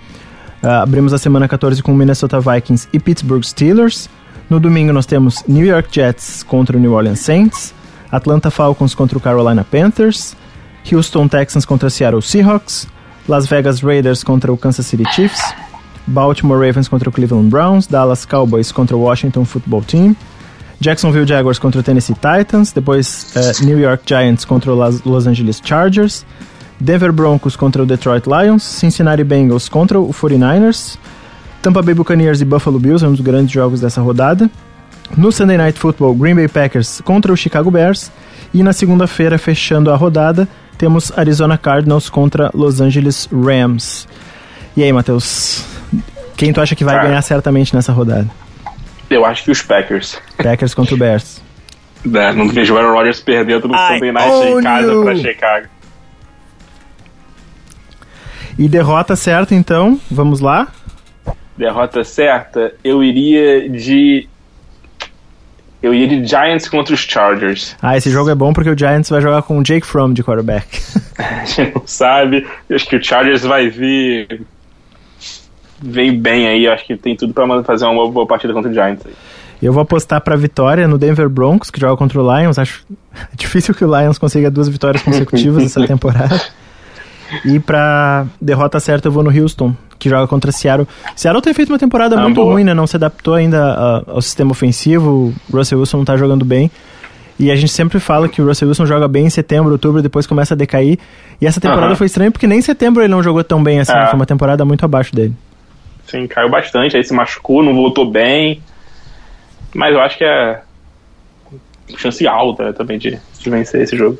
uh, 0.62 0.68
abrimos 0.68 1.12
a 1.12 1.18
semana 1.18 1.46
14 1.46 1.82
com 1.82 1.92
Minnesota 1.92 2.40
Vikings 2.40 2.88
e 2.94 2.98
Pittsburgh 2.98 3.42
Steelers. 3.42 4.08
No 4.48 4.60
domingo 4.60 4.92
nós 4.92 5.06
temos 5.06 5.42
New 5.48 5.66
York 5.66 5.88
Jets 5.90 6.44
contra 6.44 6.76
o 6.76 6.80
New 6.80 6.92
Orleans 6.92 7.18
Saints, 7.18 7.74
Atlanta 8.12 8.50
Falcons 8.50 8.94
contra 8.94 9.18
o 9.18 9.20
Carolina 9.20 9.64
Panthers, 9.64 10.36
Houston 10.88 11.26
Texans 11.26 11.64
contra 11.64 11.90
Seattle 11.90 12.22
Seahawks, 12.22 12.86
Las 13.28 13.46
Vegas 13.48 13.82
Raiders 13.82 14.22
contra 14.22 14.52
o 14.52 14.56
Kansas 14.56 14.86
City 14.86 15.02
Chiefs, 15.10 15.40
Baltimore 16.06 16.64
Ravens 16.64 16.86
contra 16.86 17.08
o 17.08 17.12
Cleveland 17.12 17.50
Browns, 17.50 17.88
Dallas 17.88 18.24
Cowboys 18.24 18.70
contra 18.70 18.96
o 18.96 19.00
Washington 19.00 19.44
Football 19.44 19.82
Team, 19.82 20.16
Jacksonville 20.80 21.26
Jaguars 21.26 21.58
contra 21.58 21.80
o 21.80 21.82
Tennessee 21.82 22.14
Titans, 22.14 22.72
depois 22.72 23.32
uh, 23.34 23.64
New 23.64 23.80
York 23.80 24.04
Giants 24.06 24.44
contra 24.44 24.72
o 24.72 24.76
Los 25.04 25.26
Angeles 25.26 25.60
Chargers, 25.60 26.24
Denver 26.78 27.10
Broncos 27.10 27.56
contra 27.56 27.82
o 27.82 27.86
Detroit 27.86 28.26
Lions, 28.26 28.62
Cincinnati 28.62 29.24
Bengals 29.24 29.68
contra 29.68 29.98
o 29.98 30.10
49ers, 30.10 30.96
Tampa 31.66 31.82
Bay 31.82 31.96
Buccaneers 31.96 32.40
e 32.40 32.44
Buffalo 32.44 32.78
Bills, 32.78 33.04
é 33.04 33.08
um 33.08 33.10
dos 33.10 33.20
grandes 33.20 33.50
jogos 33.50 33.80
dessa 33.80 34.00
rodada. 34.00 34.48
No 35.16 35.32
Sunday 35.32 35.56
Night 35.56 35.76
Football, 35.76 36.14
Green 36.14 36.36
Bay 36.36 36.46
Packers 36.46 37.00
contra 37.00 37.32
o 37.32 37.36
Chicago 37.36 37.72
Bears. 37.72 38.12
E 38.54 38.62
na 38.62 38.72
segunda-feira, 38.72 39.36
fechando 39.36 39.90
a 39.90 39.96
rodada, 39.96 40.46
temos 40.78 41.10
Arizona 41.18 41.58
Cardinals 41.58 42.08
contra 42.08 42.52
Los 42.54 42.80
Angeles 42.80 43.28
Rams. 43.32 44.06
E 44.76 44.84
aí, 44.84 44.92
Matheus? 44.92 45.64
Quem 46.36 46.52
tu 46.52 46.60
acha 46.60 46.76
que 46.76 46.84
vai 46.84 47.04
ganhar 47.04 47.20
certamente 47.22 47.74
nessa 47.74 47.90
rodada? 47.90 48.30
Eu 49.10 49.24
acho 49.24 49.42
que 49.42 49.50
os 49.50 49.60
Packers. 49.60 50.20
Packers 50.36 50.72
contra 50.72 50.94
o 50.94 50.98
Bears. 50.98 51.42
É, 52.14 52.32
não 52.32 52.48
vejo 52.48 52.74
o 52.74 52.78
Aaron 52.78 52.92
Rodgers 52.92 53.18
perdendo 53.18 53.66
no 53.66 53.76
Sunday 53.76 54.12
Night 54.12 54.30
em 54.30 54.62
casa 54.62 55.02
para 55.02 55.16
Chicago. 55.16 55.66
E 58.56 58.68
derrota 58.68 59.16
certa, 59.16 59.52
então, 59.52 60.00
vamos 60.08 60.38
lá. 60.38 60.68
Derrota 61.56 62.04
certa, 62.04 62.74
eu 62.84 63.02
iria 63.02 63.68
de. 63.68 64.28
Eu 65.82 65.94
iria 65.94 66.20
de 66.20 66.26
Giants 66.26 66.68
contra 66.68 66.94
os 66.94 67.00
Chargers. 67.00 67.76
Ah, 67.80 67.96
esse 67.96 68.10
jogo 68.10 68.28
é 68.30 68.34
bom 68.34 68.52
porque 68.52 68.70
o 68.70 68.76
Giants 68.76 69.08
vai 69.08 69.20
jogar 69.20 69.42
com 69.42 69.58
o 69.58 69.62
Jake 69.62 69.86
Fromm 69.86 70.12
de 70.12 70.22
quarterback. 70.22 70.66
A 71.16 71.44
gente 71.44 71.74
não 71.74 71.86
sabe. 71.86 72.46
Eu 72.68 72.76
acho 72.76 72.86
que 72.88 72.96
o 72.96 73.02
Chargers 73.02 73.42
vai 73.42 73.68
vir. 73.68 74.42
Vem 75.80 76.18
bem 76.18 76.46
aí, 76.48 76.64
eu 76.64 76.72
acho 76.72 76.86
que 76.86 76.96
tem 76.96 77.14
tudo 77.14 77.32
para 77.32 77.62
fazer 77.62 77.84
uma 77.84 78.10
boa 78.10 78.26
partida 78.26 78.52
contra 78.52 78.70
o 78.70 78.74
Giants 78.74 79.06
aí. 79.06 79.12
Eu 79.62 79.72
vou 79.72 79.82
apostar 79.82 80.20
para 80.20 80.36
vitória 80.36 80.86
no 80.86 80.98
Denver 80.98 81.28
Broncos, 81.28 81.70
que 81.70 81.80
joga 81.80 81.96
contra 81.96 82.20
o 82.20 82.36
Lions. 82.36 82.58
Acho 82.58 82.84
difícil 83.34 83.74
que 83.74 83.84
o 83.84 83.98
Lions 83.98 84.18
consiga 84.18 84.50
duas 84.50 84.68
vitórias 84.68 85.02
consecutivas 85.02 85.64
essa 85.64 85.84
temporada. 85.86 86.40
E 87.44 87.58
pra 87.58 88.26
derrota 88.40 88.78
certa 88.80 89.08
eu 89.08 89.12
vou 89.12 89.22
no 89.22 89.30
Houston, 89.30 89.74
que 89.98 90.08
joga 90.08 90.26
contra 90.26 90.52
Seattle. 90.52 90.86
Seattle 91.14 91.42
tem 91.42 91.54
feito 91.54 91.70
uma 91.70 91.78
temporada 91.78 92.16
ah, 92.16 92.22
muito 92.22 92.36
boa. 92.36 92.52
ruim, 92.52 92.64
né? 92.64 92.74
Não 92.74 92.86
se 92.86 92.96
adaptou 92.96 93.34
ainda 93.34 94.04
ao 94.06 94.20
sistema 94.22 94.52
ofensivo. 94.52 95.34
O 95.50 95.56
Russell 95.56 95.78
Wilson 95.78 95.98
não 95.98 96.04
tá 96.04 96.16
jogando 96.16 96.44
bem. 96.44 96.70
E 97.38 97.50
a 97.50 97.56
gente 97.56 97.70
sempre 97.70 98.00
fala 98.00 98.28
que 98.28 98.40
o 98.40 98.46
Russell 98.46 98.68
Wilson 98.68 98.86
joga 98.86 99.06
bem 99.06 99.26
em 99.26 99.30
setembro, 99.30 99.72
outubro, 99.72 100.00
depois 100.00 100.26
começa 100.26 100.54
a 100.54 100.56
decair. 100.56 100.98
E 101.40 101.46
essa 101.46 101.60
temporada 101.60 101.94
foi 101.94 102.06
estranha 102.06 102.30
porque 102.30 102.46
nem 102.46 102.58
em 102.58 102.62
setembro 102.62 103.02
ele 103.02 103.10
não 103.10 103.22
jogou 103.22 103.44
tão 103.44 103.62
bem 103.62 103.78
assim, 103.78 103.92
né? 103.92 104.06
foi 104.06 104.14
uma 104.14 104.26
temporada 104.26 104.64
muito 104.64 104.84
abaixo 104.84 105.14
dele. 105.14 105.34
Sim, 106.06 106.26
caiu 106.26 106.48
bastante, 106.48 106.96
aí 106.96 107.04
se 107.04 107.12
machucou, 107.12 107.62
não 107.62 107.74
voltou 107.74 108.10
bem. 108.10 108.62
Mas 109.74 109.92
eu 109.92 110.00
acho 110.00 110.16
que 110.16 110.24
é 110.24 110.62
chance 111.96 112.26
alta 112.26 112.64
né, 112.64 112.72
também 112.72 112.98
de, 112.98 113.18
de 113.38 113.50
vencer 113.50 113.82
esse 113.82 113.96
jogo. 113.96 114.18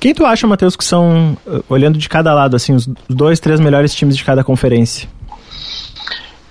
Quem 0.00 0.14
tu 0.14 0.24
acha, 0.24 0.46
Matheus, 0.46 0.76
que 0.76 0.84
são, 0.84 1.36
eh, 1.46 1.60
olhando 1.68 1.98
de 1.98 2.08
cada 2.08 2.34
lado, 2.34 2.56
assim, 2.56 2.74
os 2.74 2.86
dois, 3.08 3.40
três 3.40 3.60
melhores 3.60 3.94
times 3.94 4.16
de 4.16 4.24
cada 4.24 4.44
conferência? 4.44 5.08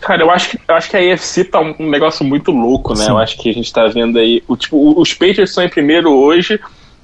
Cara, 0.03 0.21
eu 0.21 0.29
acho 0.29 0.49
que, 0.49 0.59
eu 0.67 0.75
acho 0.75 0.89
que 0.89 0.97
a 0.97 1.13
AFC 1.13 1.45
tá 1.45 1.61
um, 1.61 1.89
negócio 1.89 2.25
muito 2.25 2.51
louco, 2.51 2.93
né? 2.93 3.05
Sim. 3.05 3.11
Eu 3.11 3.17
acho 3.17 3.37
que 3.37 3.49
a 3.49 3.53
gente 3.53 3.71
tá 3.71 3.87
vendo 3.87 4.19
aí. 4.19 4.43
O, 4.47 4.57
tipo, 4.57 4.99
os 4.99 5.13
Patriots 5.13 5.51
estão 5.51 5.63
em 5.63 5.69
primeiro 5.69 6.11
hoje, 6.11 6.59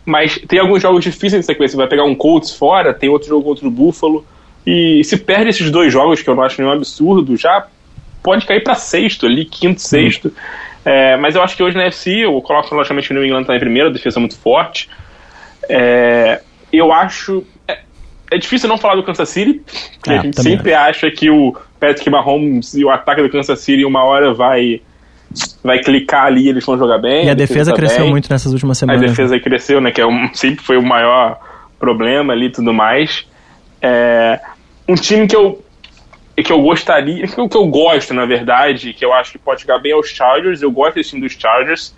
mas 0.06 0.38
tem 0.48 0.60
alguns 0.60 0.82
jogos 0.82 1.04
difíceis 1.04 1.44
em 1.44 1.46
sequência. 1.46 1.78
Vai 1.78 1.88
pegar 1.88 2.04
um 2.04 2.14
Colts 2.14 2.52
fora, 2.52 2.94
tem 2.94 3.10
outro 3.10 3.30
jogo 3.30 3.44
contra 3.44 3.66
o 3.66 3.72
Buffalo. 3.72 4.26
E 4.68 5.02
se 5.06 5.18
perde 5.18 5.50
esses 5.50 5.72
dois 5.72 5.94
jogos, 5.94 6.22
que 6.22 6.30
eu 6.30 6.36
não 6.36 6.44
acho 6.44 6.62
nenhum 6.62 6.74
absurdo, 6.74 7.38
já 7.38 7.68
pode 8.22 8.46
cair 8.46 8.62
para 8.62 8.76
sexto 8.76 9.26
ali, 9.26 9.46
quinto, 9.46 9.82
sexto. 9.82 10.28
Hum. 10.28 10.60
É, 10.84 11.16
mas 11.18 11.36
eu 11.36 11.42
acho 11.42 11.56
que 11.56 11.64
hoje 11.64 11.78
na 11.78 11.84
FC, 11.84 12.26
eu 12.26 12.42
coloco 12.42 12.74
logicamente 12.76 13.12
o 13.12 13.14
New 13.14 13.26
England 13.26 13.46
tá 13.46 13.56
em 13.56 13.60
primeiro, 13.60 13.90
a 13.90 13.92
defesa 13.94 14.20
é 14.20 14.22
muito 14.22 14.38
forte. 14.38 14.90
É, 15.70 16.42
eu 16.74 16.92
acho. 16.92 17.44
É, 17.68 17.80
é, 18.32 18.38
difícil 18.38 18.68
não 18.68 18.78
falar 18.78 18.96
do 18.96 19.04
Kansas 19.04 19.30
City, 19.30 19.62
porque 19.94 20.12
a 20.12 20.22
gente 20.22 20.42
sempre 20.42 20.74
acha 20.74 21.10
que 21.12 21.30
o 21.30 21.56
Patrick 21.80 22.10
Mahomes 22.10 22.74
e 22.74 22.84
o 22.84 22.90
ataque 22.90 23.22
do 23.22 23.30
Kansas 23.30 23.60
City 23.60 23.86
uma 23.86 24.04
hora 24.04 24.34
vai 24.34 24.82
vai 25.64 25.80
clicar 25.80 26.26
ali 26.26 26.46
e 26.46 26.50
eles 26.50 26.66
vão 26.66 26.78
jogar 26.78 26.98
bem. 26.98 27.26
E 27.26 27.30
a, 27.30 27.32
a 27.32 27.36
defesa, 27.36 27.72
defesa 27.72 27.74
cresceu 27.74 28.02
bem. 28.02 28.10
muito 28.10 28.30
nessas 28.30 28.52
últimas 28.52 28.78
semanas. 28.78 29.04
A 29.04 29.06
defesa 29.06 29.40
cresceu, 29.40 29.80
né? 29.80 29.92
Que 29.92 30.02
é 30.02 30.06
um, 30.06 30.34
sempre 30.34 30.66
foi 30.66 30.78
o 30.78 30.82
maior 30.82 31.40
problema 31.80 32.34
ali 32.34 32.48
e 32.48 32.52
tudo 32.52 32.74
mais. 32.74 33.28
É, 33.82 34.40
um 34.88 34.96
time 34.96 35.28
que 35.28 35.36
eu 35.36 35.64
que 36.44 36.54
eu 36.54 36.62
gostaria, 36.62 37.28
que 37.28 37.38
eu, 37.38 37.50
que 37.50 37.58
eu 37.58 37.68
gosto, 37.68 38.14
na 38.14 38.26
verdade, 38.26 38.94
que 38.94 39.04
eu 39.04 39.14
acho 39.14 39.34
que 39.34 39.38
pode 39.38 39.62
jogar 39.62 39.80
bem 39.80 39.92
é 39.92 39.96
os 39.96 40.08
Chargers. 40.08 40.62
Eu 40.62 40.72
gosto 40.72 40.96
desse 40.96 41.10
time 41.10 41.22
dos 41.22 41.34
Chargers. 41.34 41.94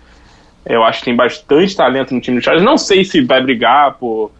Eu 0.64 0.84
acho 0.84 1.00
que 1.00 1.06
tem 1.06 1.16
bastante 1.16 1.76
talento 1.76 2.14
no 2.14 2.20
time 2.20 2.36
dos 2.36 2.44
Chargers. 2.44 2.64
Não 2.64 2.78
sei 2.78 3.04
se 3.04 3.20
vai 3.20 3.42
brigar 3.42 3.94
por, 3.94 4.30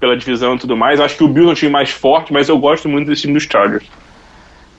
pela 0.00 0.16
divisão 0.16 0.56
e 0.56 0.58
tudo 0.58 0.76
mais. 0.76 0.98
Eu 0.98 1.04
acho 1.04 1.16
que 1.16 1.24
o 1.24 1.28
Bills 1.28 1.48
é 1.48 1.52
um 1.52 1.54
time 1.54 1.70
mais 1.70 1.90
forte, 1.90 2.32
mas 2.32 2.48
eu 2.48 2.58
gosto 2.58 2.88
muito 2.88 3.08
desse 3.08 3.22
time 3.22 3.34
dos 3.34 3.44
Chargers. 3.44 3.86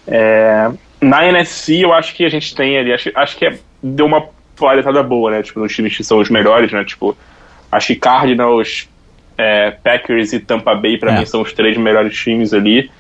É, 0.07 0.69
na 1.01 1.27
NFC, 1.27 1.83
eu 1.83 1.93
acho 1.93 2.13
que 2.13 2.25
a 2.25 2.29
gente 2.29 2.53
tem 2.55 2.77
ali, 2.77 2.93
acho, 2.93 3.11
acho 3.15 3.37
que 3.37 3.45
é, 3.45 3.57
deu 3.81 4.05
uma 4.05 4.27
polarizada 4.55 5.01
boa, 5.01 5.31
né? 5.31 5.43
Tipo, 5.43 5.61
nos 5.61 5.73
times 5.73 5.95
que 5.95 6.03
são 6.03 6.19
os 6.19 6.29
melhores, 6.29 6.71
né? 6.71 6.83
Tipo, 6.83 7.17
acho 7.71 7.87
que 7.87 7.95
Cardinals, 7.95 8.89
é, 9.37 9.71
Packers 9.71 10.33
e 10.33 10.39
Tampa 10.39 10.75
Bay, 10.75 10.97
para 10.97 11.13
é. 11.13 11.19
mim, 11.19 11.25
são 11.25 11.41
os 11.41 11.53
três 11.53 11.77
melhores 11.77 12.17
times 12.17 12.53
ali. 12.53 12.91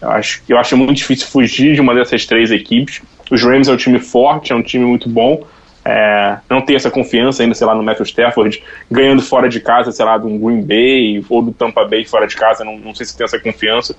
Eu 0.00 0.10
acho, 0.10 0.42
eu 0.48 0.58
acho 0.58 0.76
muito 0.76 0.98
difícil 0.98 1.28
fugir 1.28 1.74
de 1.74 1.80
uma 1.80 1.94
dessas 1.94 2.26
três 2.26 2.50
equipes. 2.50 3.00
Os 3.30 3.42
Rams 3.42 3.68
é 3.68 3.72
um 3.72 3.76
time 3.76 3.98
forte, 3.98 4.52
é 4.52 4.56
um 4.56 4.62
time 4.62 4.84
muito 4.84 5.08
bom. 5.08 5.46
É, 5.84 6.38
não 6.48 6.62
tem 6.62 6.76
essa 6.76 6.90
confiança 6.90 7.42
ainda, 7.42 7.54
sei 7.54 7.66
lá, 7.66 7.74
no 7.74 7.82
Matthew 7.82 8.06
Stafford, 8.06 8.62
ganhando 8.90 9.20
fora 9.20 9.48
de 9.48 9.60
casa, 9.60 9.92
sei 9.92 10.04
lá, 10.04 10.16
do 10.16 10.28
Green 10.28 10.62
Bay 10.62 11.24
ou 11.28 11.42
do 11.42 11.52
Tampa 11.52 11.84
Bay 11.84 12.06
fora 12.06 12.26
de 12.26 12.34
casa, 12.34 12.64
não, 12.64 12.78
não 12.78 12.94
sei 12.94 13.04
se 13.04 13.16
tem 13.16 13.24
essa 13.24 13.38
confiança. 13.38 13.94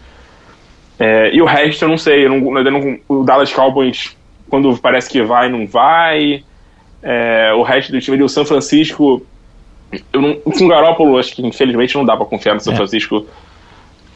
É, 0.97 1.35
e 1.35 1.41
o 1.41 1.45
resto 1.45 1.83
eu 1.85 1.89
não 1.89 1.97
sei. 1.97 2.25
Eu 2.25 2.29
não, 2.29 2.57
eu 2.57 2.71
não, 2.71 2.99
o 3.07 3.23
Dallas 3.23 3.53
Cowboys, 3.53 4.15
quando 4.49 4.75
parece 4.77 5.09
que 5.09 5.21
vai, 5.21 5.49
não 5.49 5.67
vai. 5.67 6.43
É, 7.03 7.53
o 7.53 7.61
resto 7.61 7.91
do 7.91 7.99
time 7.99 8.21
o 8.23 8.29
São 8.29 8.45
Francisco. 8.45 9.25
Eu 10.11 10.21
não, 10.21 10.33
com 10.35 10.65
o 10.65 10.67
Garópolo, 10.67 11.19
acho 11.19 11.35
que 11.35 11.45
infelizmente 11.45 11.95
não 11.95 12.03
dá 12.03 12.17
para 12.17 12.25
confiar 12.25 12.55
no 12.55 12.59
São 12.59 12.73
é. 12.73 12.75
Francisco 12.75 13.27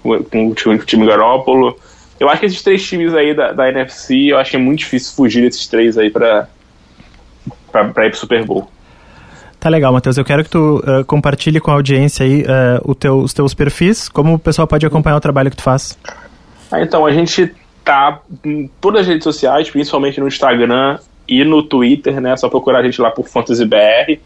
com 0.01 0.47
o 0.47 0.55
time, 0.55 0.79
time 0.79 1.05
Garópolo. 1.05 1.77
Eu 2.19 2.27
acho 2.29 2.39
que 2.39 2.45
esses 2.47 2.63
três 2.63 2.85
times 2.85 3.13
aí 3.13 3.33
da, 3.33 3.51
da 3.51 3.69
NFC, 3.69 4.31
eu 4.31 4.37
acho 4.37 4.51
que 4.51 4.57
é 4.57 4.59
muito 4.59 4.79
difícil 4.79 5.15
fugir 5.15 5.43
desses 5.43 5.67
três 5.67 5.97
aí 5.97 6.09
para 6.09 6.49
ir 7.69 7.93
pro 7.93 8.15
Super 8.15 8.45
Bowl. 8.45 8.69
Tá 9.59 9.67
legal, 9.67 9.91
Matheus. 9.91 10.17
Eu 10.17 10.23
quero 10.23 10.43
que 10.43 10.49
tu 10.49 10.77
uh, 10.77 11.03
compartilhe 11.05 11.59
com 11.59 11.69
a 11.69 11.73
audiência 11.73 12.25
aí 12.25 12.43
uh, 12.43 12.95
teu, 12.95 13.17
os 13.17 13.33
teus 13.33 13.53
perfis, 13.53 14.07
como 14.07 14.35
o 14.35 14.39
pessoal 14.39 14.65
pode 14.65 14.85
acompanhar 14.85 15.17
o 15.17 15.19
trabalho 15.19 15.49
que 15.49 15.57
tu 15.57 15.63
faz. 15.63 15.97
Ah, 16.71 16.81
então, 16.81 17.05
a 17.05 17.11
gente 17.11 17.53
tá 17.83 18.21
em 18.45 18.69
todas 18.79 19.01
as 19.01 19.07
redes 19.07 19.23
sociais, 19.23 19.69
principalmente 19.69 20.19
no 20.19 20.27
Instagram 20.27 20.99
e 21.27 21.43
no 21.43 21.61
Twitter, 21.61 22.21
né? 22.21 22.31
É 22.31 22.37
só 22.37 22.47
procurar 22.47 22.79
a 22.79 22.83
gente 22.83 23.01
lá 23.01 23.11
por 23.11 23.27
FantasyBR. 23.27 24.19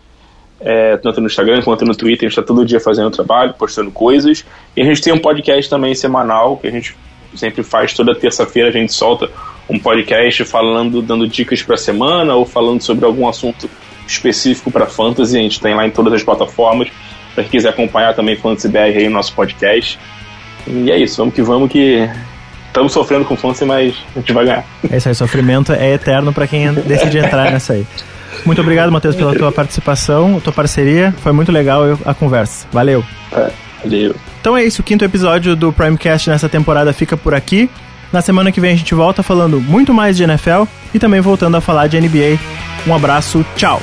É, 0.61 0.97
tanto 0.97 1.19
no 1.19 1.27
Instagram 1.27 1.61
quanto 1.63 1.83
no 1.83 1.95
Twitter, 1.95 2.27
a 2.27 2.29
gente 2.29 2.39
está 2.39 2.43
todo 2.43 2.65
dia 2.65 2.79
fazendo 2.79 3.09
trabalho, 3.09 3.53
postando 3.55 3.89
coisas. 3.91 4.45
E 4.77 4.81
a 4.81 4.85
gente 4.85 5.01
tem 5.01 5.11
um 5.11 5.19
podcast 5.19 5.67
também 5.67 5.95
semanal, 5.95 6.57
que 6.57 6.67
a 6.67 6.71
gente 6.71 6.95
sempre 7.35 7.63
faz 7.63 7.93
toda 7.93 8.13
terça-feira, 8.13 8.69
a 8.69 8.71
gente 8.71 8.93
solta 8.93 9.29
um 9.69 9.79
podcast 9.79 10.43
falando, 10.45 11.01
dando 11.01 11.27
dicas 11.27 11.61
para 11.61 11.75
a 11.75 11.77
semana 11.77 12.35
ou 12.35 12.45
falando 12.45 12.81
sobre 12.81 13.05
algum 13.05 13.27
assunto 13.27 13.69
específico 14.07 14.71
para 14.71 14.85
fantasy. 14.85 15.37
A 15.37 15.41
gente 15.41 15.59
tem 15.59 15.73
lá 15.73 15.85
em 15.85 15.91
todas 15.91 16.13
as 16.13 16.23
plataformas. 16.23 16.89
Para 17.33 17.43
quem 17.43 17.51
quiser 17.51 17.69
acompanhar 17.69 18.13
também 18.13 18.35
Fantasy 18.35 18.67
BR 18.67 18.77
aí 18.77 19.05
no 19.05 19.15
nosso 19.15 19.33
podcast. 19.33 19.99
E 20.67 20.91
é 20.91 20.97
isso, 20.97 21.17
vamos 21.17 21.33
que 21.33 21.41
vamos 21.41 21.71
que 21.71 22.09
estamos 22.67 22.91
sofrendo 22.91 23.25
com 23.25 23.35
Fantasy, 23.35 23.65
mas 23.65 23.95
a 24.15 24.19
gente 24.19 24.33
vai 24.33 24.45
ganhar. 24.45 24.65
É 24.89 24.97
isso 24.97 25.09
aí, 25.09 25.15
sofrimento 25.15 25.73
é 25.73 25.93
eterno 25.93 26.31
para 26.31 26.47
quem 26.47 26.71
decide 26.85 27.17
entrar 27.17 27.51
nessa 27.51 27.73
aí. 27.73 27.85
Muito 28.45 28.61
obrigado, 28.61 28.91
Matheus, 28.91 29.15
pela 29.15 29.33
tua 29.35 29.51
participação, 29.51 30.39
tua 30.39 30.51
parceria. 30.51 31.13
Foi 31.19 31.31
muito 31.31 31.51
legal 31.51 31.97
a 32.05 32.13
conversa. 32.13 32.67
Valeu. 32.71 33.03
É, 33.31 33.51
valeu. 33.83 34.15
Então 34.41 34.57
é 34.57 34.63
isso, 34.63 34.81
o 34.81 34.83
quinto 34.83 35.05
episódio 35.05 35.55
do 35.55 35.71
Primecast 35.71 36.29
nessa 36.29 36.49
temporada 36.49 36.91
fica 36.91 37.15
por 37.15 37.33
aqui. 37.33 37.69
Na 38.13 38.21
semana 38.21 38.51
que 38.51 38.61
vem 38.61 38.71
a 38.71 38.75
gente 38.75 38.93
volta 38.93 39.23
falando 39.23 39.59
muito 39.59 39.91
mais 39.91 40.15
de 40.15 40.23
NFL 40.23 40.65
e 40.93 40.99
também 40.99 41.19
voltando 41.19 41.57
a 41.57 41.61
falar 41.61 41.87
de 41.87 41.99
NBA. 41.99 42.37
Um 42.85 42.93
abraço, 42.93 43.43
tchau! 43.55 43.81